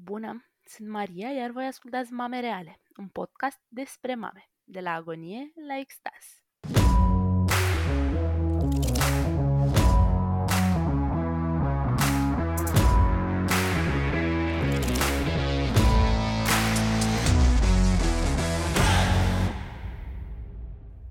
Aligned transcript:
Bună, 0.00 0.44
sunt 0.64 0.88
Maria, 0.88 1.28
iar 1.28 1.50
voi 1.50 1.66
ascultați 1.66 2.12
Mame 2.12 2.40
Reale, 2.40 2.80
un 2.96 3.08
podcast 3.08 3.60
despre 3.68 4.14
mame, 4.14 4.50
de 4.64 4.80
la 4.80 4.92
agonie 4.92 5.52
la 5.66 5.78
extaz. 5.78 6.42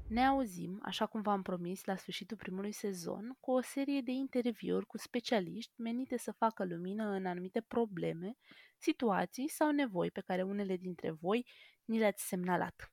Ne 0.08 0.26
auzim, 0.26 0.80
așa 0.84 1.06
cum 1.06 1.22
v-am 1.22 1.42
promis, 1.42 1.86
la 1.86 1.96
sfârșitul 1.96 2.38
primului 2.38 2.72
sezon, 2.72 3.38
cu 3.40 3.52
o 3.52 3.62
serie 3.62 4.02
de 4.02 4.12
interviuri 4.12 4.86
cu 4.86 4.98
specialiști 4.98 5.82
menite 5.82 6.18
să 6.18 6.32
facă 6.32 6.66
lumină 6.66 7.10
în 7.10 7.26
anumite 7.26 7.62
probleme, 7.62 8.38
situații 8.78 9.48
sau 9.48 9.72
nevoi 9.72 10.12
pe 10.12 10.22
care 10.22 10.44
unele 10.44 10.78
dintre 10.78 11.12
voi 11.12 11.46
ni 11.86 11.98
le-ați 11.98 12.28
semnalat. 12.28 12.92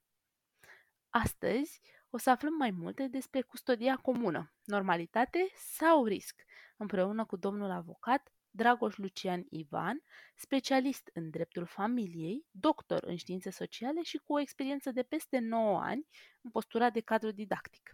Astăzi 1.09 1.80
o 2.10 2.18
să 2.18 2.30
aflăm 2.30 2.54
mai 2.54 2.70
multe 2.70 3.06
despre 3.06 3.40
custodia 3.40 3.96
comună, 3.96 4.52
normalitate 4.64 5.48
sau 5.54 6.04
risc, 6.04 6.45
împreună 6.76 7.24
cu 7.24 7.36
domnul 7.36 7.70
avocat 7.70 8.32
Dragoș 8.50 8.96
Lucian 8.96 9.46
Ivan, 9.50 10.02
specialist 10.34 11.10
în 11.12 11.30
dreptul 11.30 11.66
familiei, 11.66 12.46
doctor 12.51 13.02
în 13.02 13.16
științe 13.16 13.51
sociale 13.51 14.02
și 14.02 14.16
cu 14.16 14.32
o 14.32 14.40
experiență 14.40 14.90
de 14.90 15.02
peste 15.02 15.38
9 15.38 15.80
ani 15.80 16.06
în 16.40 16.51
postura 16.51 16.90
de 16.90 17.01
cadru 17.01 17.30
didactic. 17.30 17.90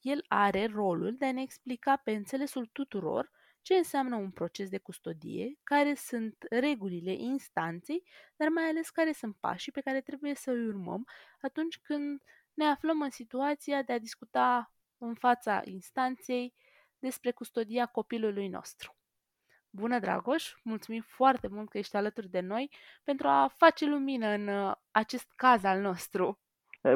El 0.00 0.24
are 0.28 0.66
rolul 0.66 1.16
de 1.16 1.24
a 1.24 1.32
ne 1.32 1.42
explica 1.42 1.96
pe 1.96 2.12
înțelesul 2.12 2.66
tuturor 2.66 3.30
ce 3.62 3.74
înseamnă 3.74 4.16
un 4.16 4.30
proces 4.30 4.68
de 4.68 4.78
custodie, 4.78 5.58
care 5.62 5.94
sunt 5.94 6.36
regulile 6.50 7.12
instanței, 7.12 8.02
dar 8.36 8.48
mai 8.48 8.64
ales 8.64 8.90
care 8.90 9.12
sunt 9.12 9.36
pașii 9.40 9.72
pe 9.72 9.80
care 9.80 10.00
trebuie 10.00 10.34
să 10.34 10.50
îi 10.50 10.66
urmăm 10.66 11.06
atunci 11.40 11.78
când 11.78 12.22
ne 12.54 12.64
aflăm 12.64 13.00
în 13.00 13.10
situația 13.10 13.82
de 13.82 13.92
a 13.92 13.98
discuta 13.98 14.72
în 14.98 15.14
fața 15.14 15.60
instanței 15.64 16.54
despre 16.98 17.30
custodia 17.30 17.86
copilului 17.86 18.48
nostru. 18.48 18.94
Bună, 19.70 19.98
Dragoș! 19.98 20.52
Mulțumim 20.62 21.04
foarte 21.06 21.48
mult 21.50 21.68
că 21.68 21.78
ești 21.78 21.96
alături 21.96 22.28
de 22.28 22.40
noi 22.40 22.70
pentru 23.04 23.28
a 23.28 23.54
face 23.56 23.86
lumină 23.88 24.26
în 24.26 24.48
uh, 24.48 24.72
acest 24.90 25.32
caz 25.36 25.64
al 25.64 25.80
nostru. 25.80 26.38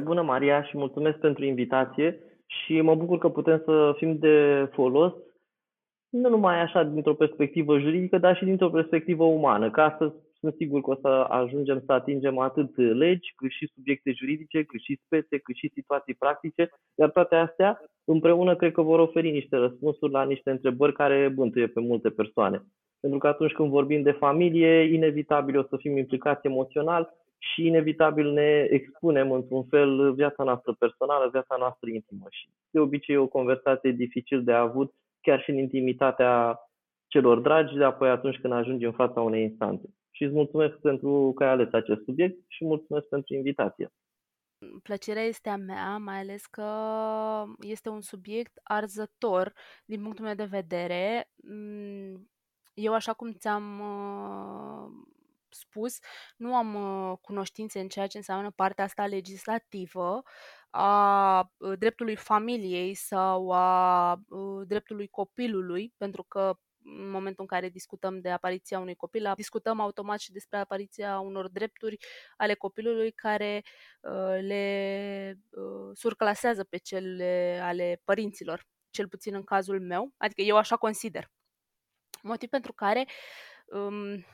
Bună, 0.02 0.22
Maria, 0.22 0.62
și 0.62 0.76
mulțumesc 0.76 1.18
pentru 1.18 1.44
invitație 1.44 2.20
și 2.46 2.80
mă 2.80 2.94
bucur 2.94 3.18
că 3.18 3.28
putem 3.28 3.62
să 3.64 3.94
fim 3.96 4.18
de 4.18 4.68
folos 4.72 5.12
nu 6.16 6.28
numai 6.28 6.60
așa 6.60 6.82
dintr-o 6.82 7.14
perspectivă 7.14 7.78
juridică, 7.78 8.18
dar 8.18 8.36
și 8.36 8.44
dintr-o 8.44 8.70
perspectivă 8.70 9.24
umană, 9.24 9.70
ca 9.70 9.94
să 9.98 10.12
sunt 10.38 10.54
sigur 10.54 10.80
că 10.80 10.90
o 10.90 10.94
să 11.00 11.08
ajungem 11.28 11.82
să 11.86 11.92
atingem 11.92 12.38
atât 12.38 12.76
legi, 12.76 13.32
cât 13.36 13.50
și 13.50 13.70
subiecte 13.74 14.12
juridice, 14.12 14.62
cât 14.62 14.80
și 14.80 15.00
spețe, 15.04 15.38
cât 15.38 15.54
și 15.54 15.70
situații 15.74 16.14
practice, 16.14 16.70
iar 16.94 17.10
toate 17.10 17.34
astea 17.34 17.80
împreună 18.04 18.56
cred 18.56 18.72
că 18.72 18.82
vor 18.82 18.98
oferi 18.98 19.30
niște 19.30 19.56
răspunsuri 19.56 20.12
la 20.12 20.24
niște 20.24 20.50
întrebări 20.50 20.92
care 20.92 21.28
bântuie 21.34 21.66
pe 21.66 21.80
multe 21.80 22.10
persoane. 22.10 22.62
Pentru 23.00 23.18
că 23.18 23.26
atunci 23.26 23.52
când 23.52 23.68
vorbim 23.68 24.02
de 24.02 24.10
familie, 24.10 24.94
inevitabil 24.94 25.58
o 25.58 25.62
să 25.62 25.76
fim 25.76 25.96
implicați 25.96 26.46
emoțional 26.46 27.14
și 27.38 27.66
inevitabil 27.66 28.32
ne 28.32 28.66
expunem 28.70 29.30
într-un 29.32 29.64
fel 29.64 30.12
viața 30.12 30.44
noastră 30.44 30.76
personală, 30.78 31.28
viața 31.32 31.56
noastră 31.58 31.90
intimă. 31.90 32.26
Și 32.30 32.48
de 32.70 32.80
obicei 32.80 33.14
e 33.14 33.18
o 33.18 33.26
conversație 33.26 33.90
dificil 33.90 34.42
de 34.42 34.52
avut 34.52 34.92
chiar 35.24 35.42
și 35.42 35.50
în 35.50 35.56
intimitatea 35.56 36.58
celor 37.06 37.38
dragi, 37.40 37.76
de 37.76 37.84
apoi 37.84 38.10
atunci 38.10 38.38
când 38.40 38.52
ajungi 38.52 38.84
în 38.84 38.92
fața 38.92 39.20
unei 39.20 39.42
instanțe. 39.42 39.88
Și 40.10 40.24
îți 40.24 40.34
mulțumesc 40.34 40.74
pentru 40.74 41.32
că 41.34 41.44
ai 41.44 41.50
ales 41.50 41.72
acest 41.72 42.02
subiect 42.04 42.36
și 42.48 42.64
mulțumesc 42.64 43.06
pentru 43.06 43.34
invitație. 43.34 43.92
Plăcerea 44.82 45.22
este 45.22 45.48
a 45.48 45.56
mea, 45.56 45.96
mai 45.96 46.18
ales 46.18 46.46
că 46.46 46.68
este 47.60 47.88
un 47.88 48.00
subiect 48.00 48.52
arzător 48.62 49.52
din 49.84 50.02
punctul 50.02 50.24
meu 50.24 50.34
de 50.34 50.44
vedere. 50.44 51.30
Mm, 51.36 52.28
eu, 52.74 52.94
așa 52.94 53.12
cum 53.12 53.32
ți-am 53.32 53.80
uh, 53.80 54.90
spus, 55.48 55.98
nu 56.36 56.54
am 56.54 56.74
uh, 56.74 57.18
cunoștințe 57.20 57.80
în 57.80 57.88
ceea 57.88 58.06
ce 58.06 58.16
înseamnă 58.16 58.50
partea 58.50 58.84
asta 58.84 59.06
legislativă, 59.06 60.22
a 60.76 61.50
dreptului 61.78 62.16
familiei 62.16 62.94
sau 62.94 63.50
a 63.52 64.20
dreptului 64.64 65.08
copilului, 65.08 65.92
pentru 65.96 66.22
că 66.22 66.58
în 66.84 67.10
momentul 67.10 67.40
în 67.40 67.46
care 67.46 67.68
discutăm 67.68 68.20
de 68.20 68.30
apariția 68.30 68.78
unui 68.78 68.94
copil, 68.94 69.32
discutăm 69.36 69.80
automat 69.80 70.18
și 70.18 70.32
despre 70.32 70.58
apariția 70.58 71.18
unor 71.18 71.48
drepturi 71.48 71.96
ale 72.36 72.54
copilului 72.54 73.12
care 73.12 73.62
uh, 74.00 74.38
le 74.40 75.38
uh, 75.50 75.90
surclasează 75.92 76.64
pe 76.64 76.76
cele 76.76 77.60
ale 77.62 78.00
părinților, 78.04 78.66
cel 78.90 79.08
puțin 79.08 79.34
în 79.34 79.44
cazul 79.44 79.80
meu, 79.80 80.12
adică 80.16 80.40
eu 80.40 80.56
așa 80.56 80.76
consider. 80.76 81.30
Motiv 82.22 82.48
pentru 82.48 82.72
care 82.72 83.06
um, 83.66 84.24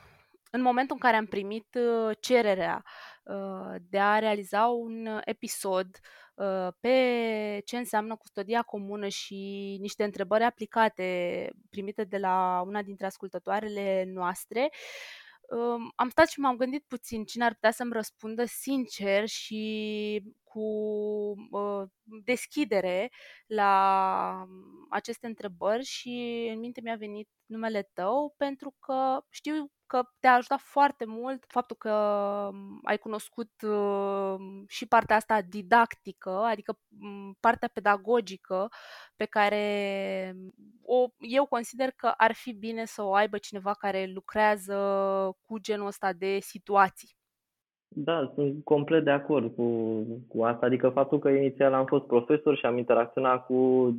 în 0.51 0.61
momentul 0.61 0.95
în 0.95 1.01
care 1.01 1.15
am 1.15 1.25
primit 1.25 1.77
uh, 1.79 2.17
cererea 2.19 2.83
uh, 3.23 3.75
de 3.89 3.99
a 3.99 4.19
realiza 4.19 4.65
un 4.65 5.21
episod 5.23 5.87
uh, 5.87 6.01
pe 6.79 7.61
ce 7.65 7.77
înseamnă 7.77 8.15
custodia 8.15 8.61
comună 8.61 9.07
și 9.07 9.77
niște 9.79 10.03
întrebări 10.03 10.43
aplicate 10.43 11.49
primite 11.69 12.03
de 12.03 12.17
la 12.17 12.63
una 12.65 12.81
dintre 12.81 13.05
ascultătoarele 13.05 14.03
noastre, 14.07 14.69
um, 15.49 15.91
am 15.95 16.09
stat 16.09 16.27
și 16.27 16.39
m-am 16.39 16.55
gândit 16.55 16.83
puțin 16.87 17.23
cine 17.23 17.45
ar 17.45 17.53
putea 17.53 17.71
să-mi 17.71 17.93
răspundă 17.93 18.45
sincer 18.45 19.27
și 19.27 20.23
cu 20.53 21.35
deschidere 22.23 23.11
la 23.47 24.45
aceste 24.89 25.27
întrebări 25.27 25.83
și 25.83 26.47
în 26.53 26.59
minte 26.59 26.81
mi-a 26.81 26.95
venit 26.95 27.29
numele 27.45 27.89
tău 27.93 28.33
pentru 28.37 28.75
că 28.79 29.23
știu 29.29 29.71
că 29.85 30.03
te-a 30.19 30.33
ajutat 30.33 30.59
foarte 30.59 31.05
mult 31.05 31.43
faptul 31.47 31.75
că 31.75 31.93
mm, 32.53 32.79
ai 32.83 32.97
cunoscut 32.97 33.51
uh, 33.61 34.35
și 34.67 34.85
partea 34.87 35.15
asta 35.15 35.41
didactică, 35.41 36.29
adică 36.29 36.79
mm, 36.87 37.37
partea 37.39 37.69
pedagogică 37.73 38.69
pe 39.15 39.25
care 39.25 40.35
o, 40.81 41.07
eu 41.19 41.45
consider 41.45 41.91
că 41.91 42.13
ar 42.17 42.33
fi 42.33 42.53
bine 42.53 42.85
să 42.85 43.03
o 43.03 43.13
aibă 43.13 43.37
cineva 43.37 43.73
care 43.73 44.05
lucrează 44.05 44.77
cu 45.41 45.57
genul 45.57 45.87
ăsta 45.87 46.13
de 46.13 46.39
situații. 46.39 47.15
Da, 47.95 48.31
sunt 48.35 48.63
complet 48.63 49.03
de 49.03 49.09
acord 49.09 49.55
cu, 49.55 49.65
cu 50.27 50.43
asta. 50.43 50.65
Adică 50.65 50.89
faptul 50.89 51.19
că 51.19 51.29
inițial 51.29 51.73
am 51.73 51.85
fost 51.85 52.05
profesor 52.05 52.57
și 52.57 52.65
am 52.65 52.77
interacționat 52.77 53.45
cu, 53.45 53.89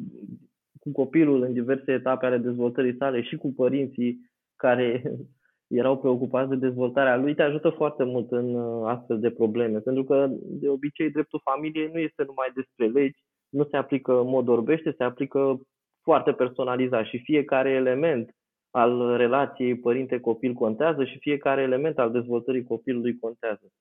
cu 0.81 0.93
copilul 0.93 1.43
în 1.43 1.53
diverse 1.53 1.93
etape 1.93 2.27
ale 2.27 2.39
dezvoltării 2.39 2.97
sale 2.97 3.23
și 3.23 3.37
cu 3.37 3.53
părinții 3.53 4.21
care 4.57 5.03
erau 5.81 5.99
preocupați 5.99 6.49
de 6.49 6.57
dezvoltarea 6.57 7.17
lui, 7.17 7.35
te 7.35 7.43
ajută 7.43 7.69
foarte 7.69 8.05
mult 8.05 8.31
în 8.31 8.55
uh, 8.55 8.83
astfel 8.87 9.21
de 9.21 9.31
probleme. 9.31 9.79
Pentru 9.79 10.05
că, 10.05 10.29
de 10.33 10.69
obicei, 10.69 11.11
dreptul 11.11 11.41
familiei 11.51 11.91
nu 11.93 11.99
este 11.99 12.25
numai 12.27 12.51
despre 12.55 12.87
legi, 12.87 13.21
nu 13.49 13.65
se 13.65 13.77
aplică 13.77 14.21
în 14.21 14.29
mod 14.29 14.49
orbește, 14.49 14.95
se 14.97 15.05
aplică 15.05 15.61
foarte 16.03 16.33
personalizat 16.33 17.05
și 17.05 17.19
fiecare 17.19 17.71
element 17.71 18.35
al 18.73 19.17
relației 19.17 19.77
părinte-copil 19.77 20.53
contează 20.53 21.05
și 21.05 21.19
fiecare 21.19 21.63
element 21.63 21.99
al 21.99 22.11
dezvoltării 22.11 22.65
copilului 22.65 23.19
contează. 23.19 23.73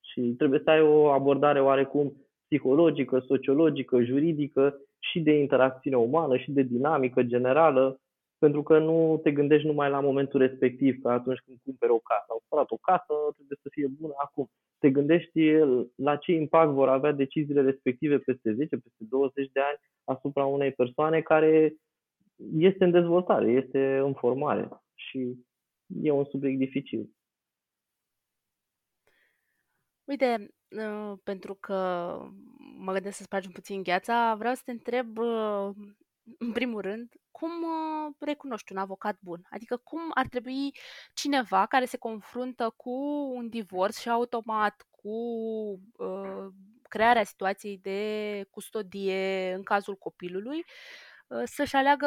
Și 0.00 0.20
trebuie 0.20 0.60
să 0.64 0.70
ai 0.70 0.80
o 0.80 1.06
abordare 1.06 1.60
oarecum 1.60 2.12
psihologică, 2.48 3.18
sociologică, 3.18 4.02
juridică 4.02 4.80
și 4.98 5.20
de 5.20 5.38
interacțiune 5.38 5.96
umană 5.96 6.36
și 6.36 6.50
de 6.50 6.62
dinamică 6.62 7.22
generală 7.22 8.00
pentru 8.38 8.62
că 8.62 8.78
nu 8.78 9.20
te 9.22 9.32
gândești 9.32 9.66
numai 9.66 9.90
la 9.90 10.00
momentul 10.00 10.40
respectiv, 10.40 11.00
că 11.02 11.08
atunci 11.08 11.42
când 11.44 11.58
cumperi 11.64 11.92
o 11.92 11.98
casă. 11.98 12.24
Au 12.28 12.42
cumpărat 12.48 12.70
o 12.70 12.76
casă, 12.76 13.14
trebuie 13.34 13.58
să 13.62 13.68
fie 13.70 13.86
bună 14.00 14.14
acum. 14.16 14.46
Te 14.78 14.90
gândești 14.90 15.40
la 15.94 16.16
ce 16.16 16.32
impact 16.32 16.72
vor 16.72 16.88
avea 16.88 17.12
deciziile 17.12 17.62
respective 17.62 18.18
peste 18.18 18.52
10, 18.52 18.76
peste 18.76 19.04
20 19.08 19.50
de 19.52 19.60
ani 19.60 19.78
asupra 20.04 20.44
unei 20.44 20.72
persoane 20.72 21.20
care 21.20 21.74
este 22.58 22.84
în 22.84 22.90
dezvoltare, 22.90 23.50
este 23.50 23.96
în 23.96 24.14
formare 24.14 24.68
și 24.94 25.44
e 25.86 26.10
un 26.10 26.24
subiect 26.24 26.58
dificil. 26.58 27.10
Uite, 30.04 30.54
uh, 30.68 31.18
pentru 31.22 31.54
că 31.54 31.74
mă 32.78 32.92
gândesc 32.92 33.16
să 33.16 33.22
spargem 33.22 33.50
puțin 33.50 33.82
gheața, 33.82 34.34
vreau 34.34 34.54
să 34.54 34.62
te 34.64 34.70
întreb 34.70 35.18
uh, 35.18 35.70
în 36.38 36.52
primul 36.52 36.80
rând, 36.80 37.12
cum 37.30 37.50
uh, 37.50 38.14
recunoști 38.18 38.72
un 38.72 38.78
avocat 38.78 39.18
bun? 39.20 39.46
Adică 39.50 39.76
cum 39.76 40.00
ar 40.14 40.28
trebui 40.28 40.76
cineva 41.14 41.66
care 41.66 41.84
se 41.84 41.96
confruntă 41.96 42.72
cu 42.76 42.90
un 43.34 43.48
divorț 43.48 43.98
și 43.98 44.08
automat 44.08 44.86
cu 44.90 45.10
uh, 45.96 46.46
crearea 46.82 47.24
situației 47.24 47.78
de 47.78 48.46
custodie 48.50 49.52
în 49.52 49.62
cazul 49.62 49.94
copilului 49.94 50.58
uh, 50.58 50.64
să-și 51.44 51.76
aleagă, 51.76 52.06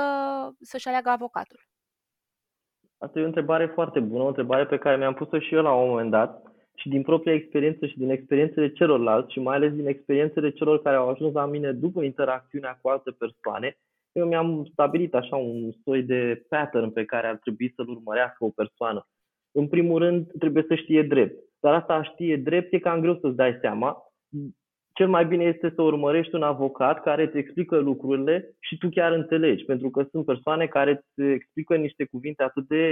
să-și 0.60 0.88
aleagă 0.88 1.10
avocatul? 1.10 1.60
Asta 2.98 3.20
e 3.20 3.24
o 3.24 3.26
întrebare 3.26 3.66
foarte 3.66 4.00
bună, 4.00 4.24
o 4.24 4.28
întrebare 4.28 4.66
pe 4.66 4.78
care 4.78 4.98
mi-am 4.98 5.14
pus-o 5.14 5.40
și 5.40 5.54
eu 5.54 5.62
la 5.62 5.74
un 5.74 5.90
moment 5.90 6.12
dat 6.12 6.44
și 6.76 6.90
din 6.90 7.02
propria 7.02 7.34
experiență 7.34 7.86
și 7.86 7.98
din 7.98 8.10
experiențele 8.10 8.72
celorlalți 8.72 9.32
și 9.32 9.40
mai 9.40 9.56
ales 9.56 9.74
din 9.74 9.88
experiențele 9.88 10.52
celor 10.52 10.82
care 10.82 10.96
au 10.96 11.10
ajuns 11.10 11.34
la 11.34 11.46
mine 11.46 11.72
după 11.72 12.04
interacțiunea 12.04 12.80
cu 12.82 12.90
alte 12.90 13.12
persoane, 13.12 13.78
eu 14.12 14.26
mi-am 14.28 14.68
stabilit 14.72 15.14
așa 15.14 15.36
un 15.36 15.72
soi 15.84 16.04
de 16.04 16.46
pattern 16.50 16.90
pe 16.92 17.06
care 17.06 17.28
ar 17.28 17.38
trebui 17.38 17.74
să-l 17.76 17.90
urmărească 17.90 18.44
o 18.44 18.50
persoană. 18.50 19.08
În 19.52 19.68
primul 19.68 20.00
rând, 20.00 20.32
trebuie 20.40 20.66
să 20.68 20.76
știe 20.76 21.04
drept. 21.04 21.44
Dar 21.60 21.74
asta 21.74 21.94
a 21.94 22.04
știe 22.04 22.38
drept 22.38 22.74
e 22.74 22.80
cam 22.80 23.02
greu 23.02 23.18
să-ți 23.20 23.36
dai 23.36 23.58
seama. 23.62 23.98
Cel 25.00 25.10
mai 25.10 25.26
bine 25.26 25.44
este 25.44 25.72
să 25.76 25.82
urmărești 25.82 26.36
un 26.36 26.44
avocat 26.44 27.02
care 27.02 27.24
îți 27.24 27.38
explică 27.38 27.78
lucrurile 27.78 28.56
și 28.60 28.78
tu 28.78 28.90
chiar 28.90 29.12
înțelegi, 29.12 29.66
pentru 29.66 29.90
că 29.90 30.08
sunt 30.12 30.26
persoane 30.26 30.68
care 30.68 30.92
îți 30.92 31.30
explică 31.30 31.76
niște 31.76 32.04
cuvinte 32.06 32.44
atât 32.44 32.68
de 32.68 32.84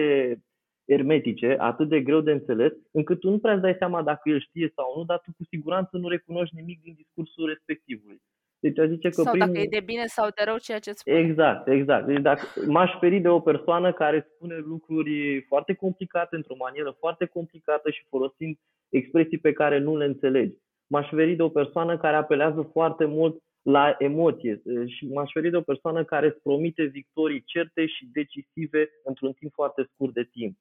ermetice, 0.85 1.55
atât 1.59 1.89
de 1.89 2.01
greu 2.01 2.21
de 2.21 2.31
înțeles, 2.31 2.71
încât 2.91 3.19
tu 3.19 3.29
nu 3.29 3.39
prea 3.39 3.53
îți 3.53 3.61
dai 3.61 3.75
seama 3.77 4.03
dacă 4.03 4.29
el 4.29 4.39
știe 4.39 4.71
sau 4.75 4.93
nu, 4.97 5.03
dar 5.03 5.19
tu 5.19 5.31
cu 5.37 5.43
siguranță 5.43 5.97
nu 5.97 6.07
recunoști 6.07 6.55
nimic 6.55 6.81
din 6.81 6.93
discursul 6.93 7.47
respectivului. 7.47 8.17
Deci 8.59 8.79
a 8.79 8.87
zice 8.87 9.09
că 9.09 9.21
sau 9.21 9.31
primul... 9.31 9.47
dacă 9.47 9.59
e 9.59 9.79
de 9.79 9.85
bine 9.85 10.05
sau 10.05 10.27
de 10.35 10.43
rău 10.45 10.57
ceea 10.57 10.79
ce 10.79 10.91
spune. 10.91 11.17
Exact, 11.17 11.67
exact. 11.67 12.05
Deci 12.05 12.21
dacă 12.21 12.45
m-aș 12.67 12.91
feri 12.99 13.19
de 13.19 13.29
o 13.29 13.39
persoană 13.39 13.93
care 13.93 14.27
spune 14.33 14.57
lucruri 14.57 15.45
foarte 15.47 15.73
complicate, 15.73 16.35
într-o 16.35 16.55
manieră 16.59 16.95
foarte 16.99 17.25
complicată 17.25 17.89
și 17.89 18.05
folosind 18.09 18.55
expresii 18.89 19.37
pe 19.37 19.53
care 19.53 19.77
nu 19.79 19.97
le 19.97 20.05
înțelegi. 20.05 20.55
M-aș 20.87 21.09
feri 21.09 21.35
de 21.35 21.43
o 21.43 21.49
persoană 21.49 21.97
care 21.97 22.15
apelează 22.15 22.69
foarte 22.71 23.05
mult 23.05 23.41
la 23.61 23.95
emoție 23.99 24.61
și 24.85 25.07
m-aș 25.07 25.31
feri 25.31 25.49
de 25.49 25.57
o 25.57 25.61
persoană 25.61 26.03
care 26.03 26.27
îți 26.27 26.41
promite 26.41 26.83
victorii 26.83 27.43
certe 27.45 27.85
și 27.85 28.09
decisive 28.13 28.89
într-un 29.03 29.31
timp 29.31 29.53
foarte 29.53 29.87
scurt 29.93 30.13
de 30.13 30.23
timp. 30.23 30.57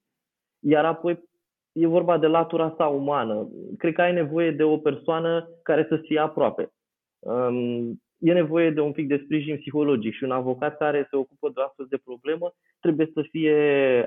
Iar 0.58 0.84
apoi 0.84 1.22
e 1.72 1.86
vorba 1.86 2.18
de 2.18 2.26
latura 2.26 2.74
sa 2.76 2.86
umană. 2.86 3.48
Cred 3.78 3.92
că 3.92 4.02
ai 4.02 4.12
nevoie 4.12 4.50
de 4.50 4.62
o 4.62 4.78
persoană 4.78 5.48
care 5.62 5.86
să 5.88 5.96
fie 5.96 6.18
aproape. 6.18 6.72
Um, 7.18 8.02
e 8.18 8.32
nevoie 8.32 8.70
de 8.70 8.80
un 8.80 8.92
pic 8.92 9.08
de 9.08 9.20
sprijin 9.24 9.56
psihologic 9.56 10.14
și 10.14 10.24
un 10.24 10.30
avocat 10.30 10.76
care 10.76 11.06
se 11.10 11.16
ocupă 11.16 11.50
de 11.54 11.60
o 11.60 11.62
astfel 11.62 11.86
de 11.88 11.96
problemă 12.04 12.54
trebuie 12.80 13.10
să 13.14 13.22
fie 13.30 13.56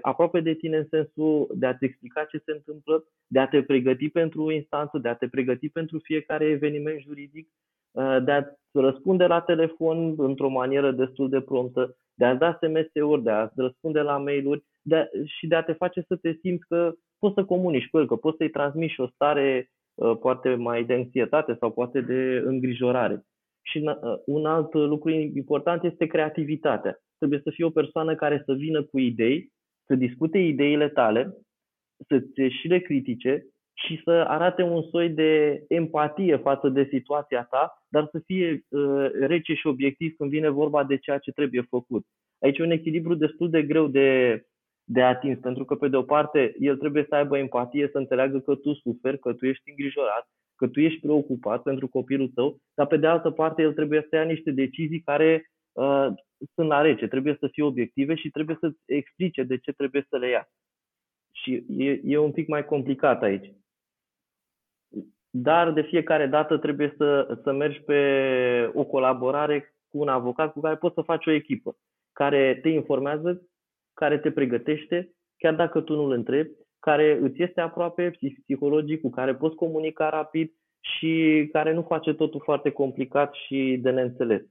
aproape 0.01 0.39
de 0.39 0.53
tine 0.53 0.77
în 0.77 0.87
sensul 0.89 1.47
de 1.55 1.65
a-ți 1.65 1.85
explica 1.85 2.23
ce 2.23 2.41
se 2.45 2.51
întâmplă, 2.51 3.03
de 3.27 3.39
a 3.39 3.47
te 3.47 3.63
pregăti 3.63 4.09
pentru 4.09 4.43
o 4.43 4.51
instanță, 4.51 4.97
de 4.97 5.09
a 5.09 5.15
te 5.15 5.27
pregăti 5.27 5.69
pentru 5.69 5.99
fiecare 5.99 6.45
eveniment 6.45 6.99
juridic, 6.99 7.47
uh, 7.91 8.17
de 8.23 8.31
a-ți 8.31 8.51
răspunde 8.71 9.25
la 9.25 9.41
telefon 9.41 10.13
într-o 10.17 10.49
manieră 10.49 10.91
destul 10.91 11.29
de 11.29 11.41
promptă, 11.41 11.97
de 12.13 12.25
a-ți 12.25 12.39
da 12.39 12.59
SMS-uri, 12.61 13.23
de 13.23 13.29
a-ți 13.29 13.53
răspunde 13.55 13.99
la 14.01 14.17
mail-uri 14.17 14.63
de 14.81 14.95
a, 14.95 15.05
și 15.25 15.47
de 15.47 15.55
a 15.55 15.63
te 15.63 15.73
face 15.73 16.03
să 16.07 16.15
te 16.15 16.33
simți 16.41 16.67
că 16.67 16.93
poți 17.19 17.33
să 17.33 17.43
comunici 17.43 17.89
cu 17.89 17.97
el, 17.97 18.07
că 18.07 18.15
poți 18.15 18.37
să-i 18.37 18.49
transmiți 18.49 19.01
o 19.01 19.07
stare 19.07 19.71
uh, 19.95 20.17
poate 20.19 20.55
mai 20.55 20.83
de 20.83 20.93
anxietate 20.93 21.57
sau 21.59 21.71
poate 21.71 22.01
de 22.01 22.43
îngrijorare. 22.45 23.23
Și 23.69 23.77
uh, 23.77 23.93
un 24.25 24.45
alt 24.45 24.73
lucru 24.73 25.09
important 25.09 25.83
este 25.83 26.05
creativitatea. 26.05 26.97
Trebuie 27.17 27.41
să 27.43 27.49
fii 27.49 27.63
o 27.63 27.69
persoană 27.69 28.15
care 28.15 28.41
să 28.45 28.53
vină 28.53 28.83
cu 28.83 28.99
idei, 28.99 29.51
să 29.85 29.95
discute 29.95 30.37
ideile 30.37 30.89
tale, 30.89 31.37
să 32.07 32.19
ți 32.19 32.55
și 32.59 32.67
le 32.67 32.79
critique 32.79 33.45
și 33.73 34.01
să 34.03 34.11
arate 34.11 34.61
un 34.61 34.81
soi 34.81 35.09
de 35.09 35.63
empatie 35.67 36.35
față 36.37 36.69
de 36.69 36.87
situația 36.91 37.43
ta, 37.43 37.83
dar 37.87 38.07
să 38.11 38.21
fie 38.25 38.65
uh, 38.69 39.09
rece 39.11 39.53
și 39.53 39.67
obiectiv 39.67 40.15
când 40.17 40.29
vine 40.29 40.49
vorba 40.49 40.83
de 40.83 40.97
ceea 40.97 41.17
ce 41.17 41.31
trebuie 41.31 41.61
făcut. 41.69 42.05
Aici 42.39 42.57
e 42.57 42.63
un 42.63 42.71
echilibru 42.71 43.15
destul 43.15 43.49
de 43.49 43.63
greu 43.63 43.87
de, 43.87 44.41
de 44.83 45.01
atins, 45.01 45.39
pentru 45.39 45.65
că, 45.65 45.75
pe 45.75 45.87
de 45.87 45.95
o 45.95 46.01
parte, 46.01 46.55
el 46.59 46.77
trebuie 46.77 47.05
să 47.09 47.15
aibă 47.15 47.37
empatie, 47.37 47.89
să 47.91 47.97
înțeleagă 47.97 48.39
că 48.39 48.55
tu 48.55 48.73
suferi, 48.73 49.19
că 49.19 49.33
tu 49.33 49.45
ești 49.45 49.69
îngrijorat, 49.69 50.27
că 50.59 50.67
tu 50.67 50.79
ești 50.79 50.99
preocupat 50.99 51.61
pentru 51.61 51.87
copilul 51.87 52.31
tău, 52.35 52.59
dar, 52.73 52.87
pe 52.87 52.97
de 52.97 53.07
altă 53.07 53.31
parte, 53.31 53.61
el 53.61 53.73
trebuie 53.73 54.05
să 54.09 54.15
ia 54.15 54.23
niște 54.23 54.51
decizii 54.51 55.01
care 55.01 55.51
uh, 55.71 56.07
sunt 56.53 56.67
la 56.67 56.81
rece, 56.81 57.07
trebuie 57.07 57.37
să 57.39 57.47
fie 57.47 57.63
obiective 57.63 58.15
și 58.15 58.29
trebuie 58.29 58.57
să 58.59 58.71
explice 58.85 59.43
de 59.43 59.57
ce 59.57 59.71
trebuie 59.71 60.05
să 60.09 60.17
le 60.17 60.29
ia. 60.29 60.49
Și 61.31 61.65
e, 61.77 62.01
e 62.03 62.17
un 62.17 62.31
pic 62.31 62.47
mai 62.47 62.65
complicat 62.65 63.21
aici. 63.21 63.53
Dar 65.29 65.71
de 65.71 65.81
fiecare 65.81 66.27
dată 66.27 66.57
trebuie 66.57 66.93
să, 66.97 67.39
să 67.43 67.51
mergi 67.51 67.79
pe 67.79 68.01
o 68.73 68.83
colaborare 68.83 69.73
cu 69.89 69.97
un 69.99 70.07
avocat 70.07 70.51
cu 70.53 70.59
care 70.59 70.75
poți 70.75 70.93
să 70.93 71.01
faci 71.01 71.25
o 71.25 71.31
echipă, 71.31 71.77
care 72.11 72.59
te 72.61 72.69
informează, 72.69 73.41
care 73.93 74.17
te 74.17 74.31
pregătește, 74.31 75.13
chiar 75.37 75.55
dacă 75.55 75.81
tu 75.81 75.95
nu-l 75.95 76.11
întrebi, 76.11 76.49
care 76.79 77.17
îți 77.21 77.41
este 77.41 77.61
aproape 77.61 78.17
psihologic, 78.43 79.01
cu 79.01 79.09
care 79.09 79.35
poți 79.35 79.55
comunica 79.55 80.09
rapid 80.09 80.51
și 80.79 81.47
care 81.51 81.73
nu 81.73 81.81
face 81.81 82.13
totul 82.13 82.41
foarte 82.43 82.69
complicat 82.69 83.33
și 83.33 83.79
de 83.81 83.89
neînțeles. 83.89 84.41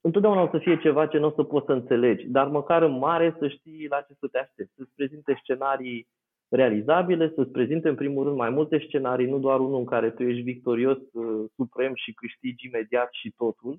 Întotdeauna 0.00 0.42
o 0.42 0.48
să 0.50 0.58
fie 0.58 0.78
ceva 0.78 1.06
ce 1.06 1.18
nu 1.18 1.26
o 1.26 1.32
să 1.34 1.42
poți 1.42 1.66
să 1.66 1.72
înțelegi, 1.72 2.26
dar 2.26 2.48
măcar 2.48 2.82
în 2.82 2.98
mare 2.98 3.36
să 3.38 3.48
știi 3.48 3.86
la 3.88 4.00
ce 4.00 4.14
să 4.18 4.26
te 4.26 4.38
aștepți, 4.38 4.74
să-ți 4.76 4.94
prezinte 4.94 5.38
scenarii 5.42 6.08
realizabile, 6.48 7.32
să-ți 7.34 7.50
prezinte 7.50 7.88
în 7.88 7.94
primul 7.94 8.24
rând 8.24 8.36
mai 8.36 8.50
multe 8.50 8.84
scenarii, 8.86 9.26
nu 9.26 9.38
doar 9.38 9.60
unul 9.60 9.78
în 9.78 9.84
care 9.84 10.10
tu 10.10 10.22
ești 10.22 10.42
victorios, 10.42 10.98
uh, 11.12 11.44
suprem 11.56 11.92
și 11.94 12.12
câștigi 12.12 12.66
imediat 12.66 13.08
și 13.12 13.32
totul, 13.36 13.78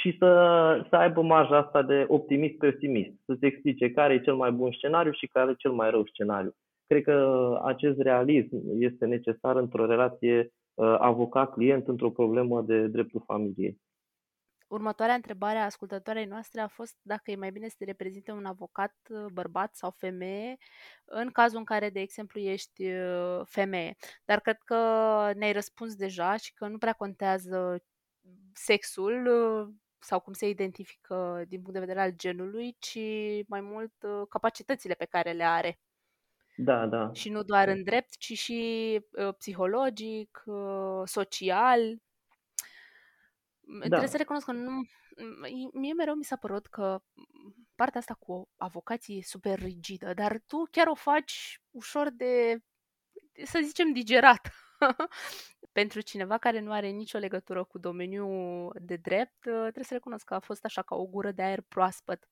și 0.00 0.16
să, 0.18 0.86
să 0.88 0.96
aibă 0.96 1.22
marja 1.22 1.56
asta 1.56 1.82
de 1.82 2.04
optimist-pesimist, 2.08 3.12
să-ți 3.24 3.44
explice 3.44 3.90
care 3.90 4.14
e 4.14 4.20
cel 4.20 4.34
mai 4.34 4.50
bun 4.52 4.72
scenariu 4.72 5.12
și 5.12 5.26
care 5.26 5.50
e 5.50 5.54
cel 5.54 5.72
mai 5.72 5.90
rău 5.90 6.06
scenariu. 6.06 6.54
Cred 6.86 7.02
că 7.02 7.58
acest 7.64 8.00
realism 8.00 8.56
este 8.78 9.06
necesar 9.06 9.56
într-o 9.56 9.86
relație 9.86 10.52
uh, 10.74 10.96
avocat-client, 10.98 11.88
într-o 11.88 12.10
problemă 12.10 12.62
de 12.62 12.86
dreptul 12.86 13.22
familiei. 13.26 13.78
Următoarea 14.68 15.14
întrebare 15.14 15.58
a 15.58 15.64
ascultătoarei 15.64 16.24
noastre 16.24 16.60
a 16.60 16.66
fost 16.66 16.96
dacă 17.02 17.30
e 17.30 17.36
mai 17.36 17.50
bine 17.50 17.68
să 17.68 17.74
te 17.78 17.84
reprezinte 17.84 18.32
un 18.32 18.44
avocat 18.44 18.94
uh, 19.08 19.24
bărbat 19.32 19.74
sau 19.74 19.90
femeie 19.90 20.56
în 21.04 21.30
cazul 21.30 21.58
în 21.58 21.64
care, 21.64 21.90
de 21.90 22.00
exemplu, 22.00 22.40
ești 22.40 22.84
uh, 22.84 23.40
femeie. 23.44 23.96
Dar 24.24 24.40
cred 24.40 24.58
că 24.64 24.76
ne-ai 25.36 25.52
răspuns 25.52 25.94
deja 25.94 26.36
și 26.36 26.54
că 26.54 26.66
nu 26.66 26.78
prea 26.78 26.92
contează 26.92 27.82
sexul 28.52 29.26
uh, 29.26 29.74
sau 30.00 30.20
cum 30.20 30.32
se 30.32 30.48
identifică 30.48 31.44
din 31.48 31.58
punct 31.58 31.74
de 31.74 31.86
vedere 31.86 32.00
al 32.00 32.12
genului, 32.16 32.76
ci 32.78 32.98
mai 33.46 33.60
mult 33.60 33.92
capacitățile 34.28 34.94
pe 34.94 35.04
care 35.04 35.32
le 35.32 35.44
are. 35.44 35.78
Da, 36.56 36.86
da. 36.86 37.10
Și 37.12 37.30
nu 37.30 37.42
doar 37.42 37.68
în 37.68 37.82
drept, 37.82 38.16
ci 38.16 38.32
și 38.32 39.00
psihologic, 39.38 40.42
social, 41.04 41.98
da. 43.68 43.86
Trebuie 43.86 44.08
să 44.08 44.16
recunosc 44.16 44.44
că 44.44 44.52
nu... 44.52 44.82
Mie 45.72 45.92
mereu 45.92 46.14
mi 46.14 46.24
s-a 46.24 46.36
părut 46.36 46.66
că 46.66 47.02
partea 47.74 48.00
asta 48.00 48.14
cu 48.14 48.48
avocații 48.56 49.18
e 49.18 49.22
super 49.22 49.58
rigidă, 49.58 50.14
dar 50.14 50.40
tu 50.46 50.68
chiar 50.70 50.86
o 50.86 50.94
faci 50.94 51.60
ușor 51.70 52.10
de, 52.10 52.58
să 53.44 53.60
zicem, 53.64 53.92
digerat. 53.92 54.52
Pentru 55.78 56.00
cineva 56.00 56.38
care 56.38 56.60
nu 56.60 56.72
are 56.72 56.88
nicio 56.88 57.18
legătură 57.18 57.64
cu 57.64 57.78
domeniul 57.78 58.76
de 58.82 58.96
drept, 58.96 59.40
trebuie 59.40 59.84
să 59.84 59.94
recunosc 59.94 60.24
că 60.24 60.34
a 60.34 60.38
fost 60.38 60.64
așa 60.64 60.82
ca 60.82 60.94
o 60.94 61.06
gură 61.06 61.30
de 61.30 61.42
aer 61.42 61.60
proaspăt. 61.68 62.28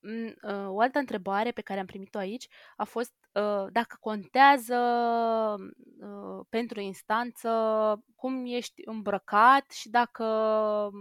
Mm, 0.00 0.34
uh, 0.42 0.66
o 0.68 0.80
altă 0.80 0.98
întrebare 0.98 1.50
pe 1.50 1.60
care 1.60 1.80
am 1.80 1.86
primit-o 1.86 2.18
aici 2.18 2.48
a 2.76 2.84
fost 2.84 3.14
uh, 3.32 3.66
dacă 3.70 3.96
contează 4.00 4.76
uh, 6.00 6.46
pentru 6.48 6.80
instanță 6.80 7.50
cum 8.16 8.44
ești 8.46 8.82
îmbrăcat 8.84 9.70
și 9.70 9.88
dacă 9.88 10.24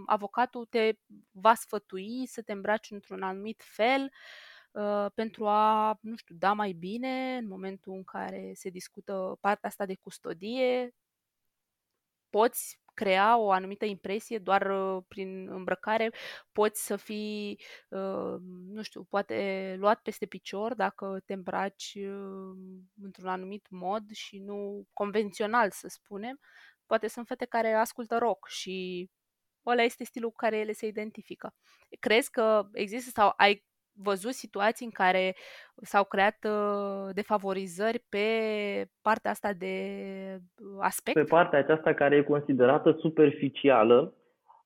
avocatul 0.05 0.65
te 0.65 0.91
va 1.31 1.53
sfătui 1.53 2.25
să 2.27 2.41
te 2.41 2.51
îmbraci 2.51 2.91
într-un 2.91 3.22
anumit 3.22 3.62
fel 3.65 4.12
pentru 5.13 5.48
a, 5.48 5.98
nu 6.01 6.15
știu, 6.15 6.36
da 6.39 6.53
mai 6.53 6.72
bine 6.72 7.38
în 7.38 7.48
momentul 7.48 7.93
în 7.93 8.03
care 8.03 8.51
se 8.55 8.69
discută 8.69 9.38
partea 9.41 9.69
asta 9.69 9.86
de 9.86 9.96
custodie. 9.96 10.96
Poți 12.29 12.79
crea 12.98 13.38
o 13.38 13.51
anumită 13.51 13.86
impresie 13.86 14.38
doar 14.38 14.69
uh, 14.69 15.03
prin 15.07 15.50
îmbrăcare, 15.50 16.13
poți 16.51 16.86
să 16.86 16.96
fii, 16.96 17.62
uh, 17.89 18.36
nu 18.67 18.81
știu, 18.81 19.03
poate 19.03 19.75
luat 19.79 20.01
peste 20.01 20.25
picior 20.25 20.74
dacă 20.74 21.19
te 21.25 21.34
îmbraci 21.34 21.93
uh, 21.96 22.57
într-un 23.01 23.27
anumit 23.27 23.67
mod 23.69 24.12
și 24.12 24.39
nu 24.39 24.88
convențional, 24.93 25.72
să 25.72 25.88
spunem. 25.88 26.39
Poate 26.86 27.07
sunt 27.07 27.27
fete 27.27 27.46
care 27.46 27.74
ascultă 27.74 28.17
rock 28.17 28.48
și 28.48 29.10
ăla 29.65 29.84
este 29.84 30.03
stilul 30.03 30.29
cu 30.29 30.36
care 30.36 30.57
ele 30.57 30.72
se 30.72 30.86
identifică. 30.88 31.53
Crezi 32.00 32.29
că 32.29 32.67
există 32.74 33.10
sau 33.10 33.34
ai 33.38 33.65
văzut 34.03 34.31
situații 34.31 34.85
în 34.85 34.91
care 34.91 35.35
s-au 35.81 36.03
creat 36.03 36.37
uh, 36.43 37.13
defavorizări 37.13 38.05
pe 38.09 38.27
partea 39.01 39.31
asta 39.31 39.53
de 39.53 39.73
uh, 40.39 40.77
aspect? 40.79 41.17
Pe 41.17 41.23
partea 41.23 41.59
aceasta 41.59 41.93
care 41.93 42.15
e 42.15 42.21
considerată 42.21 42.95
superficială, 42.99 44.13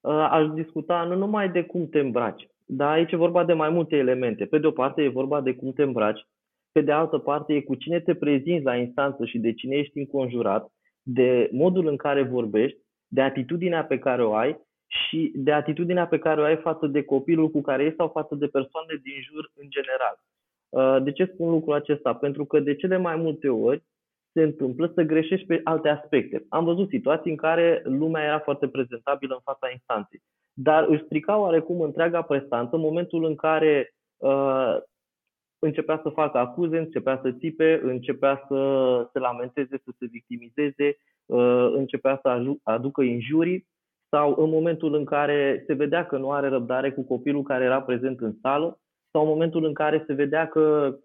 uh, 0.01 0.27
aș 0.31 0.47
discuta 0.47 1.03
nu 1.03 1.15
numai 1.15 1.49
de 1.49 1.63
cum 1.63 1.89
te 1.89 1.99
îmbraci, 1.99 2.49
dar 2.65 2.91
aici 2.91 3.11
e 3.11 3.15
vorba 3.15 3.45
de 3.45 3.53
mai 3.53 3.69
multe 3.69 3.95
elemente. 3.95 4.45
Pe 4.45 4.57
de 4.57 4.67
o 4.67 4.71
parte 4.71 5.01
e 5.01 5.09
vorba 5.09 5.41
de 5.41 5.53
cum 5.53 5.73
te 5.73 5.83
îmbraci, 5.83 6.27
pe 6.71 6.81
de 6.81 6.91
altă 6.91 7.17
parte 7.17 7.53
e 7.53 7.61
cu 7.61 7.75
cine 7.75 7.99
te 7.99 8.15
prezinți 8.15 8.63
la 8.63 8.75
instanță 8.75 9.25
și 9.25 9.39
de 9.39 9.53
cine 9.53 9.75
ești 9.75 9.99
înconjurat, 9.99 10.71
de 11.01 11.49
modul 11.51 11.87
în 11.87 11.95
care 11.95 12.23
vorbești, 12.23 12.77
de 13.07 13.21
atitudinea 13.21 13.85
pe 13.85 13.99
care 13.99 14.23
o 14.23 14.33
ai 14.33 14.59
și 14.91 15.31
de 15.35 15.51
atitudinea 15.51 16.07
pe 16.07 16.19
care 16.19 16.41
o 16.41 16.43
ai 16.43 16.57
față 16.57 16.87
de 16.87 17.03
copilul 17.03 17.49
cu 17.49 17.61
care 17.61 17.83
ești 17.83 17.95
sau 17.95 18.07
față 18.07 18.35
de 18.35 18.47
persoanele 18.47 18.99
din 19.03 19.21
jur 19.21 19.51
în 19.55 19.67
general. 19.69 20.19
Uh, 20.69 21.03
de 21.03 21.11
ce 21.11 21.31
spun 21.33 21.49
lucrul 21.49 21.73
acesta? 21.73 22.13
Pentru 22.13 22.45
că 22.45 22.59
de 22.59 22.75
cele 22.75 22.97
mai 22.97 23.15
multe 23.15 23.49
ori 23.49 23.83
se 24.33 24.41
întâmplă 24.41 24.91
să 24.95 25.01
greșești 25.01 25.45
pe 25.47 25.61
alte 25.63 25.89
aspecte. 25.89 26.45
Am 26.49 26.63
văzut 26.63 26.89
situații 26.89 27.31
în 27.31 27.37
care 27.37 27.81
lumea 27.83 28.23
era 28.23 28.39
foarte 28.39 28.67
prezentabilă 28.67 29.33
în 29.33 29.41
fața 29.43 29.71
instanței, 29.71 30.21
dar 30.53 30.87
își 30.87 31.03
strica 31.03 31.37
oarecum 31.37 31.81
întreaga 31.81 32.21
prestanță 32.21 32.75
în 32.75 32.81
momentul 32.81 33.25
în 33.25 33.35
care 33.35 33.93
uh, 34.17 34.77
începea 35.59 35.99
să 36.03 36.09
facă 36.09 36.37
acuze, 36.37 36.77
începea 36.77 37.19
să 37.21 37.31
țipe, 37.31 37.79
începea 37.83 38.45
să 38.47 38.59
se 39.13 39.19
lamenteze, 39.19 39.81
să 39.83 39.91
se 39.99 40.05
victimizeze, 40.05 40.97
uh, 41.25 41.71
începea 41.73 42.19
să 42.21 42.55
aducă 42.63 43.01
injurii 43.01 43.69
sau 44.15 44.35
în 44.37 44.49
momentul 44.49 44.93
în 44.93 45.05
care 45.05 45.63
se 45.67 45.73
vedea 45.73 46.05
că 46.05 46.17
nu 46.17 46.31
are 46.31 46.47
răbdare 46.47 46.91
cu 46.91 47.03
copilul 47.03 47.43
care 47.43 47.63
era 47.63 47.81
prezent 47.81 48.19
în 48.19 48.33
sală 48.41 48.79
sau 49.11 49.21
în 49.21 49.27
momentul 49.27 49.65
în 49.65 49.73
care 49.73 50.03
se 50.07 50.13
vedea 50.13 50.47
că 50.47 50.95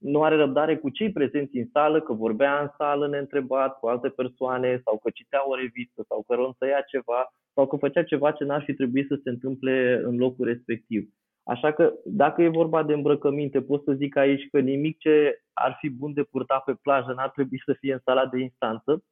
nu 0.00 0.22
are 0.22 0.36
răbdare 0.36 0.76
cu 0.76 0.88
cei 0.88 1.12
prezenți 1.12 1.56
în 1.56 1.68
sală, 1.72 2.00
că 2.00 2.12
vorbea 2.12 2.60
în 2.60 2.70
sală 2.76 3.08
neîntrebat 3.08 3.78
cu 3.78 3.86
alte 3.86 4.08
persoane 4.08 4.80
sau 4.84 4.98
că 5.02 5.10
citea 5.10 5.48
o 5.48 5.54
revistă 5.54 6.04
sau 6.08 6.24
că 6.26 6.34
ronțăia 6.34 6.80
ceva 6.80 7.32
sau 7.54 7.66
că 7.66 7.76
făcea 7.76 8.02
ceva 8.02 8.30
ce 8.30 8.44
n-ar 8.44 8.62
fi 8.62 8.74
trebuit 8.74 9.06
să 9.06 9.20
se 9.22 9.30
întâmple 9.30 10.02
în 10.04 10.16
locul 10.16 10.46
respectiv. 10.46 11.08
Așa 11.44 11.72
că 11.72 11.92
dacă 12.04 12.42
e 12.42 12.48
vorba 12.48 12.82
de 12.82 12.92
îmbrăcăminte, 12.92 13.62
pot 13.62 13.82
să 13.82 13.92
zic 13.92 14.16
aici 14.16 14.48
că 14.50 14.60
nimic 14.60 14.98
ce 14.98 15.42
ar 15.52 15.76
fi 15.80 15.90
bun 15.90 16.12
de 16.12 16.22
purtat 16.22 16.64
pe 16.64 16.74
plajă 16.82 17.12
n-ar 17.16 17.30
trebui 17.30 17.62
să 17.64 17.76
fie 17.78 17.92
în 17.92 18.00
sala 18.04 18.26
de 18.26 18.38
instanță. 18.38 19.04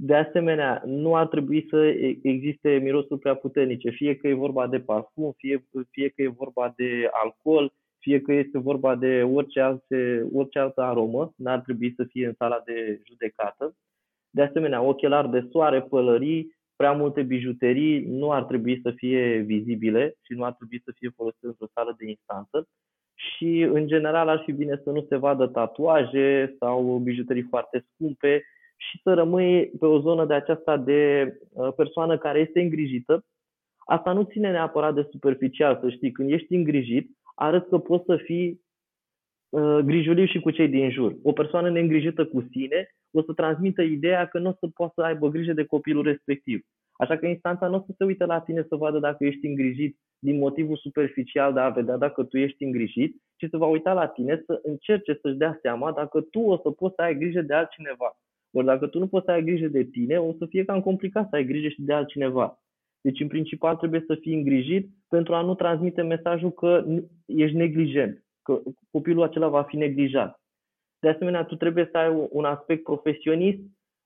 De 0.00 0.14
asemenea, 0.14 0.82
nu 0.84 1.16
ar 1.16 1.26
trebui 1.26 1.66
să 1.70 1.84
existe 2.22 2.78
mirosuri 2.82 3.20
prea 3.20 3.34
puternice, 3.34 3.90
fie 3.90 4.16
că 4.16 4.28
e 4.28 4.34
vorba 4.34 4.66
de 4.66 4.80
parfum, 4.80 5.32
fie, 5.36 5.64
fie 5.90 6.08
că 6.08 6.22
e 6.22 6.28
vorba 6.28 6.72
de 6.76 7.08
alcool, 7.10 7.72
fie 7.98 8.20
că 8.20 8.32
este 8.32 8.58
vorba 8.58 8.96
de 8.96 9.22
orice, 9.22 9.60
alte, 9.60 10.26
orice 10.32 10.58
altă 10.58 10.80
aromă, 10.80 11.32
n-ar 11.36 11.60
trebui 11.60 11.92
să 11.96 12.04
fie 12.04 12.26
în 12.26 12.34
sala 12.38 12.62
de 12.64 13.00
judecată. 13.06 13.74
De 14.30 14.42
asemenea, 14.42 14.82
ochelari 14.82 15.30
de 15.30 15.48
soare, 15.50 15.82
pălării, 15.82 16.56
prea 16.76 16.92
multe 16.92 17.22
bijuterii 17.22 18.04
nu 18.06 18.32
ar 18.32 18.44
trebui 18.44 18.80
să 18.82 18.90
fie 18.90 19.36
vizibile 19.36 20.14
și 20.22 20.32
nu 20.32 20.44
ar 20.44 20.52
trebui 20.52 20.80
să 20.84 20.92
fie 20.94 21.12
folosite 21.16 21.46
într-o 21.46 21.66
sală 21.74 21.94
de 21.98 22.08
instanță. 22.08 22.68
Și, 23.14 23.60
în 23.60 23.86
general, 23.86 24.28
ar 24.28 24.42
fi 24.44 24.52
bine 24.52 24.80
să 24.84 24.90
nu 24.90 25.06
se 25.08 25.16
vadă 25.16 25.46
tatuaje 25.46 26.56
sau 26.58 26.98
bijuterii 26.98 27.42
foarte 27.42 27.84
scumpe 27.92 28.42
și 28.78 29.00
să 29.02 29.14
rămâi 29.14 29.66
pe 29.78 29.86
o 29.86 30.00
zonă 30.00 30.26
de 30.26 30.34
aceasta 30.34 30.76
de 30.76 31.32
uh, 31.50 31.72
persoană 31.76 32.18
care 32.18 32.38
este 32.38 32.60
îngrijită. 32.60 33.24
Asta 33.76 34.12
nu 34.12 34.22
ține 34.22 34.50
neapărat 34.50 34.94
de 34.94 35.08
superficial, 35.10 35.78
să 35.82 35.90
știi. 35.90 36.12
Când 36.12 36.30
ești 36.30 36.54
îngrijit, 36.54 37.10
arăți 37.34 37.68
că 37.68 37.78
poți 37.78 38.04
să 38.04 38.16
fii 38.16 38.60
uh, 39.48 39.78
grijuliu 39.84 40.24
și 40.24 40.40
cu 40.40 40.50
cei 40.50 40.68
din 40.68 40.90
jur. 40.90 41.16
O 41.22 41.32
persoană 41.32 41.70
neîngrijită 41.70 42.26
cu 42.26 42.48
sine 42.50 42.88
o 43.10 43.22
să 43.22 43.32
transmită 43.32 43.82
ideea 43.82 44.26
că 44.26 44.38
nu 44.38 44.48
o 44.48 44.52
să 44.52 44.66
poată 44.74 44.92
să 44.96 45.02
aibă 45.02 45.28
grijă 45.28 45.52
de 45.52 45.64
copilul 45.64 46.02
respectiv. 46.02 46.66
Așa 46.92 47.16
că 47.16 47.26
instanța 47.26 47.66
nu 47.68 47.76
o 47.76 47.84
să 47.86 47.94
se 47.98 48.04
uite 48.04 48.24
la 48.24 48.40
tine 48.40 48.64
să 48.68 48.76
vadă 48.76 48.98
dacă 48.98 49.24
ești 49.24 49.46
îngrijit 49.46 49.98
din 50.18 50.38
motivul 50.38 50.76
superficial 50.76 51.52
de 51.52 51.60
a 51.60 51.68
vedea 51.68 51.96
dacă 51.96 52.24
tu 52.24 52.38
ești 52.38 52.64
îngrijit, 52.64 53.16
ci 53.36 53.46
se 53.50 53.56
va 53.56 53.66
uita 53.66 53.92
la 53.92 54.06
tine 54.06 54.42
să 54.46 54.60
încerce 54.62 55.18
să-și 55.22 55.36
dea 55.36 55.58
seama 55.62 55.92
dacă 55.92 56.20
tu 56.20 56.40
o 56.40 56.56
să 56.56 56.70
poți 56.70 56.94
să 56.94 57.02
ai 57.02 57.18
grijă 57.18 57.40
de 57.40 57.54
altcineva. 57.54 58.16
Ori 58.50 58.66
dacă 58.66 58.86
tu 58.86 58.98
nu 58.98 59.06
poți 59.06 59.24
să 59.24 59.30
ai 59.30 59.44
grijă 59.44 59.66
de 59.66 59.84
tine, 59.84 60.18
o 60.18 60.32
să 60.38 60.46
fie 60.46 60.64
cam 60.64 60.80
complicat 60.80 61.28
să 61.28 61.36
ai 61.36 61.44
grijă 61.44 61.68
și 61.68 61.82
de 61.82 61.92
altcineva. 61.92 62.58
Deci, 63.00 63.20
în 63.20 63.28
principal, 63.28 63.76
trebuie 63.76 64.04
să 64.06 64.14
fii 64.14 64.34
îngrijit 64.34 64.88
pentru 65.08 65.34
a 65.34 65.40
nu 65.40 65.54
transmite 65.54 66.02
mesajul 66.02 66.50
că 66.50 66.84
ești 67.26 67.56
neglijent, 67.56 68.24
că 68.42 68.60
copilul 68.90 69.22
acela 69.22 69.48
va 69.48 69.62
fi 69.62 69.76
neglijat. 69.76 70.40
De 70.98 71.08
asemenea, 71.08 71.44
tu 71.44 71.56
trebuie 71.56 71.88
să 71.90 71.98
ai 71.98 72.28
un 72.30 72.44
aspect 72.44 72.82
profesionist, 72.82 73.58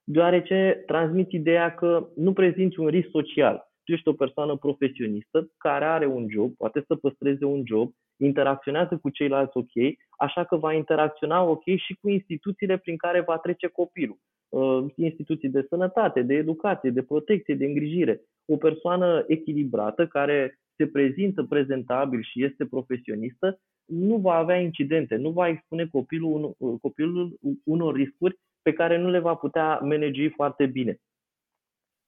deoarece 0.04 0.82
transmiți 0.87 1.34
ideea 1.34 1.75
că 1.75 2.08
nu 2.16 2.32
prezinți 2.32 2.80
un 2.80 2.87
risc 2.88 3.08
social. 3.11 3.70
Tu 3.84 3.92
ești 3.92 4.08
o 4.08 4.12
persoană 4.12 4.56
profesionistă 4.56 5.50
care 5.58 5.84
are 5.84 6.06
un 6.06 6.26
job, 6.30 6.56
poate 6.56 6.84
să 6.87 6.96
păstreze 6.96 7.44
un 7.44 7.62
job, 7.66 7.92
interacționează 8.16 8.99
cu 9.02 9.11
ceilalți 9.11 9.56
ok, 9.56 9.72
așa 10.18 10.44
că 10.44 10.56
va 10.56 10.72
interacționa 10.72 11.42
ok 11.42 11.64
și 11.64 11.96
cu 12.00 12.08
instituțiile 12.08 12.76
prin 12.76 12.96
care 12.96 13.20
va 13.20 13.38
trece 13.38 13.66
copilul. 13.66 14.18
Uh, 14.52 14.85
instituții 14.97 15.49
de 15.49 15.66
sănătate, 15.68 16.23
de 16.23 16.35
educație, 16.35 16.90
de 16.90 17.02
protecție, 17.02 17.54
de 17.54 17.64
îngrijire. 17.64 18.21
O 18.47 18.56
persoană 18.56 19.25
echilibrată 19.26 20.06
care 20.06 20.59
se 20.76 20.87
prezintă 20.87 21.42
prezentabil 21.42 22.23
și 22.23 22.44
este 22.44 22.66
profesionistă, 22.66 23.61
nu 23.85 24.16
va 24.16 24.35
avea 24.35 24.56
incidente, 24.56 25.16
nu 25.16 25.30
va 25.30 25.49
expune 25.49 25.87
copilul, 25.87 26.56
copilul 26.80 27.38
unor 27.64 27.94
riscuri 27.94 28.38
pe 28.62 28.73
care 28.73 28.99
nu 28.99 29.11
le 29.11 29.18
va 29.18 29.35
putea 29.35 29.78
manage 29.78 30.28
foarte 30.28 30.66
bine. 30.66 30.97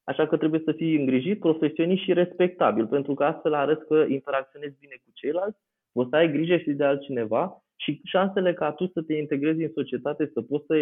Așa 0.04 0.26
că 0.26 0.36
trebuie 0.36 0.62
să 0.64 0.72
fii 0.72 0.96
îngrijit, 0.96 1.38
profesionist 1.38 2.02
și 2.02 2.12
respectabil, 2.12 2.86
pentru 2.86 3.14
că 3.14 3.24
astfel 3.24 3.54
arăți 3.54 3.86
că 3.86 4.04
interacționezi 4.08 4.78
bine 4.80 4.94
cu 5.04 5.10
ceilalți, 5.12 5.58
o 5.92 6.08
să 6.08 6.16
ai 6.16 6.30
grijă 6.32 6.56
și 6.56 6.70
de 6.70 6.84
altcineva 6.84 7.63
și 7.76 8.00
șansele 8.04 8.54
ca 8.54 8.73
tu 8.73 8.87
să 8.87 9.02
te 9.02 9.14
integrezi 9.14 9.62
în 9.62 9.71
societate, 9.75 10.31
să 10.33 10.43
poți 10.43 10.66
să 10.66 10.75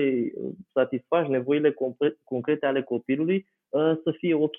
satisfaci 0.72 1.28
nevoile 1.28 1.74
concrete 2.24 2.66
ale 2.66 2.82
copilului, 2.82 3.46
ă, 3.72 4.00
să 4.04 4.10
fie 4.10 4.34
ok. 4.34 4.56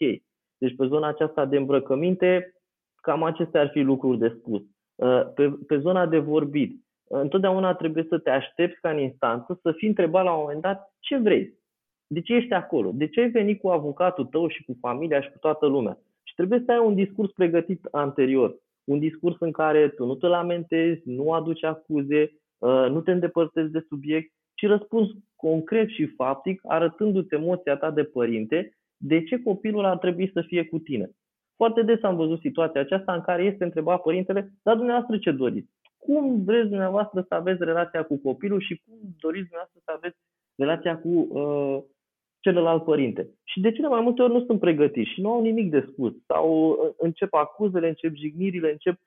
Deci 0.57 0.75
pe 0.77 0.85
zona 0.87 1.07
aceasta 1.07 1.45
de 1.45 1.57
îmbrăcăminte, 1.57 2.53
cam 2.95 3.23
acestea 3.23 3.61
ar 3.61 3.69
fi 3.69 3.79
lucruri 3.79 4.17
de 4.17 4.35
spus. 4.39 4.61
Ă, 4.99 5.31
pe, 5.35 5.53
pe 5.67 5.77
zona 5.77 6.05
de 6.05 6.17
vorbit, 6.17 6.83
întotdeauna 7.07 7.73
trebuie 7.73 8.05
să 8.09 8.17
te 8.17 8.29
aștepți 8.29 8.79
ca 8.79 8.89
în 8.89 8.99
instanță 8.99 9.59
să 9.61 9.71
fii 9.71 9.87
întrebat 9.87 10.23
la 10.23 10.33
un 10.33 10.41
moment 10.41 10.61
dat 10.61 10.93
ce 10.99 11.17
vrei. 11.17 11.61
De 12.07 12.21
ce 12.21 12.33
ești 12.33 12.53
acolo? 12.53 12.91
De 12.93 13.07
ce 13.07 13.21
ai 13.21 13.29
venit 13.29 13.61
cu 13.61 13.69
avocatul 13.69 14.25
tău 14.25 14.47
și 14.47 14.63
cu 14.63 14.77
familia 14.81 15.21
și 15.21 15.31
cu 15.31 15.37
toată 15.37 15.65
lumea? 15.65 15.97
Și 16.23 16.33
trebuie 16.33 16.63
să 16.65 16.71
ai 16.71 16.79
un 16.79 16.95
discurs 16.95 17.31
pregătit 17.31 17.87
anterior 17.91 18.55
un 18.83 18.99
discurs 18.99 19.35
în 19.39 19.51
care 19.51 19.89
tu 19.89 20.05
nu 20.05 20.15
te 20.15 20.27
lamentezi, 20.27 21.01
nu 21.05 21.31
aduci 21.31 21.63
acuze, 21.63 22.31
uh, 22.57 22.85
nu 22.89 23.01
te 23.01 23.11
îndepărtezi 23.11 23.71
de 23.71 23.85
subiect, 23.87 24.33
ci 24.53 24.67
răspunzi 24.67 25.13
concret 25.35 25.89
și 25.89 26.05
faptic, 26.05 26.61
arătându-ți 26.63 27.33
emoția 27.33 27.75
ta 27.77 27.91
de 27.91 28.03
părinte, 28.03 28.77
de 28.97 29.23
ce 29.23 29.41
copilul 29.41 29.85
ar 29.85 29.97
trebui 29.97 30.31
să 30.33 30.41
fie 30.41 30.65
cu 30.65 30.79
tine. 30.79 31.09
Foarte 31.55 31.81
des 31.81 32.03
am 32.03 32.15
văzut 32.15 32.39
situația 32.39 32.81
aceasta 32.81 33.13
în 33.13 33.21
care 33.21 33.43
este 33.43 33.63
întrebat 33.63 34.01
părintele, 34.01 34.51
dar 34.63 34.75
dumneavoastră 34.75 35.17
ce 35.17 35.31
doriți? 35.31 35.71
Cum 35.97 36.43
vreți 36.43 36.69
dumneavoastră 36.69 37.25
să 37.27 37.33
aveți 37.33 37.63
relația 37.63 38.03
cu 38.03 38.17
copilul 38.17 38.61
și 38.61 38.81
cum 38.85 38.95
doriți 39.19 39.47
dumneavoastră 39.49 39.79
să 39.85 39.91
aveți 39.95 40.17
relația 40.55 40.97
cu 40.97 41.09
uh, 41.09 41.83
celălalt 42.43 42.83
părinte. 42.83 43.29
Și 43.43 43.59
de 43.59 43.71
cele 43.71 43.87
mai 43.87 44.01
multe 44.01 44.21
ori 44.21 44.33
nu 44.33 44.45
sunt 44.45 44.59
pregătiți 44.59 45.09
și 45.09 45.21
nu 45.21 45.31
au 45.31 45.41
nimic 45.41 45.69
de 45.69 45.87
spus. 45.91 46.13
Sau 46.27 46.69
uh, 46.69 46.77
încep 46.97 47.33
acuzele, 47.33 47.87
încep 47.87 48.15
jignirile, 48.15 48.71
încep 48.71 48.99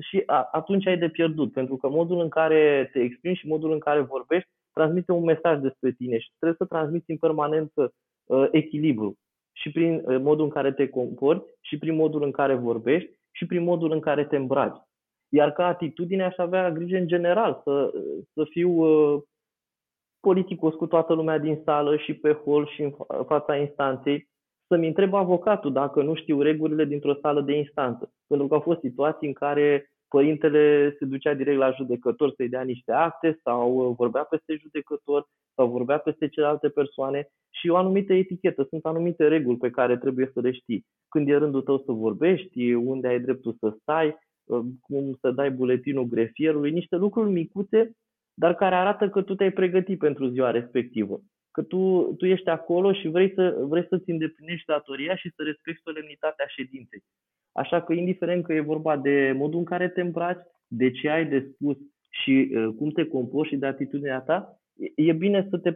și 0.00 0.22
atunci 0.52 0.86
ai 0.86 0.98
de 0.98 1.08
pierdut, 1.08 1.52
pentru 1.52 1.76
că 1.76 1.88
modul 1.88 2.20
în 2.20 2.28
care 2.28 2.90
te 2.92 3.00
exprimi 3.00 3.36
și 3.36 3.46
modul 3.46 3.72
în 3.72 3.78
care 3.78 4.00
vorbești 4.00 4.48
transmite 4.72 5.12
un 5.12 5.24
mesaj 5.24 5.60
despre 5.60 5.90
tine 5.90 6.18
și 6.18 6.30
trebuie 6.38 6.58
să 6.58 6.74
transmiți 6.74 7.10
în 7.10 7.16
permanență 7.16 7.94
uh, 8.24 8.48
echilibru 8.50 9.18
și 9.52 9.70
prin 9.70 10.02
uh, 10.04 10.18
modul 10.20 10.44
în 10.44 10.50
care 10.50 10.72
te 10.72 10.88
comporți 10.88 11.48
și 11.60 11.78
prin 11.78 11.94
modul 11.94 12.22
în 12.22 12.30
care 12.30 12.54
vorbești 12.54 13.10
și 13.30 13.46
prin 13.46 13.62
modul 13.62 13.92
în 13.92 14.00
care 14.00 14.24
te 14.24 14.36
îmbraci. 14.36 14.80
Iar 15.28 15.52
ca 15.52 15.66
atitudine 15.66 16.24
aș 16.24 16.36
avea 16.36 16.70
grijă 16.70 16.96
în 16.96 17.06
general 17.06 17.60
să, 17.64 17.92
să 18.32 18.44
fiu 18.50 18.70
uh, 18.70 19.22
politicos 20.26 20.74
cu 20.74 20.86
toată 20.86 21.12
lumea 21.14 21.38
din 21.38 21.60
sală 21.64 21.96
și 21.96 22.14
pe 22.14 22.32
hol 22.32 22.66
și 22.66 22.82
în 22.82 22.92
fața 23.26 23.56
instanței, 23.56 24.28
să-mi 24.66 24.86
întreb 24.86 25.14
avocatul 25.14 25.72
dacă 25.72 26.02
nu 26.02 26.14
știu 26.14 26.40
regulile 26.40 26.84
dintr-o 26.84 27.14
sală 27.14 27.40
de 27.40 27.56
instanță. 27.56 28.12
Pentru 28.26 28.46
că 28.46 28.54
au 28.54 28.60
fost 28.60 28.80
situații 28.80 29.26
în 29.26 29.32
care 29.32 29.90
părintele 30.08 30.94
se 30.98 31.04
ducea 31.04 31.34
direct 31.34 31.58
la 31.58 31.70
judecător 31.70 32.32
să-i 32.36 32.48
dea 32.48 32.62
niște 32.62 32.92
acte 32.92 33.38
sau 33.42 33.94
vorbea 33.98 34.22
peste 34.22 34.56
judecător 34.60 35.26
sau 35.54 35.68
vorbea 35.68 35.98
peste 35.98 36.28
celelalte 36.28 36.68
persoane 36.68 37.28
și 37.50 37.68
o 37.68 37.76
anumită 37.76 38.12
etichetă. 38.12 38.66
Sunt 38.68 38.84
anumite 38.84 39.28
reguli 39.28 39.56
pe 39.56 39.70
care 39.70 39.96
trebuie 39.96 40.30
să 40.32 40.40
le 40.40 40.52
știi. 40.52 40.86
Când 41.08 41.28
e 41.28 41.36
rândul 41.36 41.62
tău 41.62 41.78
să 41.78 41.92
vorbești, 41.92 42.72
unde 42.72 43.08
ai 43.08 43.20
dreptul 43.20 43.56
să 43.60 43.76
stai, 43.80 44.16
cum 44.80 45.16
să 45.20 45.30
dai 45.30 45.50
buletinul 45.50 46.04
grefierului, 46.04 46.70
niște 46.70 46.96
lucruri 46.96 47.30
micuțe 47.30 47.92
dar 48.42 48.54
care 48.54 48.74
arată 48.74 49.08
că 49.08 49.22
tu 49.22 49.34
te-ai 49.34 49.50
pregătit 49.50 49.98
pentru 49.98 50.26
ziua 50.26 50.50
respectivă. 50.50 51.20
Că 51.50 51.62
tu, 51.62 52.12
tu 52.18 52.26
ești 52.26 52.48
acolo 52.48 52.92
și 52.92 53.08
vrei, 53.08 53.32
să, 53.34 53.56
vrei 53.68 53.86
să-ți 53.88 54.10
îndeplinești 54.10 54.66
datoria 54.66 55.16
și 55.16 55.32
să 55.36 55.42
respecti 55.42 55.82
solemnitatea 55.82 56.46
ședinței. 56.48 57.02
Așa 57.52 57.82
că, 57.82 57.92
indiferent 57.92 58.44
că 58.44 58.52
e 58.52 58.70
vorba 58.74 58.96
de 58.96 59.32
modul 59.36 59.58
în 59.58 59.64
care 59.64 59.88
te 59.88 60.00
îmbraci, 60.00 60.42
de 60.66 60.90
ce 60.90 61.08
ai 61.08 61.26
de 61.26 61.50
spus 61.52 61.76
și 62.10 62.52
uh, 62.54 62.74
cum 62.76 62.90
te 62.90 63.04
comporți 63.04 63.52
și 63.52 63.58
de 63.58 63.66
atitudinea 63.66 64.20
ta, 64.20 64.60
e 64.94 65.12
bine 65.12 65.46
să 65.50 65.58
te, 65.58 65.70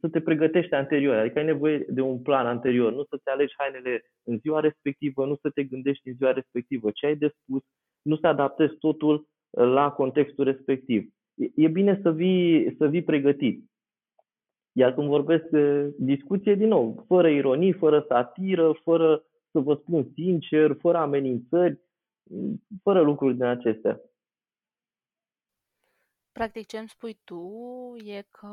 să 0.00 0.08
te 0.08 0.20
pregătești 0.20 0.74
anterior. 0.74 1.16
Adică 1.16 1.38
ai 1.38 1.44
nevoie 1.44 1.84
de 1.88 2.00
un 2.00 2.22
plan 2.22 2.46
anterior, 2.46 2.92
nu 2.92 3.04
să-ți 3.04 3.28
alegi 3.28 3.54
hainele 3.56 4.02
în 4.22 4.38
ziua 4.38 4.60
respectivă, 4.60 5.26
nu 5.26 5.36
să 5.40 5.50
te 5.50 5.62
gândești 5.64 6.08
în 6.08 6.14
ziua 6.14 6.32
respectivă 6.32 6.90
ce 6.90 7.06
ai 7.06 7.16
de 7.16 7.34
spus, 7.40 7.62
nu 8.02 8.16
să 8.16 8.26
adaptezi 8.26 8.76
totul 8.78 9.14
uh, 9.14 9.64
la 9.64 9.90
contextul 9.90 10.44
respectiv. 10.44 11.10
E 11.54 11.68
bine 11.68 12.00
să 12.02 12.12
vii, 12.12 12.74
să 12.76 12.86
vii 12.86 13.02
pregătit. 13.02 13.70
Iar 14.72 14.94
când 14.94 15.08
vorbesc 15.08 15.44
de 15.44 15.94
discuție, 15.98 16.54
din 16.54 16.68
nou, 16.68 17.04
fără 17.06 17.28
ironii, 17.28 17.72
fără 17.72 18.04
satiră, 18.08 18.72
fără 18.72 19.24
să 19.50 19.58
vă 19.58 19.74
spun 19.74 20.10
sincer, 20.14 20.76
fără 20.80 20.98
amenințări, 20.98 21.80
fără 22.82 23.00
lucruri 23.00 23.34
din 23.34 23.44
acestea. 23.44 24.00
Practic, 26.32 26.66
ce 26.66 26.78
îmi 26.78 26.88
spui 26.88 27.20
tu 27.24 27.42
e 28.04 28.22
că 28.30 28.48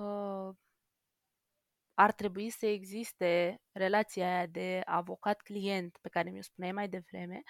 ar 1.98 2.12
trebui 2.13 2.50
să 2.50 2.66
existe 2.66 3.62
relația 3.72 4.27
aia 4.36 4.46
de 4.46 4.82
avocat-client 4.86 5.98
pe 6.01 6.10
care 6.10 6.30
mi-o 6.30 6.42
spuneai 6.42 6.72
mai 6.74 6.89
devreme 6.89 7.42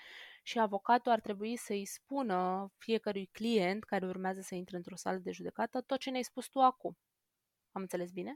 și 0.44 0.60
avocatul 0.60 1.12
ar 1.12 1.20
trebui 1.22 1.56
să-i 1.58 1.86
spună 1.86 2.68
fiecărui 2.77 3.30
client 3.32 3.84
care 3.84 4.06
urmează 4.08 4.42
să 4.42 4.56
intre 4.56 4.77
într-o 4.77 4.96
sală 4.96 5.18
de 5.18 5.32
judecată 5.32 5.82
tot 5.82 6.00
ce 6.00 6.10
ne-ai 6.10 6.24
spus 6.24 6.48
tu 6.48 6.60
acum. 6.62 6.98
Am 7.72 7.82
înțeles 7.82 8.12
bine? 8.12 8.36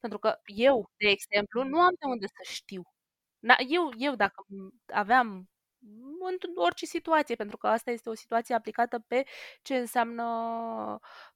Pentru 0.00 0.18
că 0.18 0.36
eu, 0.46 0.90
de 0.98 1.08
exemplu, 1.08 1.64
nu 1.64 1.80
am 1.80 1.94
de 2.00 2.06
unde 2.06 2.26
să 2.26 2.52
știu. 2.52 2.82
Eu, 3.68 3.90
eu 3.98 4.14
dacă 4.16 4.44
aveam 4.86 5.48
în 6.28 6.36
orice 6.54 6.86
situație, 6.86 7.34
pentru 7.34 7.56
că 7.56 7.66
asta 7.66 7.90
este 7.90 8.08
o 8.08 8.14
situație 8.14 8.54
aplicată 8.54 8.98
pe 8.98 9.24
ce 9.62 9.76
înseamnă 9.76 10.24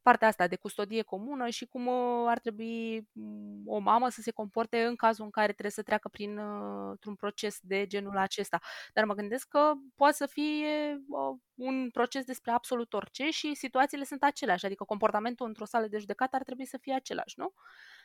partea 0.02 0.28
asta 0.28 0.46
de 0.46 0.56
custodie 0.56 1.02
comună 1.02 1.48
și 1.48 1.66
cum 1.66 1.86
uh, 1.86 2.24
ar 2.26 2.38
trebui 2.38 3.08
mm, 3.12 3.62
o 3.66 3.78
mamă 3.78 4.08
să 4.08 4.20
se 4.20 4.30
comporte 4.30 4.84
în 4.84 4.96
cazul 4.96 5.24
în 5.24 5.30
care 5.30 5.52
trebuie 5.52 5.70
să 5.70 5.82
treacă 5.82 6.08
prin 6.08 6.38
uh, 6.38 6.98
un 7.06 7.14
proces 7.14 7.58
de 7.62 7.86
genul 7.86 8.16
acesta. 8.16 8.60
Dar 8.92 9.04
mă 9.04 9.14
gândesc 9.14 9.48
că 9.48 9.72
poate 9.94 10.14
să 10.14 10.26
fie 10.26 11.04
uh, 11.08 11.38
un 11.54 11.90
proces 11.90 12.24
despre 12.24 12.50
absolut 12.50 12.92
orice 12.92 13.30
și 13.30 13.54
situațiile 13.54 14.04
sunt 14.04 14.22
aceleași, 14.22 14.66
adică 14.66 14.84
comportamentul 14.84 15.46
într-o 15.46 15.64
sală 15.64 15.86
de 15.86 15.98
judecată 15.98 16.36
ar 16.36 16.42
trebui 16.42 16.66
să 16.66 16.78
fie 16.80 16.94
același, 16.94 17.34
nu? 17.38 17.52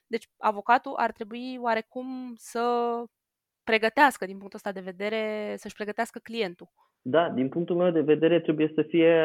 Deci 0.08 0.30
avocatul 0.38 0.96
ar 0.96 1.12
trebui 1.12 1.58
oarecum 1.60 2.34
să 2.38 2.62
pregătească 3.64 4.26
din 4.26 4.38
punctul 4.38 4.62
ăsta 4.64 4.80
de 4.80 4.92
vedere, 4.92 5.54
să-și 5.58 5.76
pregătească 5.76 6.20
clientul. 6.24 6.68
Da, 7.02 7.30
din 7.30 7.50
punctul 7.50 7.76
meu 7.76 7.92
de 7.92 8.02
vedere 8.02 8.40
trebuie 8.40 8.72
să 8.76 8.82
fie 8.82 9.16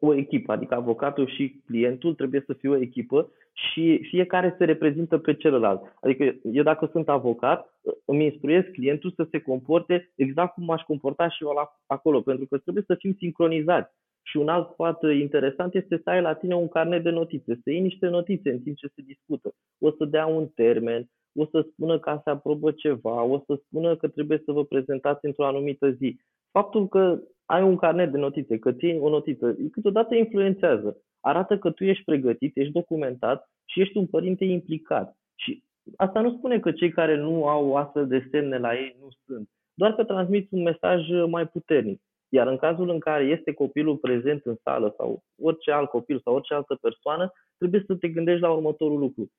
o 0.00 0.14
echipă, 0.14 0.52
adică 0.52 0.74
avocatul 0.74 1.28
și 1.28 1.62
clientul 1.66 2.14
trebuie 2.14 2.42
să 2.46 2.52
fie 2.52 2.68
o 2.68 2.80
echipă 2.80 3.30
și 3.52 4.06
fiecare 4.10 4.54
se 4.58 4.64
reprezintă 4.64 5.18
pe 5.18 5.34
celălalt. 5.34 5.82
Adică 6.00 6.34
eu 6.42 6.62
dacă 6.62 6.88
sunt 6.92 7.08
avocat, 7.08 7.74
îmi 8.04 8.24
instruiesc 8.24 8.70
clientul 8.70 9.12
să 9.16 9.26
se 9.30 9.40
comporte 9.40 10.12
exact 10.14 10.54
cum 10.54 10.70
aș 10.70 10.82
comporta 10.82 11.28
și 11.28 11.44
eu 11.44 11.50
la, 11.50 11.80
acolo, 11.86 12.20
pentru 12.20 12.46
că 12.46 12.58
trebuie 12.58 12.84
să 12.86 12.94
fim 12.94 13.14
sincronizați. 13.18 13.94
Și 14.22 14.36
un 14.36 14.48
alt 14.48 14.72
sfat 14.72 15.02
interesant 15.02 15.74
este 15.74 16.00
să 16.02 16.10
ai 16.10 16.20
la 16.20 16.34
tine 16.34 16.54
un 16.54 16.68
carnet 16.68 17.02
de 17.02 17.10
notițe, 17.10 17.54
să 17.62 17.70
iei 17.70 17.80
niște 17.80 18.06
notițe 18.06 18.50
în 18.50 18.60
timp 18.60 18.76
ce 18.76 18.86
se 18.94 19.02
discută. 19.02 19.54
O 19.78 19.90
să 19.90 20.04
dea 20.04 20.26
un 20.26 20.48
termen, 20.54 21.10
o 21.36 21.46
să 21.46 21.66
spună 21.72 21.98
că 21.98 22.20
se 22.24 22.30
aprobă 22.30 22.70
ceva, 22.70 23.22
o 23.22 23.42
să 23.46 23.60
spună 23.66 23.96
că 23.96 24.08
trebuie 24.08 24.42
să 24.44 24.52
vă 24.52 24.64
prezentați 24.64 25.24
într-o 25.24 25.46
anumită 25.46 25.90
zi. 25.90 26.20
Faptul 26.50 26.88
că 26.88 27.20
ai 27.44 27.62
un 27.62 27.76
carnet 27.76 28.12
de 28.12 28.18
notițe, 28.18 28.58
că 28.58 28.72
ții 28.72 28.98
o 28.98 29.08
notiță, 29.08 29.56
câteodată 29.72 30.14
influențează. 30.14 30.96
Arată 31.20 31.58
că 31.58 31.70
tu 31.70 31.84
ești 31.84 32.04
pregătit, 32.04 32.56
ești 32.56 32.72
documentat 32.72 33.50
și 33.64 33.80
ești 33.80 33.96
un 33.96 34.06
părinte 34.06 34.44
implicat. 34.44 35.16
Și 35.34 35.62
asta 35.96 36.20
nu 36.20 36.36
spune 36.36 36.60
că 36.60 36.72
cei 36.72 36.90
care 36.90 37.16
nu 37.16 37.46
au 37.46 37.76
astfel 37.76 38.06
de 38.06 38.28
semne 38.30 38.58
la 38.58 38.74
ei 38.74 38.96
nu 39.00 39.08
sunt, 39.24 39.48
doar 39.74 39.94
că 39.94 40.04
transmiți 40.04 40.54
un 40.54 40.62
mesaj 40.62 41.08
mai 41.28 41.46
puternic. 41.46 42.00
Iar 42.28 42.46
în 42.46 42.56
cazul 42.56 42.88
în 42.88 42.98
care 42.98 43.24
este 43.24 43.52
copilul 43.52 43.96
prezent 43.96 44.44
în 44.44 44.56
sală 44.62 44.94
sau 44.96 45.22
orice 45.42 45.70
alt 45.70 45.88
copil 45.88 46.20
sau 46.24 46.34
orice 46.34 46.54
altă 46.54 46.78
persoană, 46.80 47.32
trebuie 47.58 47.84
să 47.86 47.94
te 47.94 48.08
gândești 48.08 48.40
la 48.40 48.50
următorul 48.50 48.98
lucru 48.98 49.30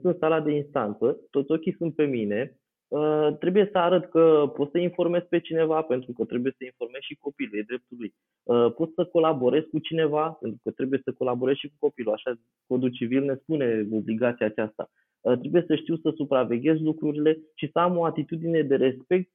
sunt 0.00 0.14
în 0.14 0.20
sala 0.20 0.40
de 0.40 0.52
instanță, 0.52 1.18
toți 1.30 1.52
ochii 1.52 1.74
sunt 1.78 1.94
pe 1.94 2.04
mine, 2.04 2.56
uh, 2.88 3.28
trebuie 3.38 3.68
să 3.72 3.78
arăt 3.78 4.04
că 4.10 4.52
pot 4.54 4.70
să 4.70 4.78
informez 4.78 5.22
pe 5.22 5.40
cineva, 5.40 5.82
pentru 5.82 6.12
că 6.12 6.24
trebuie 6.24 6.52
să 6.56 6.64
informez 6.64 7.00
și 7.00 7.16
copilul, 7.20 7.58
e 7.58 7.64
dreptul 7.66 7.96
lui. 8.00 8.14
Uh, 8.42 8.72
pot 8.74 8.92
să 8.94 9.04
colaborez 9.04 9.64
cu 9.70 9.78
cineva, 9.78 10.30
pentru 10.40 10.60
că 10.62 10.70
trebuie 10.70 11.00
să 11.04 11.12
colaborez 11.12 11.56
și 11.56 11.68
cu 11.68 11.74
copilul, 11.78 12.12
așa 12.12 12.34
codul 12.66 12.90
civil 12.90 13.24
ne 13.24 13.34
spune 13.34 13.86
obligația 13.92 14.46
aceasta. 14.46 14.90
Uh, 15.20 15.38
trebuie 15.38 15.64
să 15.66 15.74
știu 15.74 15.96
să 15.96 16.12
supraveghez 16.16 16.80
lucrurile 16.80 17.38
și 17.54 17.70
să 17.72 17.78
am 17.78 17.96
o 17.96 18.04
atitudine 18.04 18.62
de 18.62 18.76
respect 18.76 19.30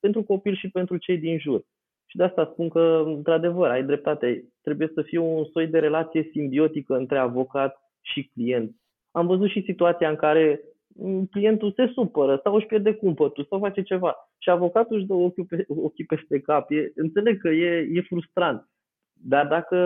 pentru 0.00 0.22
copil 0.22 0.54
și 0.54 0.70
pentru 0.70 0.96
cei 0.96 1.18
din 1.18 1.38
jur. 1.38 1.64
Și 2.06 2.16
de 2.16 2.22
asta 2.22 2.50
spun 2.52 2.68
că, 2.68 3.02
într-adevăr, 3.06 3.70
ai 3.70 3.84
dreptate, 3.84 4.44
trebuie 4.62 4.90
să 4.94 5.02
fie 5.02 5.18
un 5.18 5.44
soi 5.44 5.66
de 5.66 5.78
relație 5.78 6.28
simbiotică 6.32 6.96
între 6.96 7.18
avocat 7.18 7.76
și 8.00 8.30
client 8.32 8.76
am 9.18 9.26
văzut 9.26 9.48
și 9.48 9.62
situația 9.62 10.08
în 10.08 10.16
care 10.16 10.60
mm, 10.88 11.26
clientul 11.26 11.72
se 11.72 11.86
supără 11.94 12.40
sau 12.42 12.54
își 12.54 12.66
pierde 12.66 12.94
cumpătul 12.94 13.46
sau 13.48 13.58
face 13.58 13.82
ceva 13.82 14.16
și 14.38 14.50
avocatul 14.50 14.96
își 14.96 15.06
dă 15.06 15.14
ochii, 15.14 15.44
pe, 15.44 15.64
ochii 15.68 16.04
peste 16.04 16.40
cap. 16.40 16.70
E, 16.70 16.92
înțeleg 16.94 17.40
că 17.40 17.48
e, 17.48 17.88
e 17.92 18.00
frustrant, 18.00 18.68
dar 19.12 19.46
dacă, 19.46 19.78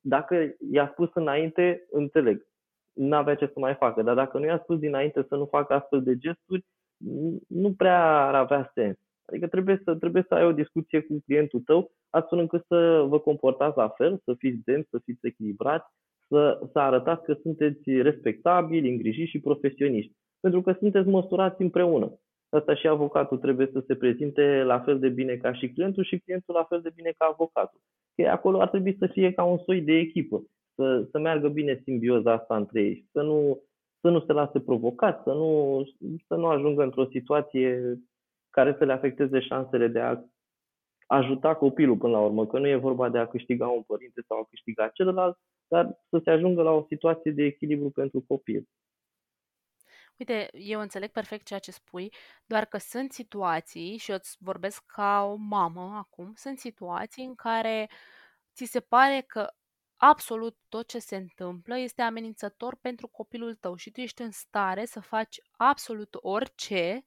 dacă 0.00 0.56
i-a 0.72 0.88
spus 0.92 1.08
înainte, 1.14 1.86
înțeleg. 1.90 2.46
Nu 2.92 3.16
avea 3.16 3.34
ce 3.34 3.46
să 3.46 3.60
mai 3.60 3.74
facă, 3.74 4.02
dar 4.02 4.14
dacă 4.14 4.38
nu 4.38 4.44
i-a 4.44 4.60
spus 4.62 4.78
dinainte 4.78 5.24
să 5.28 5.36
nu 5.36 5.44
facă 5.44 5.74
astfel 5.74 6.02
de 6.02 6.16
gesturi, 6.16 6.64
nu 7.48 7.72
prea 7.72 8.26
ar 8.26 8.34
avea 8.34 8.70
sens. 8.74 8.96
Adică 9.24 9.46
trebuie 9.46 9.80
să, 9.84 9.94
trebuie 9.94 10.24
să 10.28 10.34
ai 10.34 10.44
o 10.44 10.52
discuție 10.52 11.00
cu 11.00 11.22
clientul 11.24 11.60
tău, 11.60 11.90
astfel 12.10 12.38
încât 12.38 12.64
să 12.66 13.04
vă 13.08 13.18
comportați 13.18 13.76
la 13.76 13.88
fel, 13.88 14.20
să 14.24 14.34
fiți 14.38 14.64
denți, 14.64 14.88
să 14.90 14.98
fiți 15.04 15.26
echilibrați 15.26 15.86
să, 16.28 16.60
să 16.72 16.78
arătați 16.78 17.24
că 17.24 17.36
sunteți 17.42 17.90
respectabili, 17.90 18.90
îngrijiți 18.90 19.30
și 19.30 19.40
profesioniști. 19.40 20.12
Pentru 20.40 20.62
că 20.62 20.72
sunteți 20.72 21.08
măsurați 21.08 21.62
împreună. 21.62 22.18
Asta 22.48 22.74
și 22.74 22.88
avocatul 22.88 23.38
trebuie 23.38 23.70
să 23.72 23.84
se 23.86 23.94
prezinte 23.94 24.62
la 24.62 24.80
fel 24.80 24.98
de 24.98 25.08
bine 25.08 25.36
ca 25.36 25.52
și 25.52 25.72
clientul 25.72 26.04
și 26.04 26.18
clientul 26.18 26.54
la 26.54 26.64
fel 26.64 26.80
de 26.80 26.90
bine 26.94 27.14
ca 27.18 27.28
avocatul. 27.32 27.80
Că 28.14 28.28
acolo 28.28 28.60
ar 28.60 28.68
trebui 28.68 28.96
să 28.98 29.06
fie 29.06 29.32
ca 29.32 29.44
un 29.44 29.58
soi 29.58 29.80
de 29.80 29.92
echipă, 29.92 30.42
să, 30.74 31.06
să 31.10 31.18
meargă 31.18 31.48
bine 31.48 31.80
simbioza 31.84 32.32
asta 32.32 32.56
între 32.56 32.82
ei, 32.82 33.06
să 33.12 33.22
nu, 33.22 33.62
să 34.00 34.08
nu 34.08 34.20
se 34.20 34.32
lase 34.32 34.60
provocat, 34.60 35.22
să 35.22 35.32
nu, 35.32 35.82
să 36.26 36.34
nu 36.34 36.46
ajungă 36.46 36.82
într-o 36.82 37.08
situație 37.10 37.98
care 38.50 38.74
să 38.78 38.84
le 38.84 38.92
afecteze 38.92 39.40
șansele 39.40 39.88
de 39.88 40.00
a 40.00 40.16
ajuta 41.06 41.54
copilul 41.54 41.96
până 41.96 42.12
la 42.12 42.20
urmă, 42.20 42.46
că 42.46 42.58
nu 42.58 42.68
e 42.68 42.76
vorba 42.76 43.08
de 43.08 43.18
a 43.18 43.26
câștiga 43.26 43.68
un 43.68 43.82
părinte 43.82 44.22
sau 44.28 44.38
a 44.38 44.46
câștiga 44.50 44.88
celălalt, 44.88 45.38
dar 45.68 45.98
să 46.08 46.20
se 46.24 46.30
ajungă 46.30 46.62
la 46.62 46.70
o 46.70 46.84
situație 46.88 47.30
de 47.30 47.42
echilibru 47.42 47.90
pentru 47.90 48.24
copil. 48.28 48.68
Uite, 50.18 50.48
eu 50.52 50.80
înțeleg 50.80 51.10
perfect 51.10 51.46
ceea 51.46 51.58
ce 51.58 51.70
spui, 51.70 52.12
doar 52.46 52.64
că 52.64 52.78
sunt 52.78 53.12
situații, 53.12 53.96
și 53.96 54.10
eu 54.10 54.16
îți 54.16 54.36
vorbesc 54.40 54.82
ca 54.86 55.24
o 55.24 55.34
mamă 55.34 55.96
acum, 55.96 56.32
sunt 56.34 56.58
situații 56.58 57.24
în 57.24 57.34
care 57.34 57.90
ți 58.54 58.64
se 58.64 58.80
pare 58.80 59.24
că 59.26 59.52
absolut 59.96 60.56
tot 60.68 60.88
ce 60.88 60.98
se 60.98 61.16
întâmplă 61.16 61.78
este 61.78 62.02
amenințător 62.02 62.76
pentru 62.80 63.08
copilul 63.08 63.54
tău 63.54 63.74
și 63.74 63.90
tu 63.90 64.00
ești 64.00 64.22
în 64.22 64.30
stare 64.30 64.84
să 64.84 65.00
faci 65.00 65.36
absolut 65.56 66.16
orice 66.20 67.06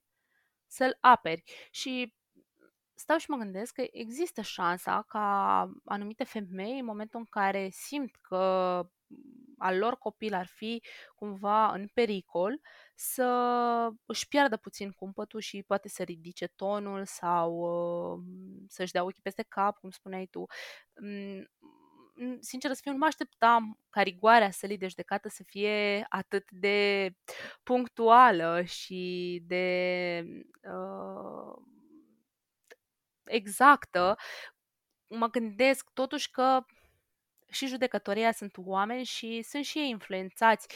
să-l 0.66 0.96
aperi. 1.00 1.42
Și 1.70 2.14
stau 2.94 3.16
și 3.16 3.30
mă 3.30 3.36
gândesc 3.36 3.74
că 3.74 3.84
există 3.90 4.40
șansa 4.40 5.04
ca 5.08 5.70
anumite 5.84 6.24
femei, 6.24 6.78
în 6.78 6.84
momentul 6.84 7.18
în 7.18 7.26
care 7.26 7.68
simt 7.70 8.16
că 8.20 8.86
al 9.58 9.78
lor 9.78 9.96
copil 9.96 10.34
ar 10.34 10.46
fi 10.46 10.82
cumva 11.14 11.72
în 11.72 11.88
pericol, 11.94 12.60
să 12.94 13.28
își 14.06 14.28
piardă 14.28 14.56
puțin 14.56 14.90
cumpătul 14.90 15.40
și 15.40 15.62
poate 15.62 15.88
să 15.88 16.02
ridice 16.02 16.46
tonul 16.46 17.04
sau 17.04 17.52
uh, 17.52 18.22
să-și 18.68 18.92
dea 18.92 19.04
ochii 19.04 19.22
peste 19.22 19.44
cap, 19.48 19.78
cum 19.78 19.90
spuneai 19.90 20.26
tu. 20.26 20.44
Mm, 21.00 21.48
sincer 22.40 22.72
să 22.72 22.80
fiu, 22.82 22.92
nu 22.92 22.98
mă 22.98 23.04
așteptam 23.06 23.78
ca 23.90 24.02
rigoarea 24.02 24.50
sălii 24.50 24.78
de 24.78 24.86
judecată 24.86 25.28
să 25.28 25.42
fie 25.46 26.06
atât 26.08 26.50
de 26.50 27.10
punctuală 27.62 28.62
și 28.62 29.42
de 29.46 30.24
uh, 30.62 31.62
exactă, 33.24 34.16
mă 35.06 35.26
gândesc 35.28 35.90
totuși 35.92 36.30
că 36.30 36.64
și 37.52 37.66
judecătoria 37.66 38.32
sunt 38.32 38.52
oameni 38.56 39.04
și 39.04 39.42
sunt 39.42 39.64
și 39.64 39.78
ei 39.78 39.88
influențați 39.88 40.66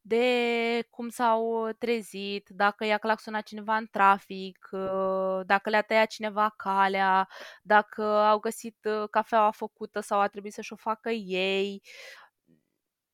de 0.00 0.86
cum 0.90 1.08
s-au 1.08 1.70
trezit, 1.78 2.48
dacă 2.48 2.84
i-a 2.84 2.98
claxonat 2.98 3.42
cineva 3.42 3.76
în 3.76 3.86
trafic, 3.90 4.68
uh, 4.70 5.40
dacă 5.46 5.70
le-a 5.70 5.82
tăiat 5.82 6.06
cineva 6.06 6.54
calea, 6.56 7.28
dacă 7.62 8.02
au 8.02 8.38
găsit 8.38 8.76
uh, 8.84 9.08
cafeaua 9.10 9.50
făcută 9.50 10.00
sau 10.00 10.20
a 10.20 10.28
trebuit 10.28 10.52
să-și 10.52 10.72
o 10.72 10.76
facă 10.76 11.10
ei. 11.10 11.82